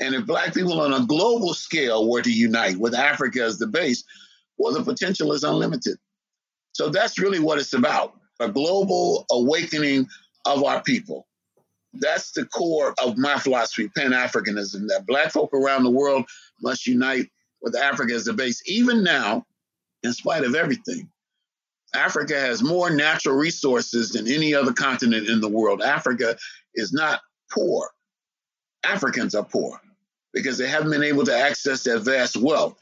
And 0.00 0.14
if 0.14 0.26
black 0.26 0.54
people 0.54 0.80
on 0.80 0.92
a 0.92 1.06
global 1.06 1.54
scale 1.54 2.08
were 2.08 2.22
to 2.22 2.32
unite 2.32 2.78
with 2.78 2.94
Africa 2.94 3.42
as 3.42 3.58
the 3.58 3.66
base, 3.66 4.02
well, 4.58 4.72
the 4.72 4.82
potential 4.82 5.32
is 5.32 5.44
unlimited. 5.44 5.98
So 6.72 6.88
that's 6.88 7.18
really 7.18 7.40
what 7.40 7.58
it's 7.58 7.74
about 7.74 8.14
a 8.40 8.48
global 8.48 9.26
awakening 9.30 10.08
of 10.46 10.64
our 10.64 10.82
people. 10.82 11.26
That's 11.92 12.32
the 12.32 12.46
core 12.46 12.94
of 13.02 13.18
my 13.18 13.38
philosophy, 13.38 13.88
Pan 13.88 14.12
Africanism, 14.12 14.88
that 14.88 15.04
black 15.06 15.32
folk 15.32 15.52
around 15.52 15.84
the 15.84 15.90
world 15.90 16.24
must 16.62 16.86
unite 16.86 17.28
with 17.60 17.76
Africa 17.76 18.14
as 18.14 18.24
the 18.24 18.32
base. 18.32 18.62
Even 18.66 19.02
now, 19.02 19.44
in 20.02 20.12
spite 20.12 20.44
of 20.44 20.54
everything, 20.54 21.10
Africa 21.94 22.38
has 22.38 22.62
more 22.62 22.90
natural 22.90 23.36
resources 23.36 24.10
than 24.10 24.28
any 24.28 24.54
other 24.54 24.72
continent 24.72 25.28
in 25.28 25.40
the 25.40 25.48
world. 25.48 25.82
Africa 25.82 26.36
is 26.74 26.92
not 26.92 27.20
poor. 27.50 27.90
Africans 28.84 29.34
are 29.34 29.44
poor 29.44 29.80
because 30.32 30.56
they 30.56 30.68
haven't 30.68 30.90
been 30.90 31.02
able 31.02 31.24
to 31.24 31.36
access 31.36 31.82
that 31.84 32.00
vast 32.00 32.36
wealth. 32.36 32.76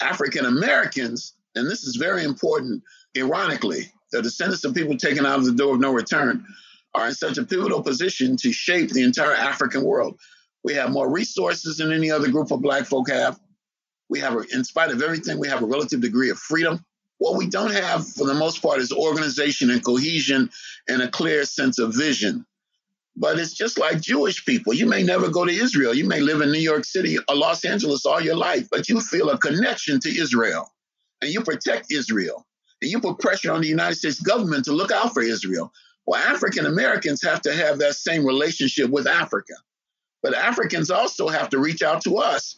African 0.00 0.46
Americans, 0.46 1.34
and 1.54 1.68
this 1.68 1.82
is 1.84 1.96
very 1.96 2.24
important, 2.24 2.82
ironically, 3.16 3.92
the 4.12 4.22
descendants 4.22 4.64
of 4.64 4.74
people 4.74 4.96
taken 4.96 5.26
out 5.26 5.38
of 5.38 5.44
the 5.44 5.52
door 5.52 5.74
of 5.74 5.80
no 5.80 5.92
return 5.92 6.44
are 6.94 7.08
in 7.08 7.14
such 7.14 7.38
a 7.38 7.44
pivotal 7.44 7.82
position 7.82 8.36
to 8.36 8.52
shape 8.52 8.90
the 8.90 9.02
entire 9.02 9.34
African 9.34 9.82
world. 9.82 10.18
We 10.62 10.74
have 10.74 10.92
more 10.92 11.10
resources 11.10 11.78
than 11.78 11.92
any 11.92 12.10
other 12.10 12.30
group 12.30 12.50
of 12.50 12.62
Black 12.62 12.84
folk 12.84 13.10
have. 13.10 13.40
We 14.12 14.20
have, 14.20 14.36
a, 14.36 14.40
in 14.54 14.62
spite 14.62 14.90
of 14.90 15.00
everything, 15.00 15.38
we 15.38 15.48
have 15.48 15.62
a 15.62 15.66
relative 15.66 16.02
degree 16.02 16.28
of 16.28 16.38
freedom. 16.38 16.84
What 17.16 17.38
we 17.38 17.46
don't 17.46 17.72
have, 17.72 18.06
for 18.06 18.26
the 18.26 18.34
most 18.34 18.60
part, 18.60 18.78
is 18.80 18.92
organization 18.92 19.70
and 19.70 19.82
cohesion 19.82 20.50
and 20.86 21.00
a 21.00 21.08
clear 21.08 21.46
sense 21.46 21.78
of 21.78 21.94
vision. 21.94 22.44
But 23.16 23.38
it's 23.38 23.54
just 23.54 23.78
like 23.78 24.02
Jewish 24.02 24.44
people. 24.44 24.74
You 24.74 24.84
may 24.84 25.02
never 25.02 25.30
go 25.30 25.46
to 25.46 25.50
Israel. 25.50 25.94
You 25.94 26.06
may 26.06 26.20
live 26.20 26.42
in 26.42 26.52
New 26.52 26.58
York 26.58 26.84
City 26.84 27.16
or 27.26 27.34
Los 27.34 27.64
Angeles 27.64 28.04
all 28.04 28.20
your 28.20 28.36
life, 28.36 28.68
but 28.70 28.86
you 28.86 29.00
feel 29.00 29.30
a 29.30 29.38
connection 29.38 29.98
to 30.00 30.10
Israel 30.10 30.70
and 31.22 31.32
you 31.32 31.40
protect 31.40 31.90
Israel 31.90 32.46
and 32.82 32.90
you 32.90 33.00
put 33.00 33.18
pressure 33.18 33.50
on 33.50 33.62
the 33.62 33.68
United 33.68 33.94
States 33.94 34.20
government 34.20 34.66
to 34.66 34.72
look 34.72 34.92
out 34.92 35.14
for 35.14 35.22
Israel. 35.22 35.72
Well, 36.04 36.20
African 36.20 36.66
Americans 36.66 37.22
have 37.22 37.40
to 37.42 37.54
have 37.54 37.78
that 37.78 37.94
same 37.94 38.26
relationship 38.26 38.90
with 38.90 39.06
Africa. 39.06 39.54
But 40.22 40.34
Africans 40.34 40.90
also 40.90 41.28
have 41.28 41.48
to 41.48 41.58
reach 41.58 41.82
out 41.82 42.02
to 42.02 42.18
us. 42.18 42.56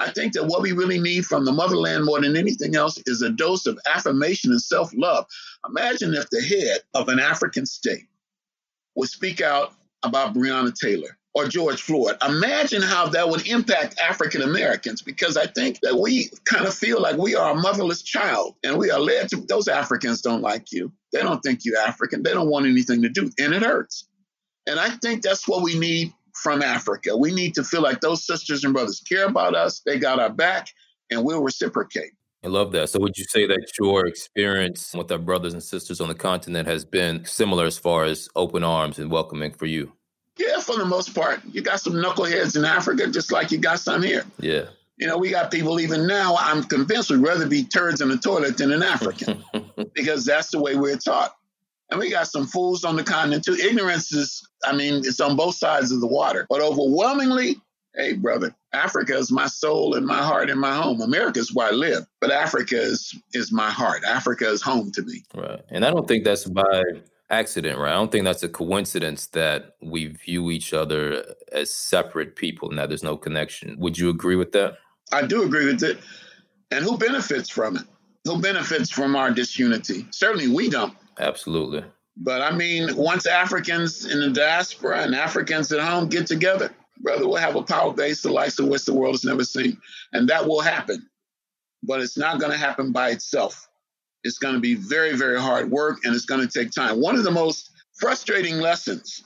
I 0.00 0.10
think 0.10 0.32
that 0.32 0.46
what 0.46 0.62
we 0.62 0.72
really 0.72 0.98
need 0.98 1.24
from 1.24 1.44
the 1.44 1.52
motherland 1.52 2.04
more 2.04 2.20
than 2.20 2.36
anything 2.36 2.74
else 2.74 3.00
is 3.06 3.22
a 3.22 3.30
dose 3.30 3.66
of 3.66 3.78
affirmation 3.92 4.50
and 4.50 4.60
self 4.60 4.90
love. 4.94 5.26
Imagine 5.68 6.14
if 6.14 6.28
the 6.30 6.42
head 6.42 6.80
of 6.94 7.08
an 7.08 7.20
African 7.20 7.64
state 7.64 8.06
would 8.96 9.08
speak 9.08 9.40
out 9.40 9.72
about 10.02 10.34
Breonna 10.34 10.74
Taylor 10.74 11.16
or 11.34 11.48
George 11.48 11.82
Floyd. 11.82 12.16
Imagine 12.26 12.82
how 12.82 13.08
that 13.08 13.28
would 13.28 13.46
impact 13.46 13.98
African 13.98 14.42
Americans 14.42 15.02
because 15.02 15.36
I 15.36 15.46
think 15.46 15.80
that 15.82 15.96
we 15.96 16.30
kind 16.44 16.66
of 16.66 16.74
feel 16.74 17.00
like 17.00 17.16
we 17.16 17.34
are 17.34 17.52
a 17.52 17.60
motherless 17.60 18.02
child 18.02 18.54
and 18.62 18.78
we 18.78 18.90
are 18.90 19.00
led 19.00 19.28
to 19.30 19.36
those 19.48 19.68
Africans 19.68 20.22
don't 20.22 20.42
like 20.42 20.70
you. 20.72 20.92
They 21.12 21.20
don't 21.20 21.40
think 21.40 21.64
you're 21.64 21.78
African. 21.78 22.22
They 22.22 22.32
don't 22.32 22.50
want 22.50 22.66
anything 22.66 23.02
to 23.02 23.08
do, 23.08 23.30
and 23.38 23.52
it 23.52 23.62
hurts. 23.62 24.08
And 24.66 24.80
I 24.80 24.90
think 24.90 25.22
that's 25.22 25.46
what 25.46 25.62
we 25.62 25.78
need 25.78 26.12
from 26.34 26.62
Africa. 26.62 27.16
We 27.16 27.32
need 27.32 27.54
to 27.54 27.64
feel 27.64 27.82
like 27.82 28.00
those 28.00 28.26
sisters 28.26 28.64
and 28.64 28.72
brothers 28.72 29.00
care 29.00 29.26
about 29.26 29.54
us, 29.54 29.80
they 29.86 29.98
got 29.98 30.18
our 30.20 30.30
back, 30.30 30.68
and 31.10 31.24
we'll 31.24 31.42
reciprocate. 31.42 32.12
I 32.44 32.48
love 32.48 32.72
that. 32.72 32.90
So, 32.90 32.98
would 33.00 33.16
you 33.16 33.24
say 33.24 33.46
that 33.46 33.72
your 33.80 34.06
experience 34.06 34.94
with 34.94 35.10
our 35.10 35.18
brothers 35.18 35.54
and 35.54 35.62
sisters 35.62 36.00
on 36.00 36.08
the 36.08 36.14
continent 36.14 36.68
has 36.68 36.84
been 36.84 37.24
similar 37.24 37.64
as 37.64 37.78
far 37.78 38.04
as 38.04 38.28
open 38.36 38.62
arms 38.62 38.98
and 38.98 39.10
welcoming 39.10 39.52
for 39.52 39.64
you? 39.64 39.92
Yeah, 40.36 40.60
for 40.60 40.76
the 40.76 40.84
most 40.84 41.14
part. 41.14 41.40
You 41.50 41.62
got 41.62 41.80
some 41.80 41.94
knuckleheads 41.94 42.56
in 42.56 42.64
Africa, 42.64 43.06
just 43.06 43.32
like 43.32 43.50
you 43.50 43.58
got 43.58 43.80
some 43.80 44.02
here. 44.02 44.24
Yeah. 44.38 44.66
You 44.96 45.06
know, 45.06 45.16
we 45.16 45.30
got 45.30 45.50
people 45.50 45.80
even 45.80 46.06
now, 46.06 46.36
I'm 46.38 46.62
convinced 46.64 47.10
we'd 47.10 47.18
rather 47.18 47.48
be 47.48 47.64
turds 47.64 48.00
in 48.00 48.08
the 48.08 48.16
toilet 48.18 48.58
than 48.58 48.70
an 48.72 48.82
African 48.82 49.42
because 49.94 50.24
that's 50.24 50.50
the 50.50 50.60
way 50.60 50.76
we're 50.76 50.96
taught. 50.96 51.34
And 51.90 52.00
we 52.00 52.10
got 52.10 52.28
some 52.28 52.46
fools 52.46 52.84
on 52.84 52.96
the 52.96 53.04
continent 53.04 53.44
too. 53.44 53.54
Ignorance 53.54 54.12
is, 54.12 54.46
I 54.64 54.74
mean, 54.74 55.02
it's 55.04 55.20
on 55.20 55.36
both 55.36 55.54
sides 55.54 55.92
of 55.92 56.00
the 56.00 56.06
water. 56.06 56.46
But 56.48 56.60
overwhelmingly, 56.60 57.56
hey, 57.94 58.14
brother, 58.14 58.54
Africa 58.72 59.16
is 59.16 59.30
my 59.30 59.46
soul 59.46 59.94
and 59.94 60.06
my 60.06 60.22
heart 60.22 60.50
and 60.50 60.60
my 60.60 60.74
home. 60.74 61.00
America 61.00 61.40
is 61.40 61.54
where 61.54 61.68
I 61.68 61.72
live, 61.72 62.06
but 62.20 62.30
Africa 62.30 62.80
is 62.80 63.14
is 63.32 63.52
my 63.52 63.70
heart. 63.70 64.02
Africa 64.04 64.48
is 64.48 64.62
home 64.62 64.90
to 64.92 65.02
me. 65.02 65.22
Right. 65.34 65.60
And 65.70 65.84
I 65.84 65.90
don't 65.90 66.08
think 66.08 66.24
that's 66.24 66.44
by 66.44 66.82
accident, 67.30 67.78
right? 67.78 67.90
I 67.90 67.94
don't 67.94 68.10
think 68.10 68.24
that's 68.24 68.42
a 68.42 68.48
coincidence 68.48 69.26
that 69.28 69.76
we 69.82 70.06
view 70.06 70.50
each 70.50 70.72
other 70.72 71.34
as 71.52 71.72
separate 71.72 72.36
people 72.36 72.70
and 72.70 72.78
that 72.78 72.88
there's 72.88 73.02
no 73.02 73.16
connection. 73.16 73.78
Would 73.78 73.98
you 73.98 74.10
agree 74.10 74.36
with 74.36 74.52
that? 74.52 74.78
I 75.12 75.26
do 75.26 75.42
agree 75.42 75.66
with 75.66 75.82
it. 75.82 75.98
And 76.70 76.84
who 76.84 76.98
benefits 76.98 77.48
from 77.48 77.76
it? 77.76 77.84
Who 78.24 78.40
benefits 78.40 78.90
from 78.90 79.16
our 79.16 79.30
disunity? 79.30 80.06
Certainly 80.10 80.48
we 80.48 80.70
don't. 80.70 80.94
Absolutely. 81.18 81.84
But 82.16 82.42
I 82.42 82.54
mean, 82.54 82.94
once 82.96 83.26
Africans 83.26 84.06
in 84.06 84.20
the 84.20 84.30
diaspora 84.30 85.02
and 85.02 85.14
Africans 85.14 85.72
at 85.72 85.80
home 85.80 86.08
get 86.08 86.26
together, 86.26 86.72
brother, 87.00 87.26
we'll 87.26 87.36
have 87.36 87.56
a 87.56 87.62
power 87.62 87.92
base 87.92 88.22
the 88.22 88.32
likes 88.32 88.58
of 88.58 88.68
which 88.68 88.84
the 88.84 88.94
world 88.94 89.14
has 89.14 89.24
never 89.24 89.44
seen. 89.44 89.78
And 90.12 90.28
that 90.28 90.46
will 90.46 90.60
happen. 90.60 91.08
But 91.82 92.00
it's 92.00 92.16
not 92.16 92.38
going 92.40 92.52
to 92.52 92.58
happen 92.58 92.92
by 92.92 93.10
itself. 93.10 93.68
It's 94.22 94.38
going 94.38 94.54
to 94.54 94.60
be 94.60 94.74
very, 94.74 95.16
very 95.16 95.38
hard 95.38 95.70
work 95.70 96.04
and 96.04 96.14
it's 96.14 96.24
going 96.24 96.40
to 96.40 96.48
take 96.48 96.70
time. 96.70 97.00
One 97.00 97.16
of 97.16 97.24
the 97.24 97.30
most 97.30 97.70
frustrating 97.98 98.58
lessons 98.58 99.22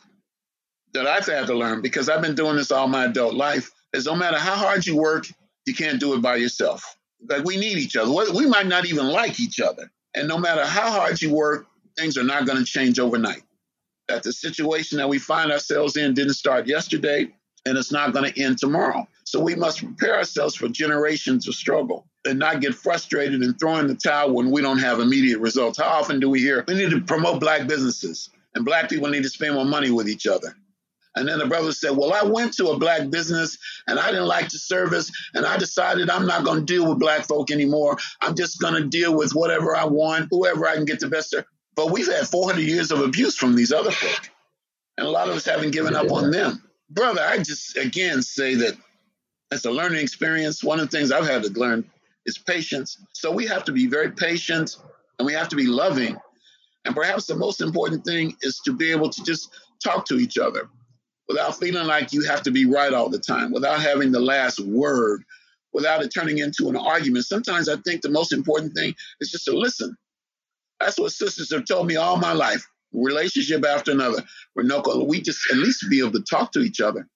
that 0.92 1.06
I've 1.06 1.26
had 1.26 1.46
to 1.46 1.54
learn, 1.54 1.82
because 1.82 2.08
I've 2.08 2.22
been 2.22 2.34
doing 2.34 2.56
this 2.56 2.72
all 2.72 2.88
my 2.88 3.04
adult 3.04 3.34
life, 3.34 3.70
is 3.92 4.06
no 4.06 4.16
matter 4.16 4.38
how 4.38 4.56
hard 4.56 4.86
you 4.86 4.96
work, 4.96 5.26
you 5.66 5.74
can't 5.74 6.00
do 6.00 6.14
it 6.14 6.22
by 6.22 6.36
yourself. 6.36 6.96
Like 7.28 7.44
we 7.44 7.56
need 7.56 7.78
each 7.78 7.96
other. 7.96 8.10
We 8.10 8.46
might 8.46 8.66
not 8.66 8.86
even 8.86 9.06
like 9.06 9.38
each 9.38 9.60
other. 9.60 9.90
And 10.14 10.26
no 10.26 10.38
matter 10.38 10.64
how 10.64 10.90
hard 10.90 11.20
you 11.22 11.32
work, 11.32 11.67
things 11.98 12.16
are 12.16 12.24
not 12.24 12.46
going 12.46 12.58
to 12.58 12.64
change 12.64 12.98
overnight. 12.98 13.42
That 14.08 14.22
the 14.22 14.32
situation 14.32 14.98
that 14.98 15.08
we 15.08 15.18
find 15.18 15.52
ourselves 15.52 15.96
in 15.96 16.14
didn't 16.14 16.34
start 16.34 16.66
yesterday 16.66 17.28
and 17.66 17.76
it's 17.76 17.92
not 17.92 18.12
going 18.12 18.32
to 18.32 18.42
end 18.42 18.58
tomorrow. 18.58 19.06
So 19.24 19.40
we 19.40 19.54
must 19.54 19.84
prepare 19.84 20.16
ourselves 20.16 20.54
for 20.54 20.68
generations 20.68 21.46
of 21.48 21.54
struggle 21.54 22.06
and 22.24 22.38
not 22.38 22.60
get 22.60 22.74
frustrated 22.74 23.42
and 23.42 23.58
throw 23.58 23.76
in 23.76 23.86
the 23.86 23.94
towel 23.94 24.32
when 24.32 24.50
we 24.50 24.62
don't 24.62 24.78
have 24.78 25.00
immediate 25.00 25.40
results. 25.40 25.78
How 25.78 25.88
often 25.88 26.20
do 26.20 26.30
we 26.30 26.40
hear 26.40 26.64
we 26.66 26.74
need 26.74 26.90
to 26.90 27.00
promote 27.00 27.40
black 27.40 27.66
businesses 27.66 28.30
and 28.54 28.64
black 28.64 28.88
people 28.88 29.08
need 29.08 29.24
to 29.24 29.28
spend 29.28 29.54
more 29.54 29.66
money 29.66 29.90
with 29.90 30.08
each 30.08 30.26
other? 30.26 30.54
And 31.14 31.28
then 31.28 31.38
the 31.38 31.46
brother 31.46 31.72
said, 31.72 31.96
Well, 31.96 32.12
I 32.12 32.22
went 32.22 32.54
to 32.54 32.68
a 32.68 32.78
black 32.78 33.10
business 33.10 33.58
and 33.88 33.98
I 33.98 34.10
didn't 34.10 34.26
like 34.26 34.50
the 34.50 34.58
service. 34.58 35.10
And 35.34 35.44
I 35.44 35.56
decided 35.56 36.08
I'm 36.08 36.26
not 36.26 36.44
going 36.44 36.60
to 36.60 36.64
deal 36.64 36.88
with 36.88 37.00
black 37.00 37.26
folk 37.26 37.50
anymore. 37.50 37.98
I'm 38.20 38.36
just 38.36 38.60
going 38.60 38.74
to 38.74 38.88
deal 38.88 39.16
with 39.16 39.32
whatever 39.32 39.74
I 39.74 39.84
want, 39.84 40.28
whoever 40.30 40.66
I 40.68 40.74
can 40.74 40.84
get 40.84 41.00
the 41.00 41.08
best. 41.08 41.34
But 41.78 41.92
we've 41.92 42.12
had 42.12 42.26
400 42.26 42.60
years 42.60 42.90
of 42.90 43.02
abuse 43.02 43.36
from 43.36 43.54
these 43.54 43.72
other 43.72 43.92
folk. 43.92 44.28
And 44.96 45.06
a 45.06 45.10
lot 45.10 45.28
of 45.28 45.36
us 45.36 45.44
haven't 45.44 45.70
given 45.70 45.94
up 45.94 46.10
on 46.10 46.32
them. 46.32 46.60
Brother, 46.90 47.20
I 47.20 47.38
just 47.38 47.76
again 47.76 48.20
say 48.20 48.56
that 48.56 48.76
it's 49.52 49.64
a 49.64 49.70
learning 49.70 50.00
experience. 50.00 50.64
One 50.64 50.80
of 50.80 50.90
the 50.90 50.98
things 50.98 51.12
I've 51.12 51.28
had 51.28 51.44
to 51.44 51.50
learn 51.50 51.88
is 52.26 52.36
patience. 52.36 52.98
So 53.12 53.30
we 53.30 53.46
have 53.46 53.62
to 53.62 53.70
be 53.70 53.86
very 53.86 54.10
patient 54.10 54.76
and 55.20 55.26
we 55.26 55.32
have 55.34 55.48
to 55.50 55.54
be 55.54 55.68
loving. 55.68 56.16
And 56.84 56.96
perhaps 56.96 57.26
the 57.26 57.36
most 57.36 57.60
important 57.60 58.04
thing 58.04 58.36
is 58.42 58.58
to 58.64 58.72
be 58.72 58.90
able 58.90 59.10
to 59.10 59.22
just 59.22 59.48
talk 59.80 60.04
to 60.06 60.18
each 60.18 60.36
other 60.36 60.68
without 61.28 61.60
feeling 61.60 61.86
like 61.86 62.12
you 62.12 62.24
have 62.24 62.42
to 62.42 62.50
be 62.50 62.66
right 62.66 62.92
all 62.92 63.08
the 63.08 63.20
time, 63.20 63.52
without 63.52 63.80
having 63.80 64.10
the 64.10 64.18
last 64.18 64.58
word, 64.58 65.22
without 65.72 66.02
it 66.02 66.08
turning 66.12 66.38
into 66.38 66.68
an 66.70 66.76
argument. 66.76 67.24
Sometimes 67.24 67.68
I 67.68 67.76
think 67.76 68.02
the 68.02 68.10
most 68.10 68.32
important 68.32 68.74
thing 68.74 68.96
is 69.20 69.30
just 69.30 69.44
to 69.44 69.52
listen. 69.56 69.96
That's 70.80 70.98
what 70.98 71.12
sisters 71.12 71.52
have 71.52 71.64
told 71.64 71.86
me 71.86 71.96
all 71.96 72.16
my 72.16 72.32
life 72.32 72.66
relationship 72.92 73.64
after 73.64 73.92
another. 73.92 74.22
We're 74.54 74.62
no, 74.62 74.82
we 75.06 75.20
just 75.20 75.40
at 75.50 75.58
least 75.58 75.84
be 75.90 76.00
able 76.00 76.12
to 76.12 76.22
talk 76.22 76.52
to 76.52 76.60
each 76.60 76.80
other. 76.80 77.06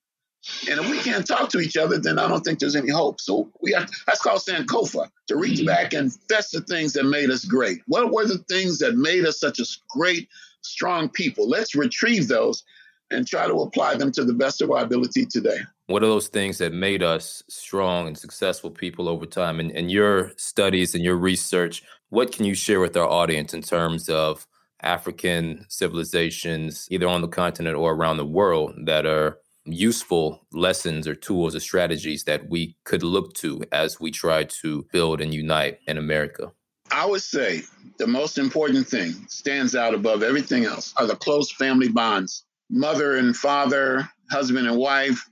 And 0.68 0.80
if 0.80 0.90
we 0.90 0.98
can't 0.98 1.26
talk 1.26 1.50
to 1.50 1.60
each 1.60 1.76
other, 1.76 1.98
then 1.98 2.18
I 2.18 2.26
don't 2.26 2.42
think 2.42 2.58
there's 2.58 2.74
any 2.74 2.90
hope. 2.90 3.20
So 3.20 3.50
we 3.60 3.72
have 3.72 3.88
that's 4.06 4.20
called 4.20 4.40
Sankofa, 4.40 5.08
to 5.28 5.36
reach 5.36 5.58
mm-hmm. 5.58 5.66
back 5.66 5.92
and 5.92 6.12
fetch 6.28 6.50
the 6.52 6.62
things 6.62 6.94
that 6.94 7.04
made 7.04 7.30
us 7.30 7.44
great. 7.44 7.80
What 7.86 8.12
were 8.12 8.26
the 8.26 8.38
things 8.48 8.78
that 8.78 8.96
made 8.96 9.24
us 9.24 9.38
such 9.38 9.60
a 9.60 9.64
great, 9.88 10.28
strong 10.62 11.08
people? 11.08 11.48
Let's 11.48 11.76
retrieve 11.76 12.26
those 12.26 12.64
and 13.12 13.26
try 13.26 13.46
to 13.46 13.54
apply 13.60 13.94
them 13.96 14.10
to 14.12 14.24
the 14.24 14.32
best 14.32 14.62
of 14.62 14.70
our 14.70 14.82
ability 14.82 15.26
today. 15.26 15.58
What 15.86 16.02
are 16.02 16.06
those 16.06 16.28
things 16.28 16.58
that 16.58 16.72
made 16.72 17.02
us 17.02 17.42
strong 17.48 18.08
and 18.08 18.18
successful 18.18 18.70
people 18.70 19.08
over 19.08 19.26
time? 19.26 19.60
And, 19.60 19.70
and 19.72 19.90
your 19.90 20.32
studies 20.36 20.94
and 20.94 21.04
your 21.04 21.16
research, 21.16 21.82
what 22.12 22.30
can 22.30 22.44
you 22.44 22.54
share 22.54 22.78
with 22.78 22.94
our 22.94 23.08
audience 23.08 23.54
in 23.54 23.62
terms 23.62 24.10
of 24.10 24.46
African 24.82 25.64
civilizations, 25.70 26.86
either 26.90 27.08
on 27.08 27.22
the 27.22 27.28
continent 27.28 27.74
or 27.74 27.94
around 27.94 28.18
the 28.18 28.26
world, 28.26 28.74
that 28.84 29.06
are 29.06 29.38
useful 29.64 30.46
lessons 30.52 31.08
or 31.08 31.14
tools 31.14 31.54
or 31.54 31.60
strategies 31.60 32.24
that 32.24 32.50
we 32.50 32.76
could 32.84 33.02
look 33.02 33.32
to 33.32 33.62
as 33.72 33.98
we 33.98 34.10
try 34.10 34.44
to 34.44 34.86
build 34.92 35.22
and 35.22 35.32
unite 35.32 35.78
in 35.86 35.96
America? 35.96 36.52
I 36.90 37.06
would 37.06 37.22
say 37.22 37.62
the 37.98 38.06
most 38.06 38.36
important 38.36 38.86
thing 38.86 39.12
stands 39.28 39.74
out 39.74 39.94
above 39.94 40.22
everything 40.22 40.66
else 40.66 40.92
are 40.98 41.06
the 41.06 41.16
close 41.16 41.50
family 41.50 41.88
bonds 41.88 42.44
mother 42.68 43.16
and 43.16 43.34
father, 43.34 44.06
husband 44.30 44.66
and 44.66 44.76
wife, 44.76 45.26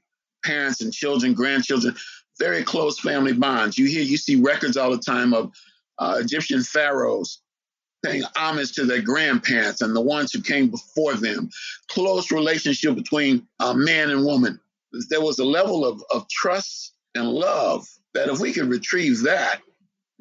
parents 0.45 0.81
and 0.81 0.95
children, 0.95 1.35
grandchildren, 1.35 1.95
very 2.39 2.65
close 2.65 2.99
family 2.99 3.35
bonds. 3.35 3.77
You 3.77 3.87
hear, 3.87 4.03
you 4.03 4.17
see 4.17 4.37
records 4.37 4.79
all 4.79 4.91
the 4.91 4.99
time 4.99 5.35
of 5.35 5.53
uh, 6.01 6.17
Egyptian 6.19 6.63
pharaohs 6.63 7.41
paying 8.05 8.23
homage 8.35 8.73
to 8.73 8.85
their 8.85 9.03
grandparents 9.03 9.83
and 9.83 9.95
the 9.95 10.01
ones 10.01 10.33
who 10.33 10.41
came 10.41 10.71
before 10.71 11.15
them. 11.15 11.51
Close 11.89 12.33
relationship 12.33 12.95
between 12.95 13.47
uh, 13.61 13.75
man 13.75 14.11
and 14.11 14.25
woman. 14.25 14.59
There 15.11 15.21
was 15.21 15.39
a 15.39 15.45
level 15.45 15.87
of, 15.87 16.03
of 16.13 16.29
trust 16.29 16.95
and 17.15 17.29
love 17.29 17.87
that 18.15 18.29
if 18.29 18.41
we 18.41 18.53
could 18.53 18.69
retrieve 18.69 19.23
that, 19.23 19.61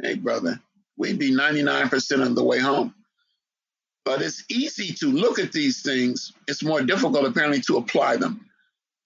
hey, 0.02 0.16
brother, 0.16 0.60
we'd 0.98 1.18
be 1.18 1.32
99% 1.32 2.22
of 2.22 2.36
the 2.36 2.44
way 2.44 2.60
home. 2.60 2.94
But 4.06 4.22
it's 4.22 4.44
easy 4.50 4.94
to 4.96 5.08
look 5.08 5.40
at 5.40 5.52
these 5.52 5.82
things. 5.82 6.34
It's 6.48 6.64
more 6.64 6.82
difficult, 6.82 7.26
apparently, 7.26 7.62
to 7.62 7.78
apply 7.78 8.18
them. 8.18 8.46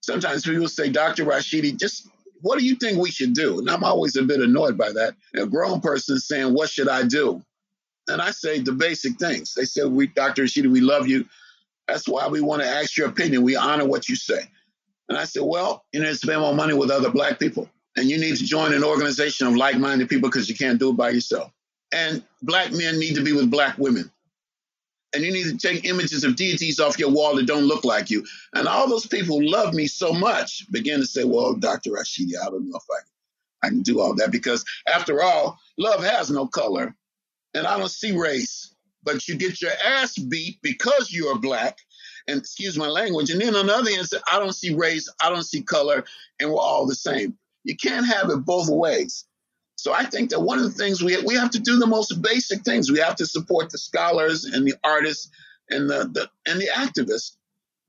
Sometimes 0.01 0.43
people 0.43 0.67
say, 0.67 0.89
Dr. 0.89 1.25
Rashidi, 1.25 1.77
just 1.77 2.07
what 2.43 2.59
do 2.59 2.65
you 2.65 2.75
think 2.75 2.99
we 2.99 3.09
should 3.09 3.33
do? 3.33 3.59
And 3.59 3.69
I'm 3.69 3.85
always 3.85 4.17
a 4.17 4.21
bit 4.21 4.41
annoyed 4.41 4.77
by 4.77 4.91
that. 4.91 5.15
A 5.33 5.45
grown 5.45 5.79
person 5.79 6.19
saying, 6.19 6.53
What 6.53 6.69
should 6.69 6.89
I 6.89 7.03
do? 7.03 7.41
And 8.09 8.21
I 8.21 8.31
say 8.31 8.59
the 8.59 8.73
basic 8.73 9.17
things. 9.17 9.53
They 9.53 9.63
said, 9.63 9.87
We, 9.87 10.07
Dr. 10.07 10.43
Rashidi, 10.43 10.69
we 10.69 10.81
love 10.81 11.07
you. 11.07 11.25
That's 11.87 12.07
why 12.07 12.27
we 12.27 12.41
want 12.41 12.61
to 12.61 12.67
ask 12.67 12.97
your 12.97 13.07
opinion. 13.07 13.43
We 13.43 13.55
honor 13.55 13.85
what 13.85 14.09
you 14.09 14.17
say. 14.17 14.41
And 15.07 15.17
I 15.17 15.23
said, 15.23 15.43
Well, 15.43 15.85
you 15.93 16.01
need 16.01 16.07
to 16.07 16.15
spend 16.15 16.41
more 16.41 16.53
money 16.53 16.73
with 16.73 16.91
other 16.91 17.09
Black 17.09 17.39
people. 17.39 17.69
And 17.95 18.09
you 18.09 18.19
need 18.19 18.35
to 18.35 18.43
join 18.43 18.73
an 18.73 18.83
organization 18.83 19.47
of 19.47 19.55
like 19.55 19.77
minded 19.77 20.09
people 20.09 20.29
because 20.29 20.49
you 20.49 20.55
can't 20.55 20.79
do 20.79 20.89
it 20.89 20.97
by 20.97 21.11
yourself. 21.11 21.49
And 21.93 22.23
Black 22.41 22.73
men 22.73 22.99
need 22.99 23.15
to 23.15 23.23
be 23.23 23.31
with 23.31 23.49
Black 23.49 23.77
women 23.77 24.11
and 25.13 25.23
you 25.23 25.31
need 25.31 25.45
to 25.45 25.57
take 25.57 25.85
images 25.85 26.23
of 26.23 26.35
deities 26.35 26.79
off 26.79 26.99
your 26.99 27.11
wall 27.11 27.35
that 27.35 27.45
don't 27.45 27.65
look 27.65 27.83
like 27.83 28.09
you. 28.09 28.25
And 28.53 28.67
all 28.67 28.87
those 28.89 29.05
people 29.05 29.39
who 29.39 29.47
love 29.47 29.73
me 29.73 29.87
so 29.87 30.11
much 30.13 30.69
begin 30.71 30.99
to 30.99 31.05
say, 31.05 31.23
well, 31.23 31.53
Dr. 31.53 31.91
Rashidi, 31.91 32.33
I 32.41 32.45
don't 32.45 32.69
know 32.69 32.77
if 32.77 32.83
I, 32.91 33.67
I 33.67 33.69
can 33.69 33.81
do 33.81 33.99
all 33.99 34.15
that 34.15 34.31
because 34.31 34.65
after 34.87 35.21
all, 35.21 35.59
love 35.77 36.03
has 36.03 36.31
no 36.31 36.47
color 36.47 36.95
and 37.53 37.67
I 37.67 37.77
don't 37.77 37.89
see 37.89 38.17
race, 38.17 38.73
but 39.03 39.27
you 39.27 39.35
get 39.35 39.61
your 39.61 39.71
ass 39.85 40.17
beat 40.17 40.59
because 40.61 41.11
you're 41.11 41.37
black 41.37 41.77
and 42.27 42.39
excuse 42.39 42.77
my 42.77 42.87
language. 42.87 43.29
And 43.29 43.41
then 43.41 43.55
on 43.55 43.67
the 43.67 43.75
other 43.75 43.91
hand, 43.91 44.07
I 44.31 44.39
don't 44.39 44.55
see 44.55 44.73
race, 44.73 45.11
I 45.21 45.29
don't 45.29 45.43
see 45.43 45.61
color, 45.61 46.03
and 46.39 46.49
we're 46.49 46.57
all 46.57 46.87
the 46.87 46.95
same. 46.95 47.37
You 47.63 47.75
can't 47.75 48.07
have 48.07 48.29
it 48.29 48.45
both 48.45 48.69
ways. 48.69 49.25
So 49.83 49.91
I 49.91 50.05
think 50.05 50.29
that 50.29 50.39
one 50.39 50.59
of 50.59 50.63
the 50.63 50.71
things 50.71 51.03
we 51.03 51.21
we 51.23 51.35
have 51.35 51.49
to 51.49 51.59
do 51.59 51.75
the 51.75 51.85
most 51.85 52.21
basic 52.21 52.61
things. 52.61 52.89
We 52.89 52.99
have 52.99 53.17
to 53.17 53.25
support 53.25 53.69
the 53.69 53.77
scholars 53.77 54.45
and 54.45 54.65
the 54.65 54.75
artists 54.81 55.29
and 55.69 55.89
the, 55.89 56.09
the 56.13 56.29
and 56.49 56.57
the 56.57 56.69
activists. 56.73 57.35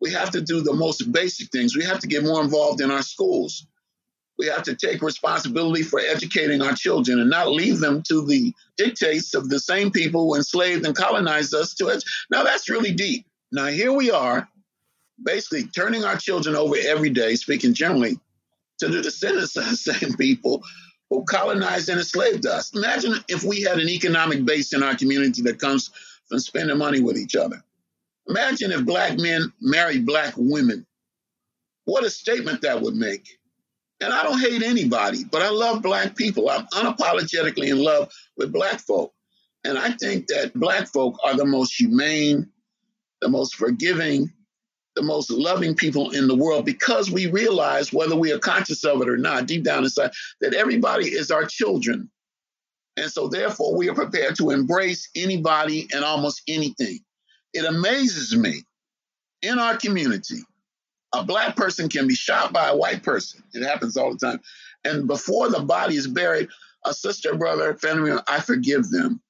We 0.01 0.11
have 0.11 0.33
to 0.33 0.41
do 0.41 0.61
the 0.61 0.73
most 0.73 1.13
basic 1.13 1.53
things. 1.53 1.77
We 1.77 1.85
have 1.85 2.01
to 2.01 2.09
get 2.09 2.25
more 2.25 2.43
involved 2.43 2.81
in 2.81 2.91
our 2.91 3.03
schools. 3.03 3.69
We 4.41 4.47
have 4.47 4.65
to 4.65 4.75
take 4.75 5.03
responsibility 5.03 5.85
for 5.85 6.01
educating 6.01 6.63
our 6.63 6.75
children 6.75 7.21
and 7.21 7.31
not 7.31 7.53
leave 7.53 7.79
them 7.79 8.03
to 8.09 8.27
the 8.27 8.53
dictates 8.77 9.33
of 9.35 9.49
the 9.49 9.61
same 9.61 9.93
people 9.93 10.25
who 10.25 10.35
enslaved 10.35 10.85
and 10.85 10.97
colonized 10.97 11.55
us 11.55 11.75
to 11.75 11.91
it. 11.91 12.03
Now 12.29 12.43
that's 12.43 12.69
really 12.69 12.93
deep. 12.93 13.25
Now 13.53 13.67
here 13.67 13.93
we 13.93 14.11
are 14.11 14.49
basically 15.23 15.69
turning 15.69 16.03
our 16.03 16.17
children 16.17 16.57
over 16.57 16.75
every 16.77 17.11
day, 17.11 17.37
speaking 17.37 17.73
generally, 17.73 18.19
to 18.81 18.89
the 18.89 19.01
descendants 19.01 19.57
of 19.57 19.71
the 19.71 19.77
same 19.77 20.15
people 20.15 20.65
who 21.15 21.25
colonized 21.25 21.89
and 21.89 21.99
enslaved 21.99 22.47
us. 22.47 22.75
Imagine 22.75 23.15
if 23.29 23.45
we 23.45 23.63
had 23.63 23.79
an 23.79 23.89
economic 23.89 24.45
base 24.45 24.73
in 24.73 24.83
our 24.83 24.97
community 24.97 25.43
that 25.43 25.61
comes 25.61 25.91
from 26.29 26.39
spending 26.41 26.77
money 26.77 27.01
with 27.01 27.17
each 27.17 27.37
other. 27.37 27.63
Imagine 28.29 28.73
if 28.73 28.85
black 28.85 29.19
men 29.19 29.53
married 29.61 30.07
black 30.07 30.35
women. 30.37 30.87
What 31.85 32.05
a 32.05 32.11
statement 32.11 32.63
that 32.63 32.81
would 32.81 32.95
make. 32.95 33.29
And 34.01 34.13
I 34.13 34.23
don't 34.23 34.41
hate 34.41 34.63
anybody, 34.63 35.25
but 35.25 35.43
I 35.43 35.51
love 35.51 35.83
black 35.83 36.17
people. 36.17 36.51
I'm 36.51 36.67
unapologetically 36.69 37.69
in 37.69 37.79
love 37.79 38.11
with 38.37 38.53
black 38.53 38.81
folk. 38.81 39.13
And 39.65 39.79
I 39.79 39.93
think 39.93 40.27
that 40.29 40.53
black 40.55 40.89
folk 40.89 41.17
are 41.25 41.37
the 41.37 41.45
most 41.45 41.75
humane, 41.79 42.51
the 43.21 43.29
most 43.29 43.55
forgiving, 43.55 44.33
the 44.97 45.03
most 45.03 45.31
loving 45.31 45.75
people 45.75 46.11
in 46.11 46.29
the 46.29 46.37
world 46.37 46.65
because 46.65 47.11
we 47.11 47.27
realize, 47.27 47.93
whether 47.93 48.17
we 48.17 48.33
are 48.33 48.39
conscious 48.39 48.85
of 48.85 49.01
it 49.03 49.09
or 49.09 49.17
not, 49.17 49.47
deep 49.47 49.65
down 49.65 49.85
inside, 49.85 50.13
that 50.41 50.55
everybody 50.55 51.07
is 51.07 51.31
our 51.31 51.45
children. 51.45 52.11
And 52.97 53.11
so, 53.11 53.29
therefore, 53.29 53.77
we 53.77 53.89
are 53.89 53.95
prepared 53.95 54.37
to 54.37 54.51
embrace 54.51 55.09
anybody 55.17 55.89
and 55.93 56.05
almost 56.05 56.43
anything. 56.47 57.01
It 57.53 57.65
amazes 57.65 58.37
me 58.37 58.63
in 59.45 59.59
our 59.59 59.77
community, 59.77 60.41
a 61.13 61.23
black 61.23 61.55
person 61.55 61.89
can 61.89 62.09
be 62.09 62.15
shot 62.15 62.53
by 62.53 62.69
a 62.69 62.77
white 62.77 63.03
person. 63.03 63.43
It 63.53 63.63
happens 63.63 63.97
all 63.97 64.13
the 64.13 64.19
time. 64.19 64.41
And 64.85 65.07
before 65.07 65.49
the 65.51 65.61
body 65.61 65.97
is 65.97 66.07
buried, 66.07 66.49
a 66.85 66.93
sister, 66.93 67.35
brother, 67.35 67.75
family 67.75 68.11
member, 68.11 68.25
I 68.27 68.41
forgive 68.41 68.91
them. 68.91 69.21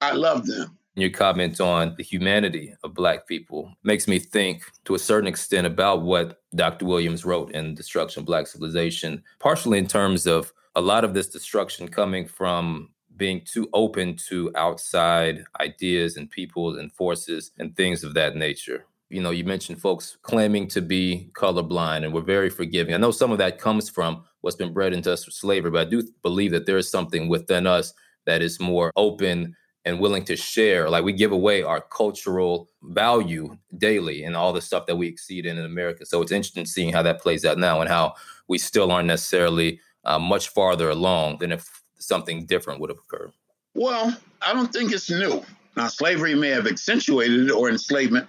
I 0.00 0.12
love 0.12 0.46
them. 0.46 0.76
Your 1.00 1.08
comment 1.08 1.62
on 1.62 1.94
the 1.96 2.02
humanity 2.02 2.74
of 2.84 2.92
Black 2.92 3.26
people 3.26 3.74
makes 3.82 4.06
me 4.06 4.18
think 4.18 4.70
to 4.84 4.94
a 4.94 4.98
certain 4.98 5.28
extent 5.28 5.66
about 5.66 6.02
what 6.02 6.42
Dr. 6.54 6.84
Williams 6.84 7.24
wrote 7.24 7.52
in 7.52 7.74
Destruction 7.74 8.20
of 8.20 8.26
Black 8.26 8.46
Civilization, 8.46 9.22
partially 9.38 9.78
in 9.78 9.86
terms 9.86 10.26
of 10.26 10.52
a 10.74 10.80
lot 10.82 11.04
of 11.04 11.14
this 11.14 11.30
destruction 11.30 11.88
coming 11.88 12.26
from 12.26 12.90
being 13.16 13.40
too 13.50 13.66
open 13.72 14.14
to 14.28 14.52
outside 14.56 15.42
ideas 15.60 16.18
and 16.18 16.30
people 16.30 16.78
and 16.78 16.92
forces 16.92 17.50
and 17.58 17.74
things 17.76 18.04
of 18.04 18.12
that 18.12 18.36
nature. 18.36 18.84
You 19.08 19.22
know, 19.22 19.30
you 19.30 19.44
mentioned 19.44 19.80
folks 19.80 20.18
claiming 20.20 20.68
to 20.68 20.82
be 20.82 21.30
colorblind 21.32 22.04
and 22.04 22.12
we're 22.12 22.20
very 22.20 22.50
forgiving. 22.50 22.94
I 22.94 22.98
know 22.98 23.10
some 23.10 23.32
of 23.32 23.38
that 23.38 23.58
comes 23.58 23.88
from 23.88 24.22
what's 24.42 24.56
been 24.56 24.74
bred 24.74 24.92
into 24.92 25.12
us 25.12 25.24
through 25.24 25.32
slavery, 25.32 25.70
but 25.70 25.86
I 25.86 25.90
do 25.90 26.02
believe 26.22 26.50
that 26.50 26.66
there 26.66 26.78
is 26.78 26.90
something 26.90 27.28
within 27.28 27.66
us 27.66 27.94
that 28.26 28.42
is 28.42 28.60
more 28.60 28.92
open 28.96 29.56
and 29.84 29.98
willing 30.00 30.24
to 30.24 30.36
share. 30.36 30.90
Like 30.90 31.04
we 31.04 31.12
give 31.12 31.32
away 31.32 31.62
our 31.62 31.80
cultural 31.80 32.68
value 32.82 33.56
daily 33.78 34.24
and 34.24 34.36
all 34.36 34.52
the 34.52 34.60
stuff 34.60 34.86
that 34.86 34.96
we 34.96 35.08
exceed 35.08 35.46
in 35.46 35.58
in 35.58 35.64
America. 35.64 36.04
So 36.04 36.20
it's 36.22 36.32
interesting 36.32 36.66
seeing 36.66 36.92
how 36.92 37.02
that 37.02 37.20
plays 37.20 37.44
out 37.44 37.58
now 37.58 37.80
and 37.80 37.88
how 37.88 38.14
we 38.48 38.58
still 38.58 38.92
aren't 38.92 39.08
necessarily 39.08 39.80
uh, 40.04 40.18
much 40.18 40.48
farther 40.48 40.90
along 40.90 41.38
than 41.38 41.52
if 41.52 41.82
something 41.98 42.46
different 42.46 42.80
would 42.80 42.90
have 42.90 42.98
occurred? 42.98 43.32
Well, 43.74 44.16
I 44.42 44.52
don't 44.52 44.72
think 44.72 44.92
it's 44.92 45.10
new. 45.10 45.42
Now, 45.76 45.88
slavery 45.88 46.34
may 46.34 46.48
have 46.48 46.66
accentuated 46.66 47.50
or 47.50 47.68
enslavement 47.70 48.28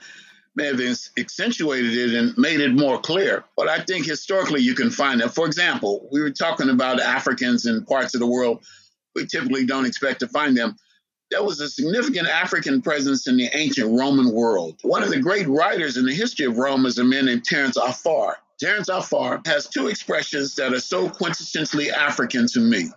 may 0.55 0.65
have 0.65 0.81
accentuated 1.17 1.97
it 1.97 2.13
and 2.13 2.37
made 2.37 2.59
it 2.59 2.73
more 2.73 2.99
clear. 2.99 3.45
But 3.55 3.69
I 3.69 3.79
think 3.83 4.05
historically 4.05 4.61
you 4.61 4.75
can 4.75 4.91
find 4.91 5.21
that. 5.21 5.33
For 5.33 5.45
example, 5.45 6.07
we 6.11 6.21
were 6.21 6.29
talking 6.29 6.69
about 6.69 6.99
Africans 6.99 7.65
in 7.65 7.85
parts 7.85 8.13
of 8.13 8.19
the 8.19 8.27
world 8.27 8.63
we 9.15 9.25
typically 9.25 9.65
don't 9.65 9.85
expect 9.85 10.19
to 10.21 10.27
find 10.27 10.55
them. 10.55 10.75
There 11.31 11.43
was 11.43 11.61
a 11.61 11.69
significant 11.69 12.27
African 12.27 12.81
presence 12.81 13.25
in 13.25 13.37
the 13.37 13.49
ancient 13.53 13.97
Roman 13.97 14.33
world. 14.33 14.79
One 14.81 15.01
of 15.01 15.09
the 15.09 15.21
great 15.21 15.47
writers 15.47 15.95
in 15.95 16.05
the 16.05 16.13
history 16.13 16.45
of 16.45 16.57
Rome 16.57 16.85
is 16.85 16.97
a 16.97 17.05
man 17.05 17.25
named 17.25 17.45
Terence 17.45 17.77
Afer. 17.77 18.35
Terence 18.59 18.89
Afer 18.89 19.41
has 19.45 19.67
two 19.67 19.87
expressions 19.87 20.55
that 20.55 20.73
are 20.73 20.81
so 20.81 21.07
quintessentially 21.09 21.89
African 21.89 22.47
to 22.47 22.59
me 22.59 22.89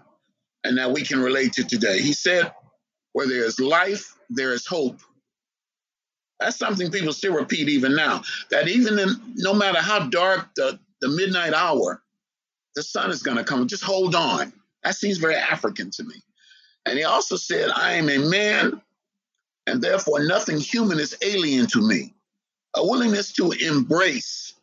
and 0.64 0.76
that 0.78 0.90
we 0.90 1.02
can 1.02 1.20
relate 1.20 1.52
to 1.54 1.64
today. 1.64 2.00
He 2.00 2.12
said, 2.12 2.52
Where 3.12 3.28
there 3.28 3.44
is 3.44 3.60
life, 3.60 4.16
there 4.28 4.52
is 4.52 4.66
hope. 4.66 5.00
That's 6.40 6.56
something 6.56 6.90
people 6.90 7.12
still 7.12 7.34
repeat 7.34 7.68
even 7.68 7.94
now. 7.94 8.22
That 8.50 8.66
even 8.66 8.98
in, 8.98 9.10
no 9.36 9.54
matter 9.54 9.80
how 9.80 10.08
dark 10.08 10.48
the, 10.56 10.80
the 11.00 11.08
midnight 11.08 11.54
hour, 11.54 12.02
the 12.74 12.82
sun 12.82 13.10
is 13.10 13.22
going 13.22 13.36
to 13.36 13.44
come. 13.44 13.68
Just 13.68 13.84
hold 13.84 14.16
on. 14.16 14.52
That 14.82 14.96
seems 14.96 15.18
very 15.18 15.36
African 15.36 15.92
to 15.92 16.02
me. 16.02 16.16
And 16.86 16.98
he 16.98 17.04
also 17.04 17.36
said, 17.36 17.70
I 17.74 17.92
am 17.94 18.08
a 18.08 18.18
man, 18.18 18.80
and 19.66 19.82
therefore 19.82 20.24
nothing 20.24 20.58
human 20.58 20.98
is 20.98 21.16
alien 21.22 21.66
to 21.68 21.86
me. 21.86 22.14
A 22.76 22.84
willingness 22.84 23.32
to 23.34 23.52
embrace 23.52 24.54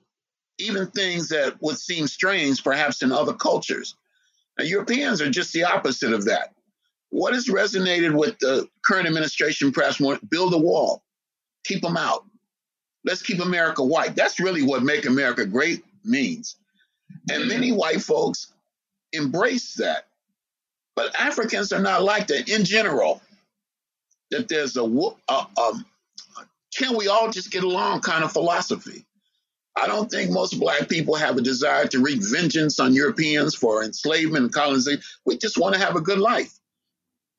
even 0.60 0.88
things 0.88 1.30
that 1.30 1.62
would 1.62 1.78
seem 1.78 2.08
strange, 2.08 2.64
perhaps 2.64 3.02
in 3.02 3.12
other 3.12 3.34
cultures. 3.34 3.96
Now, 4.58 4.66
Europeans 4.66 5.22
are 5.22 5.30
just 5.30 5.54
the 5.54 5.64
opposite 5.64 6.14
of 6.14 6.26
that. 6.26 6.54
What 7.10 7.34
has 7.34 7.48
resonated 7.48 8.18
with 8.18 8.38
the 8.40 8.70
current 8.86 9.08
administration, 9.08 9.72
perhaps 9.72 10.00
more, 10.00 10.20
build 10.30 10.54
a 10.54 10.58
wall, 10.58 11.04
keep 11.66 11.82
them 11.82 11.98
out. 11.98 12.26
Let's 13.04 13.24
keep 13.24 13.40
America 13.40 13.84
white. 13.84 14.16
That's 14.16 14.40
really 14.40 14.62
what 14.62 14.84
make 14.84 15.06
America 15.06 15.46
great 15.46 15.84
means. 16.06 16.58
And 17.30 17.48
many 17.48 17.72
white 17.72 18.02
folks 18.02 18.54
embrace 19.12 19.74
that. 19.76 20.08
But 20.96 21.20
Africans 21.20 21.72
are 21.72 21.82
not 21.82 22.04
like 22.04 22.28
that 22.28 22.50
in 22.50 22.66
general. 22.66 23.22
That 24.30 24.48
there's 24.48 24.78
a, 24.78 24.84
a, 24.84 25.48
a 25.58 25.86
can 26.76 26.96
we 26.96 27.08
all 27.08 27.30
just 27.30 27.52
get 27.52 27.64
along 27.64 28.02
kind 28.02 28.24
of 28.24 28.32
philosophy. 28.32 29.06
I 29.76 29.88
don't 29.88 30.10
think 30.10 30.32
most 30.32 30.60
black 30.60 30.90
people 30.90 31.16
have 31.16 31.38
a 31.38 31.42
desire 31.42 31.88
to 31.88 32.00
wreak 32.00 32.20
vengeance 32.22 32.80
on 32.80 32.94
Europeans 32.94 33.56
for 33.56 33.84
enslavement 33.84 34.46
and 34.46 34.54
colonization. 34.54 35.02
We 35.26 35.38
just 35.38 35.58
want 35.58 35.76
to 35.76 35.82
have 35.82 35.96
a 35.96 36.02
good 36.02 36.20
life. 36.20 36.54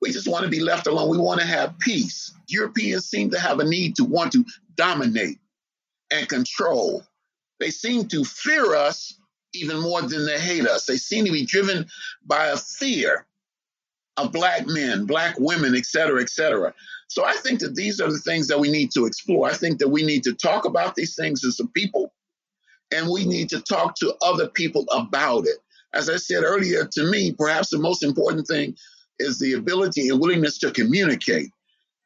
We 0.00 0.10
just 0.10 0.26
want 0.26 0.44
to 0.44 0.50
be 0.50 0.60
left 0.60 0.86
alone. 0.86 1.10
We 1.10 1.18
want 1.18 1.40
to 1.40 1.46
have 1.46 1.78
peace. 1.78 2.32
Europeans 2.48 3.06
seem 3.06 3.30
to 3.30 3.38
have 3.38 3.60
a 3.60 3.64
need 3.64 3.96
to 3.96 4.04
want 4.04 4.32
to 4.32 4.44
dominate 4.76 5.38
and 6.10 6.28
control. 6.28 7.04
They 7.60 7.70
seem 7.70 8.08
to 8.08 8.24
fear 8.24 8.74
us 8.74 9.14
even 9.54 9.78
more 9.80 10.02
than 10.02 10.26
they 10.26 10.40
hate 10.40 10.66
us. 10.66 10.86
They 10.86 10.96
seem 10.96 11.26
to 11.26 11.32
be 11.32 11.44
driven 11.44 11.86
by 12.26 12.46
a 12.46 12.56
fear 12.56 13.26
of 14.16 14.32
black 14.32 14.66
men, 14.66 15.06
black 15.06 15.36
women, 15.38 15.74
et 15.74 15.86
cetera, 15.86 16.20
et 16.20 16.28
cetera. 16.28 16.74
So 17.08 17.24
I 17.24 17.34
think 17.34 17.60
that 17.60 17.74
these 17.74 18.00
are 18.00 18.10
the 18.10 18.18
things 18.18 18.48
that 18.48 18.58
we 18.58 18.70
need 18.70 18.90
to 18.92 19.06
explore. 19.06 19.48
I 19.48 19.54
think 19.54 19.78
that 19.78 19.88
we 19.88 20.02
need 20.02 20.22
to 20.24 20.34
talk 20.34 20.64
about 20.64 20.94
these 20.94 21.14
things 21.14 21.44
as 21.44 21.60
a 21.60 21.66
people 21.68 22.12
and 22.92 23.08
we 23.10 23.24
need 23.24 23.48
to 23.50 23.60
talk 23.60 23.94
to 23.96 24.14
other 24.22 24.48
people 24.48 24.86
about 24.92 25.46
it. 25.46 25.58
As 25.94 26.08
I 26.08 26.16
said 26.16 26.42
earlier, 26.44 26.86
to 26.92 27.10
me, 27.10 27.32
perhaps 27.32 27.70
the 27.70 27.78
most 27.78 28.02
important 28.02 28.46
thing 28.46 28.76
is 29.18 29.38
the 29.38 29.54
ability 29.54 30.08
and 30.08 30.20
willingness 30.20 30.58
to 30.58 30.70
communicate 30.70 31.50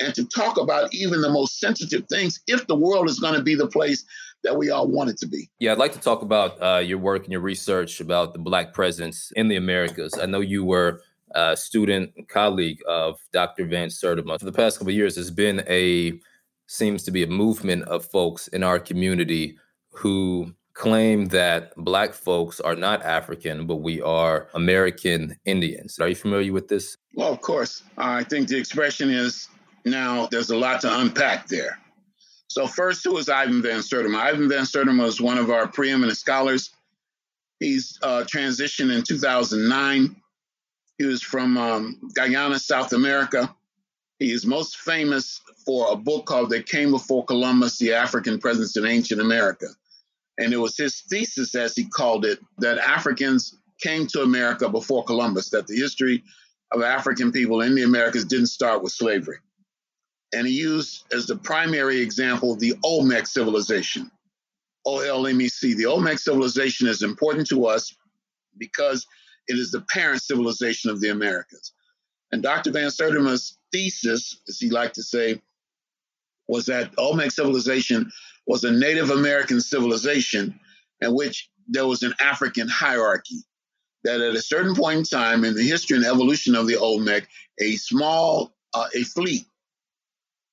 and 0.00 0.14
to 0.14 0.24
talk 0.26 0.58
about 0.58 0.92
even 0.92 1.20
the 1.22 1.30
most 1.30 1.58
sensitive 1.58 2.06
things 2.08 2.40
if 2.46 2.66
the 2.66 2.76
world 2.76 3.08
is 3.08 3.18
going 3.18 3.34
to 3.34 3.42
be 3.42 3.54
the 3.54 3.66
place 3.66 4.04
that 4.44 4.56
we 4.56 4.70
all 4.70 4.86
want 4.86 5.10
it 5.10 5.16
to 5.18 5.26
be. 5.26 5.48
Yeah, 5.58 5.72
I'd 5.72 5.78
like 5.78 5.92
to 5.92 6.00
talk 6.00 6.22
about 6.22 6.60
uh, 6.62 6.78
your 6.78 6.98
work 6.98 7.24
and 7.24 7.32
your 7.32 7.40
research 7.40 8.00
about 8.00 8.32
the 8.32 8.38
Black 8.38 8.74
presence 8.74 9.32
in 9.34 9.48
the 9.48 9.56
Americas. 9.56 10.14
I 10.20 10.26
know 10.26 10.40
you 10.40 10.64
were 10.64 11.00
a 11.32 11.56
student 11.56 12.28
colleague 12.28 12.80
of 12.86 13.18
Dr. 13.32 13.66
Van 13.66 13.88
Sertima. 13.88 14.38
For 14.38 14.44
the 14.44 14.52
past 14.52 14.78
couple 14.78 14.92
years, 14.92 15.14
there's 15.14 15.30
been 15.30 15.64
a 15.68 16.20
seems 16.68 17.02
to 17.04 17.10
be 17.10 17.22
a 17.22 17.28
movement 17.28 17.84
of 17.84 18.04
folks 18.04 18.48
in 18.48 18.62
our 18.62 18.78
community 18.78 19.56
who 19.92 20.52
claim 20.74 21.26
that 21.26 21.72
black 21.76 22.12
folks 22.12 22.60
are 22.60 22.76
not 22.76 23.02
African, 23.02 23.66
but 23.66 23.76
we 23.76 24.00
are 24.02 24.48
American 24.54 25.36
Indians. 25.46 25.98
Are 25.98 26.08
you 26.08 26.14
familiar 26.14 26.52
with 26.52 26.68
this? 26.68 26.96
Well, 27.14 27.32
of 27.32 27.40
course. 27.40 27.82
I 27.96 28.24
think 28.24 28.48
the 28.48 28.58
expression 28.58 29.10
is 29.10 29.48
now 29.84 30.26
there's 30.26 30.50
a 30.50 30.56
lot 30.56 30.80
to 30.82 31.00
unpack 31.00 31.46
there. 31.48 31.78
So, 32.48 32.66
first, 32.66 33.04
who 33.04 33.16
is 33.18 33.28
Ivan 33.28 33.62
Van 33.62 33.80
Sertima? 33.80 34.18
Ivan 34.18 34.48
Van 34.48 34.64
Sertima 34.64 35.06
is 35.06 35.20
one 35.20 35.38
of 35.38 35.50
our 35.50 35.66
preeminent 35.66 36.16
scholars. 36.16 36.70
He's 37.58 37.98
uh, 38.02 38.24
transitioned 38.24 38.94
in 38.94 39.02
2009. 39.02 40.14
He 40.98 41.04
was 41.04 41.22
from 41.22 41.56
um, 41.56 42.00
Guyana, 42.14 42.58
South 42.58 42.92
America. 42.92 43.54
He 44.18 44.32
is 44.32 44.46
most 44.46 44.78
famous 44.78 45.42
for 45.64 45.92
a 45.92 45.96
book 45.96 46.24
called 46.24 46.50
They 46.50 46.62
Came 46.62 46.90
Before 46.90 47.24
Columbus 47.24 47.78
The 47.78 47.92
African 47.92 48.38
Presence 48.38 48.76
in 48.76 48.86
Ancient 48.86 49.20
America. 49.20 49.66
And 50.38 50.52
it 50.52 50.58
was 50.58 50.76
his 50.76 51.02
thesis, 51.10 51.54
as 51.54 51.74
he 51.74 51.84
called 51.84 52.24
it, 52.24 52.38
that 52.58 52.78
Africans 52.78 53.58
came 53.80 54.06
to 54.08 54.22
America 54.22 54.68
before 54.68 55.04
Columbus, 55.04 55.50
that 55.50 55.66
the 55.66 55.76
history 55.76 56.22
of 56.72 56.82
African 56.82 57.30
people 57.30 57.60
in 57.60 57.74
the 57.74 57.82
Americas 57.82 58.24
didn't 58.24 58.46
start 58.46 58.82
with 58.82 58.92
slavery. 58.92 59.38
And 60.34 60.46
he 60.46 60.54
used 60.54 61.04
as 61.12 61.26
the 61.26 61.36
primary 61.36 62.00
example 62.00 62.56
the 62.56 62.74
Olmec 62.84 63.26
civilization, 63.26 64.10
OLMEC. 64.86 65.76
The 65.76 65.86
Olmec 65.86 66.18
civilization 66.18 66.88
is 66.88 67.02
important 67.02 67.48
to 67.48 67.66
us 67.66 67.94
because 68.58 69.06
it 69.48 69.58
is 69.58 69.70
the 69.70 69.82
parent 69.82 70.22
civilization 70.22 70.90
of 70.90 71.00
the 71.00 71.08
Americas. 71.08 71.72
And 72.32 72.42
Dr. 72.42 72.72
Van 72.72 72.90
Sertima's 72.90 73.58
thesis, 73.72 74.40
as 74.48 74.58
he 74.58 74.70
liked 74.70 74.94
to 74.96 75.02
say, 75.02 75.40
was 76.48 76.66
that 76.66 76.92
Olmec 76.98 77.30
civilization 77.30 78.10
was 78.46 78.64
a 78.64 78.70
Native 78.70 79.10
American 79.10 79.60
civilization 79.60 80.58
in 81.00 81.14
which 81.14 81.50
there 81.68 81.86
was 81.86 82.02
an 82.02 82.14
African 82.20 82.68
hierarchy. 82.68 83.42
That 84.04 84.20
at 84.20 84.36
a 84.36 84.42
certain 84.42 84.74
point 84.74 84.98
in 84.98 85.04
time 85.04 85.44
in 85.44 85.54
the 85.54 85.62
history 85.62 85.96
and 85.96 86.06
evolution 86.06 86.54
of 86.54 86.66
the 86.68 86.76
Olmec, 86.76 87.28
a 87.60 87.74
small, 87.76 88.54
uh, 88.72 88.86
a 88.94 89.02
fleet 89.02 89.46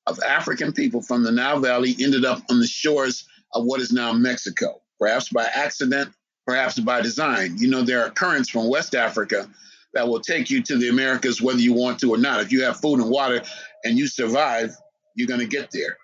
of 0.07 0.19
African 0.23 0.73
people 0.73 1.01
from 1.01 1.23
the 1.23 1.31
Nile 1.31 1.59
Valley 1.59 1.95
ended 1.99 2.25
up 2.25 2.41
on 2.49 2.59
the 2.59 2.67
shores 2.67 3.27
of 3.53 3.65
what 3.65 3.79
is 3.79 3.91
now 3.91 4.11
Mexico, 4.11 4.81
perhaps 4.99 5.29
by 5.29 5.45
accident, 5.53 6.13
perhaps 6.45 6.79
by 6.79 7.01
design. 7.01 7.57
You 7.57 7.69
know, 7.69 7.81
there 7.83 8.05
are 8.05 8.09
currents 8.09 8.49
from 8.49 8.69
West 8.69 8.95
Africa 8.95 9.49
that 9.93 10.07
will 10.07 10.19
take 10.19 10.49
you 10.49 10.61
to 10.63 10.77
the 10.77 10.89
Americas 10.89 11.41
whether 11.41 11.59
you 11.59 11.73
want 11.73 11.99
to 11.99 12.11
or 12.11 12.17
not. 12.17 12.41
If 12.41 12.51
you 12.51 12.63
have 12.63 12.79
food 12.79 12.99
and 12.99 13.09
water 13.09 13.41
and 13.83 13.97
you 13.97 14.07
survive, 14.07 14.75
you're 15.15 15.27
going 15.27 15.39
to 15.39 15.47
get 15.47 15.69
there. 15.71 15.97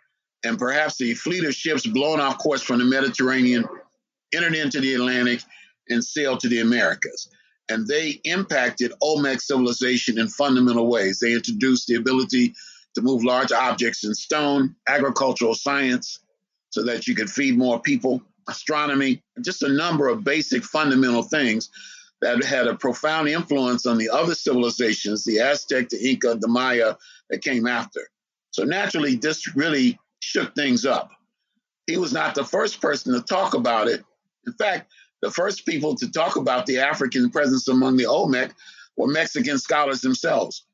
And 0.44 0.58
perhaps 0.58 0.98
the 0.98 1.14
fleet 1.16 1.44
of 1.44 1.54
ships 1.54 1.86
blown 1.86 2.20
off 2.20 2.38
course 2.38 2.62
from 2.62 2.80
the 2.80 2.86
Mediterranean 2.86 3.66
entered 4.34 4.56
into 4.56 4.80
the 4.80 4.94
Atlantic 4.94 5.42
and 5.90 6.04
sailed 6.04 6.40
to 6.42 6.48
the 6.48 6.60
Americas. 6.60 7.30
And 7.68 7.88
they 7.88 8.22
impacted 8.24 8.94
Olmec 9.02 9.42
civilization 9.42 10.18
in 10.18 10.28
fundamental 10.28 10.88
ways. 10.88 11.20
They 11.20 11.34
introduced 11.34 11.88
the 11.88 11.96
ability 11.96 12.54
to 12.96 13.02
move 13.02 13.24
large 13.24 13.52
objects 13.52 14.04
in 14.04 14.14
stone, 14.14 14.76
agricultural 14.88 15.56
science, 15.56 16.20
so 16.72 16.84
that 16.84 17.08
you 17.08 17.16
could 17.16 17.30
feed 17.30 17.58
more 17.58 17.80
people, 17.82 18.22
astronomy, 18.50 19.24
just 19.42 19.64
a 19.64 19.70
number 19.70 20.08
of 20.08 20.24
basic 20.24 20.64
fundamental 20.64 21.24
things 21.24 21.70
that 22.22 22.44
had 22.44 22.68
a 22.68 22.76
profound 22.76 23.30
influence 23.30 23.86
on 23.86 23.98
the 23.98 24.10
other 24.10 24.36
civilizations, 24.36 25.24
the 25.24 25.40
Aztec, 25.40 25.90
the 25.90 26.10
Inca, 26.10 26.36
the 26.36 26.48
Maya 26.48 26.96
that 27.30 27.42
came 27.42 27.66
after. 27.66 28.10
So 28.52 28.64
naturally, 28.64 29.16
this 29.16 29.56
really 29.56 29.98
shook 30.20 30.54
things 30.56 30.86
up. 30.86 31.12
He 31.88 31.98
was 31.98 32.12
not 32.12 32.36
the 32.36 32.44
first 32.44 32.82
person 32.82 33.14
to 33.14 33.22
talk 33.22 33.54
about 33.54 33.88
it. 33.88 34.04
In 34.46 34.54
fact, 34.54 34.92
the 35.22 35.32
first 35.32 35.66
people 35.66 35.96
to 35.96 36.12
talk 36.12 36.36
about 36.36 36.66
the 36.66 36.80
African 36.80 37.30
presence 37.30 37.68
among 37.68 37.98
the 37.98 38.06
Olmec 38.06 38.54
were 38.98 39.08
Mexican 39.08 39.58
scholars 39.58 40.02
themselves. 40.02 40.66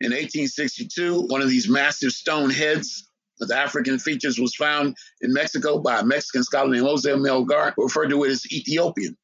In 0.00 0.10
1862, 0.10 1.22
one 1.28 1.42
of 1.42 1.48
these 1.48 1.68
massive 1.68 2.12
stone 2.12 2.50
heads 2.50 3.08
with 3.40 3.50
African 3.50 3.98
features 3.98 4.38
was 4.38 4.54
found 4.54 4.96
in 5.20 5.32
Mexico 5.32 5.78
by 5.78 6.00
a 6.00 6.04
Mexican 6.04 6.44
scholar 6.44 6.70
named 6.70 6.86
Jose 6.86 7.10
Melgar, 7.10 7.72
referred 7.76 8.10
to 8.10 8.24
it 8.24 8.30
as 8.30 8.52
Ethiopian. 8.52 9.16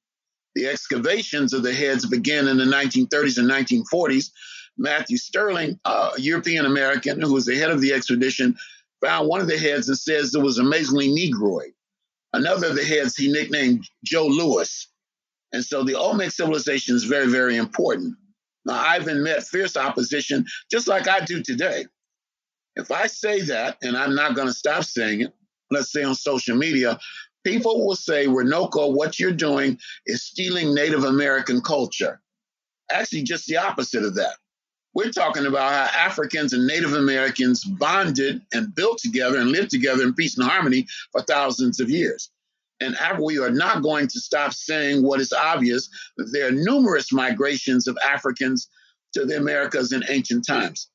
The 0.55 0.67
excavations 0.67 1.53
of 1.53 1.63
the 1.63 1.73
heads 1.73 2.07
began 2.07 2.49
in 2.49 2.57
the 2.57 2.65
1930s 2.65 3.39
and 3.39 3.49
1940s. 3.49 4.31
Matthew 4.77 5.17
Stirling, 5.17 5.79
a 5.85 6.11
European 6.19 6.67
American 6.67 7.21
who 7.21 7.33
was 7.33 7.47
the 7.47 7.57
head 7.57 7.71
of 7.71 7.81
the 7.81 7.93
expedition, 7.93 8.57
found 9.01 9.29
one 9.29 9.41
of 9.41 9.49
the 9.49 9.59
heads 9.59 9.89
and 9.89 9.99
says 9.99 10.35
it 10.35 10.43
was 10.43 10.59
amazingly 10.59 11.13
Negroid. 11.13 11.73
Another 12.33 12.69
of 12.69 12.77
the 12.77 12.85
heads 12.85 13.17
he 13.17 13.31
nicknamed 13.31 13.89
Joe 14.05 14.27
Louis. 14.27 14.89
And 15.53 15.65
so 15.65 15.83
the 15.83 15.95
Olmec 15.95 16.31
civilization 16.31 16.95
is 16.95 17.05
very, 17.05 17.27
very 17.27 17.57
important. 17.57 18.15
Now, 18.65 18.75
Ivan 18.75 19.23
met 19.23 19.45
fierce 19.45 19.77
opposition, 19.77 20.45
just 20.71 20.89
like 20.89 21.09
I 21.09 21.21
do 21.21 21.43
today. 21.43 21.87
If 22.79 22.93
I 22.93 23.09
say 23.09 23.41
that, 23.43 23.77
and 23.83 23.97
I'm 23.97 24.15
not 24.15 24.37
going 24.37 24.47
to 24.47 24.55
stop 24.55 24.85
saying 24.85 25.23
it, 25.23 25.35
let's 25.71 25.93
say 25.93 26.05
on 26.05 26.15
social 26.15 26.57
media, 26.57 26.99
people 27.45 27.85
will 27.85 27.97
say, 27.97 28.27
Runoko, 28.27 28.95
what 28.95 29.19
you're 29.19 29.33
doing 29.33 29.79
is 30.07 30.23
stealing 30.23 30.75
Native 30.75 31.03
American 31.05 31.61
culture. 31.61 32.21
Actually, 32.91 33.25
just 33.25 33.47
the 33.47 33.57
opposite 33.57 34.05
of 34.05 34.15
that. 34.15 34.37
We're 34.95 35.11
talking 35.11 35.45
about 35.45 35.73
how 35.73 36.07
Africans 36.07 36.53
and 36.53 36.67
Native 36.67 36.95
Americans 36.95 37.65
bonded 37.65 38.41
and 38.53 38.75
built 38.75 38.99
together 38.99 39.39
and 39.39 39.51
lived 39.51 39.71
together 39.71 40.05
in 40.05 40.15
peace 40.15 40.39
and 40.39 40.49
harmony 40.49 40.87
for 41.13 41.21
thousands 41.23 41.81
of 41.81 41.91
years. 41.91 42.31
And 42.81 42.97
we 43.21 43.41
are 43.41 43.51
not 43.51 43.83
going 43.83 44.07
to 44.07 44.21
stop 44.21 44.53
saying 44.53 45.03
what 45.03 45.21
is 45.21 45.33
obvious 45.33 45.91
that 46.17 46.31
there 46.33 46.47
are 46.47 46.53
numerous 46.53 47.13
migrations 47.13 47.89
of 47.89 47.99
Africans 48.09 48.69
to 49.15 49.25
the 49.25 49.37
Americas 49.37 49.93
in 49.93 50.05
ancient 50.09 50.47
times. 50.47 50.89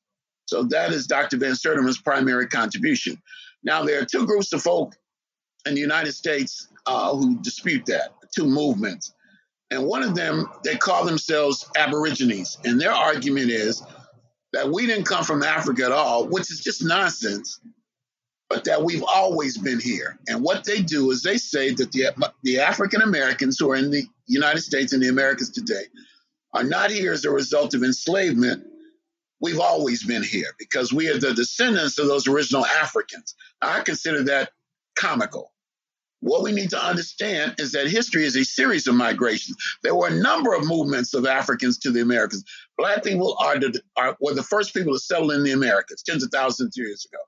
So 0.46 0.64
that 0.64 0.92
is 0.92 1.06
Dr. 1.06 1.36
Van 1.38 1.54
Sertima's 1.54 1.98
primary 1.98 2.46
contribution. 2.46 3.20
Now, 3.62 3.84
there 3.84 4.00
are 4.00 4.04
two 4.04 4.26
groups 4.26 4.52
of 4.52 4.62
folk 4.62 4.94
in 5.66 5.74
the 5.74 5.80
United 5.80 6.12
States 6.12 6.68
uh, 6.86 7.14
who 7.14 7.40
dispute 7.40 7.86
that, 7.86 8.14
two 8.34 8.46
movements. 8.46 9.14
And 9.70 9.86
one 9.86 10.02
of 10.02 10.14
them, 10.14 10.46
they 10.62 10.76
call 10.76 11.04
themselves 11.04 11.68
Aborigines. 11.76 12.58
And 12.64 12.80
their 12.80 12.92
argument 12.92 13.50
is 13.50 13.82
that 14.52 14.70
we 14.70 14.86
didn't 14.86 15.04
come 15.04 15.24
from 15.24 15.42
Africa 15.42 15.84
at 15.84 15.92
all, 15.92 16.28
which 16.28 16.50
is 16.50 16.60
just 16.60 16.84
nonsense, 16.84 17.60
but 18.48 18.64
that 18.64 18.84
we've 18.84 19.02
always 19.02 19.58
been 19.58 19.80
here. 19.80 20.18
And 20.28 20.42
what 20.42 20.64
they 20.64 20.82
do 20.82 21.10
is 21.10 21.22
they 21.22 21.38
say 21.38 21.72
that 21.74 21.90
the, 21.90 22.10
the 22.42 22.60
African 22.60 23.02
Americans 23.02 23.58
who 23.58 23.70
are 23.70 23.76
in 23.76 23.90
the 23.90 24.04
United 24.26 24.60
States 24.60 24.92
and 24.92 25.02
the 25.02 25.08
Americas 25.08 25.50
today 25.50 25.84
are 26.52 26.62
not 26.62 26.90
here 26.90 27.12
as 27.12 27.24
a 27.24 27.30
result 27.30 27.74
of 27.74 27.82
enslavement. 27.82 28.64
We've 29.44 29.60
always 29.60 30.02
been 30.02 30.22
here 30.22 30.54
because 30.58 30.90
we 30.90 31.10
are 31.10 31.18
the 31.18 31.34
descendants 31.34 31.98
of 31.98 32.06
those 32.06 32.26
original 32.26 32.64
Africans. 32.64 33.34
I 33.60 33.82
consider 33.82 34.22
that 34.22 34.52
comical. 34.96 35.52
What 36.20 36.42
we 36.42 36.50
need 36.50 36.70
to 36.70 36.82
understand 36.82 37.56
is 37.58 37.72
that 37.72 37.86
history 37.86 38.24
is 38.24 38.36
a 38.36 38.44
series 38.46 38.86
of 38.86 38.94
migrations. 38.94 39.58
There 39.82 39.94
were 39.94 40.08
a 40.08 40.14
number 40.14 40.54
of 40.54 40.66
movements 40.66 41.12
of 41.12 41.26
Africans 41.26 41.76
to 41.80 41.90
the 41.90 42.00
Americas. 42.00 42.42
Black 42.78 43.04
people 43.04 43.36
are, 43.38 43.58
the, 43.58 43.78
are 43.96 44.16
were 44.18 44.32
the 44.32 44.42
first 44.42 44.72
people 44.72 44.94
to 44.94 44.98
settle 44.98 45.30
in 45.30 45.44
the 45.44 45.52
Americas 45.52 46.02
tens 46.02 46.24
of 46.24 46.30
thousands 46.30 46.78
of 46.78 46.82
years 46.82 47.04
ago. 47.04 47.20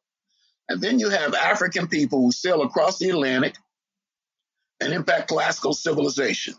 And 0.71 0.81
then 0.81 0.99
you 0.99 1.11
have 1.11 1.35
African 1.35 1.87
people 1.87 2.23
who 2.23 2.33
sail 2.33 2.63
across 2.63 2.99
the 2.99 3.11
Atlantic 3.11 3.57
and 4.81 4.95
impact 4.95 5.29
classical 5.29 5.75
civilization. 5.75 6.55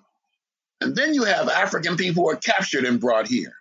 And 0.81 0.95
then 0.95 1.15
you 1.15 1.23
have 1.23 1.49
African 1.49 1.97
people 1.97 2.25
who 2.25 2.29
are 2.29 2.35
captured 2.35 2.85
and 2.85 2.99
brought 2.99 3.27
here. 3.27 3.56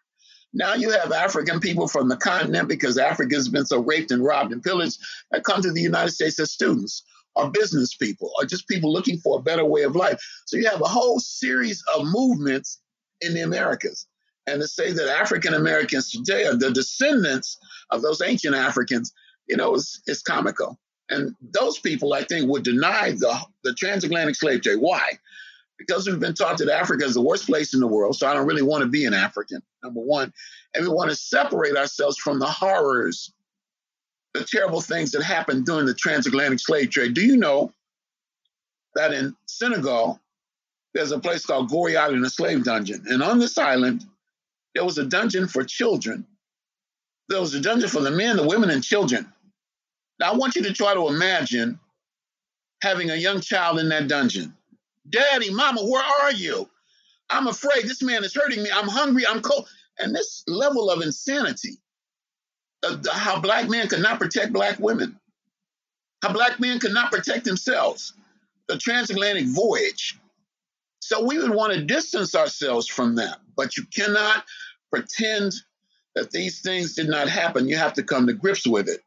Now 0.56 0.72
you 0.72 0.88
have 0.90 1.12
African 1.12 1.60
people 1.60 1.86
from 1.86 2.08
the 2.08 2.16
continent 2.16 2.66
because 2.66 2.96
Africa 2.96 3.34
has 3.34 3.46
been 3.46 3.66
so 3.66 3.80
raped 3.80 4.10
and 4.10 4.24
robbed 4.24 4.52
and 4.52 4.62
pillaged 4.62 4.98
that 5.30 5.44
come 5.44 5.60
to 5.60 5.70
the 5.70 5.82
United 5.82 6.12
States 6.12 6.40
as 6.40 6.50
students 6.50 7.02
or 7.34 7.50
business 7.50 7.94
people 7.94 8.32
or 8.38 8.46
just 8.46 8.66
people 8.66 8.90
looking 8.90 9.18
for 9.18 9.38
a 9.38 9.42
better 9.42 9.66
way 9.66 9.82
of 9.82 9.94
life. 9.94 10.18
So 10.46 10.56
you 10.56 10.66
have 10.70 10.80
a 10.80 10.88
whole 10.88 11.20
series 11.20 11.84
of 11.94 12.06
movements 12.06 12.80
in 13.20 13.34
the 13.34 13.42
Americas. 13.42 14.06
And 14.46 14.62
to 14.62 14.66
say 14.66 14.92
that 14.92 15.20
African 15.20 15.52
Americans 15.52 16.10
today 16.10 16.46
are 16.46 16.56
the 16.56 16.70
descendants 16.70 17.58
of 17.90 18.00
those 18.00 18.22
ancient 18.22 18.54
Africans, 18.54 19.12
you 19.46 19.58
know, 19.58 19.74
is, 19.74 20.00
is 20.06 20.22
comical. 20.22 20.78
And 21.10 21.34
those 21.42 21.78
people, 21.78 22.14
I 22.14 22.24
think, 22.24 22.48
would 22.48 22.62
deny 22.62 23.10
the, 23.10 23.38
the 23.62 23.74
transatlantic 23.74 24.36
slave 24.36 24.62
trade. 24.62 24.78
Why? 24.80 25.18
Because 25.78 26.06
we've 26.06 26.18
been 26.18 26.34
taught 26.34 26.58
that 26.58 26.70
Africa 26.70 27.04
is 27.04 27.14
the 27.14 27.20
worst 27.20 27.46
place 27.46 27.74
in 27.74 27.80
the 27.80 27.86
world. 27.86 28.16
So 28.16 28.26
I 28.26 28.32
don't 28.32 28.46
really 28.46 28.62
want 28.62 28.82
to 28.82 28.88
be 28.88 29.04
an 29.04 29.14
African, 29.14 29.60
number 29.82 30.00
one. 30.00 30.32
And 30.74 30.82
we 30.82 30.88
want 30.92 31.10
to 31.10 31.16
separate 31.16 31.76
ourselves 31.76 32.16
from 32.16 32.38
the 32.38 32.46
horrors 32.46 33.32
the 34.36 34.44
terrible 34.44 34.80
things 34.80 35.12
that 35.12 35.22
happened 35.22 35.66
during 35.66 35.86
the 35.86 35.94
transatlantic 35.94 36.60
slave 36.60 36.90
trade. 36.90 37.14
Do 37.14 37.22
you 37.22 37.36
know 37.36 37.72
that 38.94 39.12
in 39.12 39.34
Senegal, 39.46 40.20
there's 40.94 41.12
a 41.12 41.18
place 41.18 41.44
called 41.44 41.70
Gorée 41.70 41.96
Island, 41.96 42.24
a 42.24 42.30
slave 42.30 42.64
dungeon. 42.64 43.04
And 43.08 43.22
on 43.22 43.38
this 43.38 43.58
island, 43.58 44.04
there 44.74 44.84
was 44.84 44.98
a 44.98 45.04
dungeon 45.04 45.48
for 45.48 45.64
children. 45.64 46.26
There 47.28 47.40
was 47.40 47.54
a 47.54 47.60
dungeon 47.60 47.88
for 47.88 48.00
the 48.00 48.10
men, 48.10 48.36
the 48.36 48.46
women, 48.46 48.70
and 48.70 48.82
children. 48.82 49.30
Now, 50.18 50.32
I 50.32 50.36
want 50.36 50.56
you 50.56 50.62
to 50.62 50.72
try 50.72 50.94
to 50.94 51.08
imagine 51.08 51.78
having 52.82 53.10
a 53.10 53.16
young 53.16 53.40
child 53.40 53.78
in 53.78 53.88
that 53.90 54.08
dungeon. 54.08 54.55
Daddy, 55.10 55.52
mama, 55.52 55.82
where 55.84 56.04
are 56.22 56.32
you? 56.32 56.68
I'm 57.30 57.46
afraid 57.46 57.84
this 57.84 58.02
man 58.02 58.24
is 58.24 58.34
hurting 58.34 58.62
me. 58.62 58.70
I'm 58.72 58.88
hungry. 58.88 59.26
I'm 59.26 59.40
cold. 59.40 59.68
And 59.98 60.14
this 60.14 60.44
level 60.46 60.90
of 60.90 61.02
insanity 61.02 61.78
uh, 62.82 62.96
how 63.12 63.40
black 63.40 63.68
men 63.68 63.88
could 63.88 64.02
not 64.02 64.18
protect 64.18 64.52
black 64.52 64.78
women, 64.78 65.18
how 66.22 66.32
black 66.32 66.60
men 66.60 66.78
could 66.78 66.92
not 66.92 67.10
protect 67.10 67.44
themselves, 67.44 68.12
the 68.68 68.78
transatlantic 68.78 69.46
voyage. 69.46 70.18
So 71.00 71.24
we 71.24 71.38
would 71.38 71.50
want 71.50 71.72
to 71.72 71.84
distance 71.84 72.34
ourselves 72.34 72.86
from 72.86 73.16
that, 73.16 73.38
but 73.56 73.76
you 73.76 73.84
cannot 73.86 74.44
pretend 74.90 75.54
that 76.14 76.30
these 76.30 76.60
things 76.60 76.94
did 76.94 77.08
not 77.08 77.28
happen. 77.28 77.68
You 77.68 77.76
have 77.76 77.94
to 77.94 78.02
come 78.02 78.26
to 78.26 78.32
grips 78.32 78.66
with 78.66 78.88
it. 78.88 79.00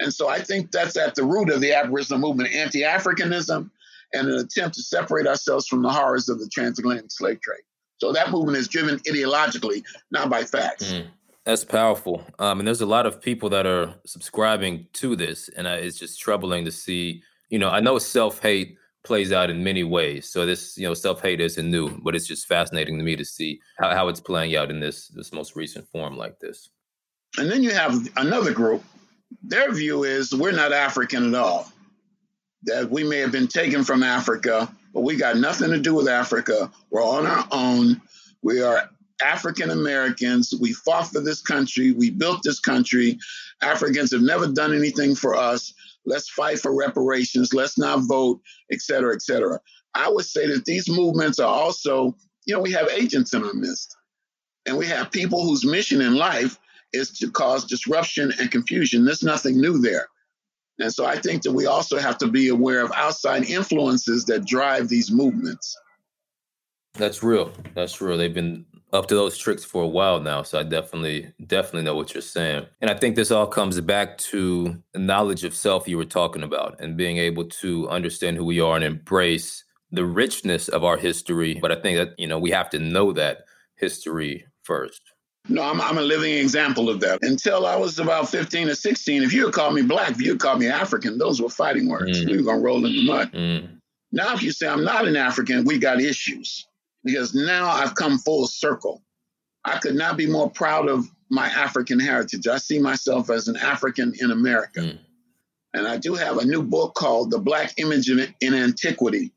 And 0.00 0.12
so 0.12 0.28
I 0.28 0.40
think 0.40 0.70
that's 0.70 0.96
at 0.96 1.14
the 1.14 1.24
root 1.24 1.50
of 1.50 1.60
the 1.60 1.74
Aboriginal 1.74 2.20
movement, 2.20 2.54
anti 2.54 2.82
Africanism, 2.82 3.70
and 4.12 4.28
an 4.28 4.38
attempt 4.38 4.76
to 4.76 4.82
separate 4.82 5.26
ourselves 5.26 5.66
from 5.66 5.82
the 5.82 5.90
horrors 5.90 6.28
of 6.28 6.38
the 6.38 6.48
transatlantic 6.48 7.10
slave 7.10 7.40
trade. 7.40 7.62
So 7.98 8.12
that 8.12 8.30
movement 8.30 8.56
is 8.56 8.68
driven 8.68 8.98
ideologically, 9.00 9.82
not 10.10 10.30
by 10.30 10.44
facts. 10.44 10.92
Mm. 10.92 11.06
That's 11.44 11.64
powerful. 11.64 12.24
Um, 12.38 12.60
and 12.60 12.66
there's 12.66 12.82
a 12.82 12.86
lot 12.86 13.06
of 13.06 13.20
people 13.20 13.48
that 13.50 13.66
are 13.66 13.94
subscribing 14.04 14.86
to 14.94 15.16
this, 15.16 15.48
and 15.48 15.66
I, 15.66 15.76
it's 15.76 15.98
just 15.98 16.20
troubling 16.20 16.64
to 16.66 16.70
see. 16.70 17.22
You 17.48 17.58
know, 17.58 17.70
I 17.70 17.80
know 17.80 17.98
self 17.98 18.40
hate 18.40 18.76
plays 19.02 19.32
out 19.32 19.48
in 19.48 19.64
many 19.64 19.82
ways. 19.82 20.28
So 20.28 20.44
this, 20.44 20.76
you 20.76 20.86
know, 20.86 20.94
self 20.94 21.22
hate 21.22 21.40
isn't 21.40 21.70
new, 21.70 21.98
but 22.02 22.14
it's 22.14 22.26
just 22.26 22.46
fascinating 22.46 22.98
to 22.98 23.04
me 23.04 23.16
to 23.16 23.24
see 23.24 23.60
how, 23.78 23.90
how 23.94 24.08
it's 24.08 24.20
playing 24.20 24.56
out 24.56 24.70
in 24.70 24.80
this 24.80 25.08
this 25.08 25.32
most 25.32 25.56
recent 25.56 25.88
form 25.88 26.16
like 26.16 26.38
this. 26.38 26.68
And 27.38 27.50
then 27.50 27.62
you 27.62 27.70
have 27.70 28.08
another 28.16 28.52
group. 28.52 28.84
Their 29.42 29.72
view 29.72 30.04
is 30.04 30.34
we're 30.34 30.52
not 30.52 30.72
African 30.72 31.34
at 31.34 31.40
all. 31.40 31.72
That 32.64 32.90
we 32.90 33.04
may 33.04 33.18
have 33.18 33.32
been 33.32 33.48
taken 33.48 33.84
from 33.84 34.02
Africa, 34.02 34.72
but 34.92 35.02
we 35.02 35.16
got 35.16 35.36
nothing 35.36 35.70
to 35.70 35.78
do 35.78 35.94
with 35.94 36.08
Africa. 36.08 36.70
We're 36.90 37.04
on 37.04 37.26
our 37.26 37.46
own. 37.50 38.00
We 38.42 38.62
are 38.62 38.88
African 39.24 39.70
Americans. 39.70 40.54
We 40.60 40.72
fought 40.72 41.08
for 41.08 41.20
this 41.20 41.40
country. 41.40 41.92
We 41.92 42.10
built 42.10 42.42
this 42.42 42.60
country. 42.60 43.18
Africans 43.62 44.12
have 44.12 44.22
never 44.22 44.46
done 44.48 44.74
anything 44.74 45.14
for 45.14 45.36
us. 45.36 45.72
Let's 46.06 46.28
fight 46.30 46.58
for 46.58 46.74
reparations. 46.74 47.52
Let's 47.52 47.78
not 47.78 48.00
vote, 48.08 48.40
et 48.72 48.80
cetera, 48.80 49.14
et 49.14 49.22
cetera. 49.22 49.60
I 49.94 50.08
would 50.08 50.24
say 50.24 50.46
that 50.46 50.64
these 50.64 50.88
movements 50.88 51.38
are 51.38 51.52
also, 51.52 52.16
you 52.44 52.54
know, 52.54 52.60
we 52.60 52.72
have 52.72 52.88
agents 52.88 53.34
in 53.34 53.44
our 53.44 53.54
midst. 53.54 53.96
And 54.66 54.76
we 54.76 54.86
have 54.86 55.10
people 55.10 55.42
whose 55.42 55.64
mission 55.64 56.00
in 56.00 56.14
life 56.14 56.58
is 56.92 57.10
to 57.18 57.30
cause 57.30 57.64
disruption 57.64 58.32
and 58.38 58.50
confusion. 58.50 59.04
There's 59.04 59.22
nothing 59.22 59.60
new 59.60 59.78
there. 59.78 60.08
And 60.78 60.92
so 60.92 61.04
I 61.04 61.18
think 61.18 61.42
that 61.42 61.52
we 61.52 61.66
also 61.66 61.98
have 61.98 62.18
to 62.18 62.28
be 62.28 62.48
aware 62.48 62.82
of 62.82 62.92
outside 62.94 63.44
influences 63.44 64.24
that 64.26 64.46
drive 64.46 64.88
these 64.88 65.10
movements. 65.10 65.76
That's 66.94 67.22
real. 67.22 67.52
That's 67.74 68.00
real. 68.00 68.16
They've 68.16 68.32
been 68.32 68.64
up 68.92 69.06
to 69.08 69.14
those 69.14 69.36
tricks 69.36 69.64
for 69.64 69.82
a 69.82 69.88
while 69.88 70.20
now. 70.20 70.42
So 70.42 70.58
I 70.58 70.62
definitely, 70.62 71.32
definitely 71.46 71.82
know 71.82 71.94
what 71.94 72.14
you're 72.14 72.22
saying. 72.22 72.66
And 72.80 72.90
I 72.90 72.94
think 72.94 73.16
this 73.16 73.30
all 73.30 73.46
comes 73.46 73.80
back 73.80 74.18
to 74.18 74.82
the 74.92 74.98
knowledge 74.98 75.44
of 75.44 75.54
self 75.54 75.86
you 75.86 75.96
were 75.96 76.04
talking 76.04 76.42
about 76.42 76.80
and 76.80 76.96
being 76.96 77.18
able 77.18 77.44
to 77.44 77.88
understand 77.88 78.36
who 78.36 78.44
we 78.44 78.60
are 78.60 78.76
and 78.76 78.84
embrace 78.84 79.64
the 79.90 80.04
richness 80.04 80.68
of 80.68 80.84
our 80.84 80.96
history. 80.96 81.58
But 81.60 81.72
I 81.72 81.80
think 81.80 81.98
that, 81.98 82.18
you 82.18 82.26
know, 82.26 82.38
we 82.38 82.50
have 82.50 82.70
to 82.70 82.78
know 82.78 83.12
that 83.12 83.44
history 83.76 84.46
first. 84.62 85.02
No, 85.48 85.62
I'm, 85.62 85.80
I'm 85.80 85.98
a 85.98 86.02
living 86.02 86.34
example 86.34 86.90
of 86.90 87.00
that. 87.00 87.22
Until 87.22 87.66
I 87.66 87.76
was 87.76 87.98
about 87.98 88.28
15 88.28 88.68
or 88.68 88.74
16, 88.74 89.22
if 89.22 89.32
you 89.32 89.46
had 89.46 89.54
called 89.54 89.74
me 89.74 89.82
black, 89.82 90.10
if 90.10 90.20
you 90.20 90.32
had 90.32 90.40
called 90.40 90.60
me 90.60 90.68
African, 90.68 91.16
those 91.16 91.40
were 91.40 91.48
fighting 91.48 91.88
words. 91.88 92.22
Mm. 92.22 92.30
We 92.30 92.36
were 92.38 92.44
going 92.44 92.58
to 92.58 92.64
roll 92.64 92.86
in 92.86 92.92
the 92.92 93.06
mud. 93.06 93.32
Mm. 93.32 93.80
Now, 94.12 94.34
if 94.34 94.42
you 94.42 94.52
say 94.52 94.68
I'm 94.68 94.84
not 94.84 95.08
an 95.08 95.16
African, 95.16 95.64
we 95.64 95.78
got 95.78 96.00
issues 96.00 96.66
because 97.02 97.34
now 97.34 97.68
I've 97.68 97.94
come 97.94 98.18
full 98.18 98.46
circle. 98.46 99.02
I 99.64 99.78
could 99.78 99.94
not 99.94 100.16
be 100.16 100.26
more 100.26 100.50
proud 100.50 100.88
of 100.88 101.06
my 101.30 101.46
African 101.48 101.98
heritage. 101.98 102.46
I 102.46 102.58
see 102.58 102.78
myself 102.78 103.30
as 103.30 103.48
an 103.48 103.56
African 103.56 104.14
in 104.20 104.30
America. 104.30 104.80
Mm. 104.80 104.98
And 105.74 105.86
I 105.86 105.96
do 105.98 106.14
have 106.14 106.38
a 106.38 106.44
new 106.44 106.62
book 106.62 106.94
called 106.94 107.30
The 107.30 107.38
Black 107.38 107.74
Image 107.78 108.10
in, 108.10 108.34
in 108.40 108.54
Antiquity 108.54 109.32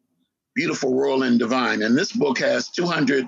Beautiful, 0.55 0.93
Royal, 0.93 1.23
and 1.23 1.39
Divine. 1.39 1.81
And 1.81 1.97
this 1.97 2.11
book 2.11 2.39
has 2.39 2.69
200 2.69 3.25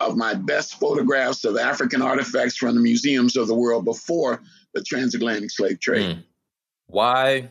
of 0.00 0.16
my 0.16 0.34
best 0.34 0.78
photographs 0.78 1.44
of 1.44 1.56
African 1.56 2.02
artifacts 2.02 2.56
from 2.56 2.74
the 2.74 2.80
museums 2.80 3.36
of 3.36 3.46
the 3.46 3.54
world 3.54 3.84
before 3.84 4.42
the 4.74 4.82
transatlantic 4.82 5.50
slave 5.50 5.80
trade. 5.80 6.16
Mm. 6.16 6.24
Why 6.86 7.50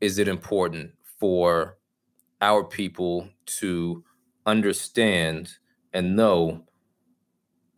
is 0.00 0.18
it 0.18 0.28
important 0.28 0.92
for 1.18 1.76
our 2.40 2.64
people 2.64 3.28
to 3.44 4.04
understand 4.46 5.52
and 5.92 6.16
know 6.16 6.64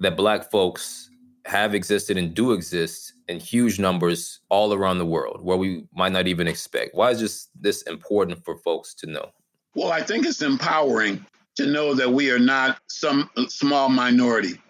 that 0.00 0.16
Black 0.16 0.50
folks 0.50 1.10
have 1.44 1.74
existed 1.74 2.16
and 2.16 2.34
do 2.34 2.52
exist 2.52 3.14
in 3.28 3.40
huge 3.40 3.80
numbers 3.80 4.40
all 4.48 4.72
around 4.72 4.98
the 4.98 5.06
world 5.06 5.40
where 5.42 5.56
we 5.56 5.84
might 5.94 6.12
not 6.12 6.28
even 6.28 6.46
expect? 6.46 6.94
Why 6.94 7.10
is 7.10 7.20
this, 7.20 7.48
this 7.58 7.82
important 7.82 8.44
for 8.44 8.56
folks 8.58 8.94
to 8.96 9.06
know? 9.06 9.30
Well, 9.74 9.90
I 9.90 10.02
think 10.02 10.26
it's 10.26 10.42
empowering 10.42 11.24
to 11.56 11.66
know 11.66 11.94
that 11.94 12.12
we 12.12 12.30
are 12.30 12.38
not 12.38 12.78
some 12.88 13.28
small 13.48 13.88
minority, 13.88 14.60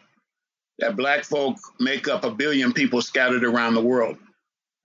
that 0.79 0.97
Black 0.97 1.25
folk 1.25 1.57
make 1.79 2.09
up 2.09 2.25
a 2.25 2.31
billion 2.31 2.73
people 2.73 3.03
scattered 3.03 3.45
around 3.45 3.75
the 3.75 3.81
world. 3.81 4.17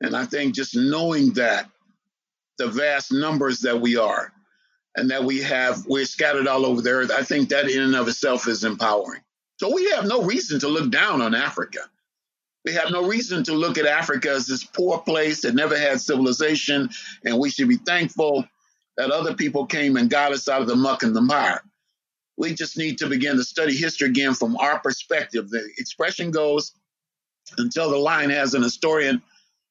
And 0.02 0.16
I 0.16 0.26
think 0.26 0.54
just 0.54 0.76
knowing 0.76 1.34
that, 1.34 1.70
the 2.58 2.68
vast 2.68 3.12
numbers 3.12 3.60
that 3.62 3.80
we 3.80 3.98
are, 3.98 4.32
and 4.96 5.12
that 5.12 5.24
we 5.24 5.42
have, 5.42 5.86
we're 5.86 6.06
scattered 6.06 6.48
all 6.48 6.66
over 6.66 6.82
the 6.82 6.90
earth, 6.90 7.12
I 7.12 7.24
think 7.24 7.50
that 7.50 7.70
in 7.70 7.82
and 7.82 7.96
of 7.96 8.08
itself 8.08 8.48
is 8.48 8.64
empowering. 8.64 9.22
So 9.58 9.74
we 9.74 9.90
have 9.92 10.06
no 10.06 10.24
reason 10.24 10.60
to 10.62 10.68
look 10.68 10.90
down 10.92 11.22
on 11.22 11.36
Africa. 11.36 11.80
We 12.66 12.74
have 12.74 12.92
no 12.92 13.08
reason 13.08 13.44
to 13.46 13.54
look 13.54 13.78
at 13.78 13.86
Africa 13.86 14.32
as 14.32 14.46
this 14.46 14.64
poor 14.64 15.00
place 15.00 15.42
that 15.42 15.56
never 15.56 15.78
had 15.78 16.02
civilization, 16.02 16.90
and 17.24 17.40
we 17.40 17.50
should 17.50 17.70
be 17.70 17.78
thankful 17.78 18.46
that 18.98 19.12
other 19.12 19.36
people 19.36 19.66
came 19.68 19.96
and 19.96 20.10
got 20.10 20.32
us 20.32 20.50
out 20.50 20.62
of 20.62 20.68
the 20.68 20.76
muck 20.76 21.04
and 21.04 21.16
the 21.16 21.22
mire. 21.22 21.62
We 22.38 22.54
just 22.54 22.78
need 22.78 23.00
to 23.00 23.08
begin 23.08 23.36
to 23.38 23.44
study 23.44 23.76
history 23.76 24.10
again 24.10 24.34
from 24.34 24.56
our 24.58 24.80
perspective. 24.80 25.50
The 25.50 25.70
expression 25.78 26.32
goes 26.32 26.74
until 27.58 27.90
the 27.90 27.98
lion 27.98 28.30
has 28.30 28.54
an 28.54 28.62
historian 28.62 29.22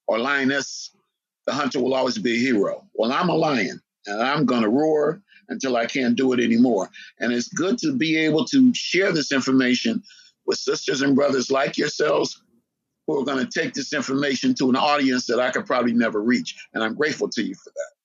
or 0.06 0.18
lioness, 0.18 0.90
the 1.46 1.52
hunter 1.52 1.80
will 1.80 1.94
always 1.94 2.18
be 2.18 2.34
a 2.34 2.38
hero. 2.38 2.84
Well, 2.94 3.12
I'm 3.12 3.28
a 3.28 3.34
lion 3.34 3.80
and 4.06 4.22
I'm 4.22 4.46
going 4.46 4.62
to 4.62 4.68
roar 4.68 5.22
until 5.48 5.76
I 5.76 5.86
can't 5.86 6.16
do 6.16 6.32
it 6.32 6.40
anymore. 6.40 6.90
And 7.20 7.32
it's 7.32 7.48
good 7.48 7.78
to 7.78 7.92
be 7.92 8.16
able 8.16 8.44
to 8.46 8.74
share 8.74 9.12
this 9.12 9.32
information 9.32 10.02
with 10.44 10.58
sisters 10.58 11.02
and 11.02 11.14
brothers 11.14 11.50
like 11.50 11.76
yourselves 11.76 12.40
who 13.06 13.20
are 13.20 13.24
going 13.24 13.44
to 13.44 13.60
take 13.60 13.74
this 13.74 13.92
information 13.92 14.54
to 14.54 14.68
an 14.68 14.76
audience 14.76 15.26
that 15.26 15.38
I 15.38 15.50
could 15.50 15.66
probably 15.66 15.92
never 15.92 16.20
reach. 16.22 16.56
And 16.74 16.82
I'm 16.82 16.94
grateful 16.94 17.28
to 17.28 17.42
you 17.42 17.54
for 17.54 17.70
that. 17.70 17.95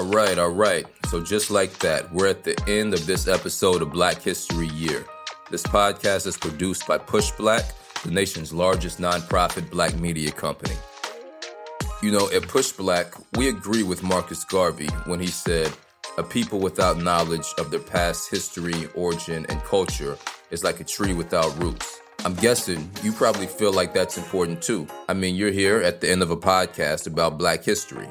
All 0.00 0.06
right, 0.06 0.38
all 0.38 0.48
right. 0.48 0.86
So, 1.10 1.22
just 1.22 1.50
like 1.50 1.78
that, 1.80 2.10
we're 2.10 2.28
at 2.28 2.42
the 2.42 2.58
end 2.66 2.94
of 2.94 3.04
this 3.04 3.28
episode 3.28 3.82
of 3.82 3.92
Black 3.92 4.22
History 4.22 4.68
Year. 4.68 5.04
This 5.50 5.62
podcast 5.62 6.26
is 6.26 6.38
produced 6.38 6.86
by 6.86 6.96
PushBlack, 6.96 7.70
the 8.04 8.10
nation's 8.10 8.50
largest 8.50 8.98
nonprofit 8.98 9.68
black 9.68 9.94
media 9.98 10.30
company. 10.30 10.74
You 12.02 12.12
know, 12.12 12.30
at 12.30 12.44
PushBlack, 12.44 13.22
we 13.36 13.50
agree 13.50 13.82
with 13.82 14.02
Marcus 14.02 14.42
Garvey 14.42 14.88
when 15.04 15.20
he 15.20 15.26
said, 15.26 15.70
A 16.16 16.22
people 16.22 16.60
without 16.60 16.96
knowledge 16.96 17.52
of 17.58 17.70
their 17.70 17.78
past 17.78 18.30
history, 18.30 18.88
origin, 18.94 19.44
and 19.50 19.62
culture 19.64 20.16
is 20.50 20.64
like 20.64 20.80
a 20.80 20.84
tree 20.84 21.12
without 21.12 21.54
roots. 21.62 22.00
I'm 22.24 22.36
guessing 22.36 22.90
you 23.02 23.12
probably 23.12 23.48
feel 23.48 23.74
like 23.74 23.92
that's 23.92 24.16
important 24.16 24.62
too. 24.62 24.86
I 25.10 25.12
mean, 25.12 25.34
you're 25.34 25.50
here 25.50 25.82
at 25.82 26.00
the 26.00 26.10
end 26.10 26.22
of 26.22 26.30
a 26.30 26.38
podcast 26.38 27.06
about 27.06 27.36
black 27.36 27.62
history. 27.62 28.08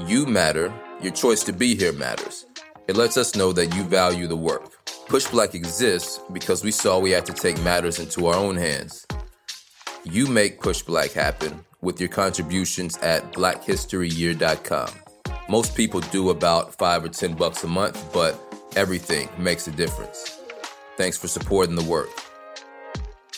You 0.00 0.26
matter 0.26 0.74
your 1.02 1.12
choice 1.12 1.42
to 1.44 1.52
be 1.52 1.74
here 1.74 1.92
matters. 1.92 2.46
It 2.88 2.96
lets 2.96 3.16
us 3.16 3.34
know 3.34 3.52
that 3.52 3.74
you 3.74 3.84
value 3.84 4.26
the 4.26 4.36
work. 4.36 4.70
PushBlack 5.08 5.54
exists 5.54 6.20
because 6.32 6.64
we 6.64 6.70
saw 6.70 6.98
we 6.98 7.10
had 7.10 7.26
to 7.26 7.32
take 7.32 7.60
matters 7.62 7.98
into 7.98 8.26
our 8.26 8.34
own 8.34 8.56
hands. 8.56 9.06
You 10.04 10.26
make 10.26 10.60
PushBlack 10.60 11.12
happen 11.12 11.64
with 11.80 12.00
your 12.00 12.08
contributions 12.08 12.96
at 12.98 13.32
blackhistoryyear.com. 13.32 14.88
Most 15.48 15.74
people 15.76 16.00
do 16.00 16.30
about 16.30 16.74
5 16.74 17.04
or 17.04 17.08
10 17.08 17.34
bucks 17.34 17.64
a 17.64 17.68
month, 17.68 18.12
but 18.12 18.38
everything 18.76 19.28
makes 19.38 19.66
a 19.68 19.70
difference. 19.70 20.40
Thanks 20.96 21.18
for 21.18 21.28
supporting 21.28 21.74
the 21.74 21.84
work. 21.84 22.08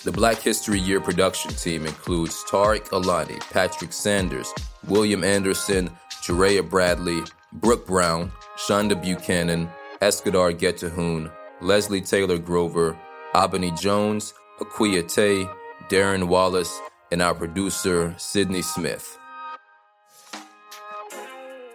The 0.04 0.12
Black 0.12 0.40
History 0.40 0.78
Year 0.78 1.00
production 1.00 1.50
team 1.52 1.84
includes 1.84 2.44
Tareq 2.48 2.92
Alani, 2.92 3.38
Patrick 3.50 3.92
Sanders, 3.92 4.52
William 4.86 5.24
Anderson, 5.24 5.90
Jareyah 6.22 6.68
Bradley, 6.70 7.22
Brooke 7.56 7.86
Brown, 7.86 8.32
Shonda 8.56 9.00
Buchanan, 9.00 9.70
Eskedar 10.02 10.54
Getahun, 10.58 11.32
Leslie 11.62 12.02
Taylor 12.02 12.36
Grover, 12.36 12.98
Abeni 13.34 13.78
Jones, 13.80 14.34
Akua 14.60 15.02
Tay, 15.08 15.48
Darren 15.88 16.28
Wallace, 16.28 16.80
and 17.10 17.22
our 17.22 17.34
producer, 17.34 18.14
Cydney 18.18 18.60
Smith. 18.60 19.18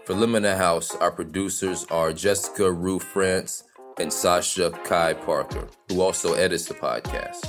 For 0.05 0.13
Limina 0.13 0.55
House, 0.55 0.93
our 0.95 1.11
producers 1.11 1.87
are 1.89 2.13
Jessica 2.13 2.71
Rugh 2.71 3.01
Frantz 3.01 3.63
and 3.99 4.13
Sasha 4.13 4.69
Kai 4.83 5.13
Parker, 5.15 5.67
who 5.89 6.01
also 6.01 6.33
edits 6.35 6.65
the 6.65 6.75
podcast. 6.75 7.43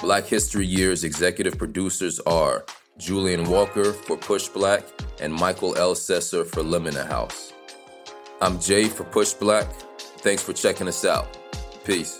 Black 0.00 0.24
History 0.24 0.66
Year's 0.66 1.04
executive 1.04 1.58
producers 1.58 2.20
are 2.20 2.64
Julian 2.96 3.48
Walker 3.50 3.92
for 3.92 4.16
PushBlack, 4.16 4.84
and 5.20 5.32
Mikel 5.32 5.74
Ellcessor 5.74 6.46
for 6.46 6.62
Limina 6.62 7.06
House. 7.06 7.49
I'm 8.42 8.58
Jay 8.58 8.84
for 8.88 9.04
PushBlack. 9.04 9.70
Thanks 10.22 10.42
for 10.42 10.54
checking 10.54 10.88
us 10.88 11.04
out. 11.04 11.36
Peace. 11.84 12.19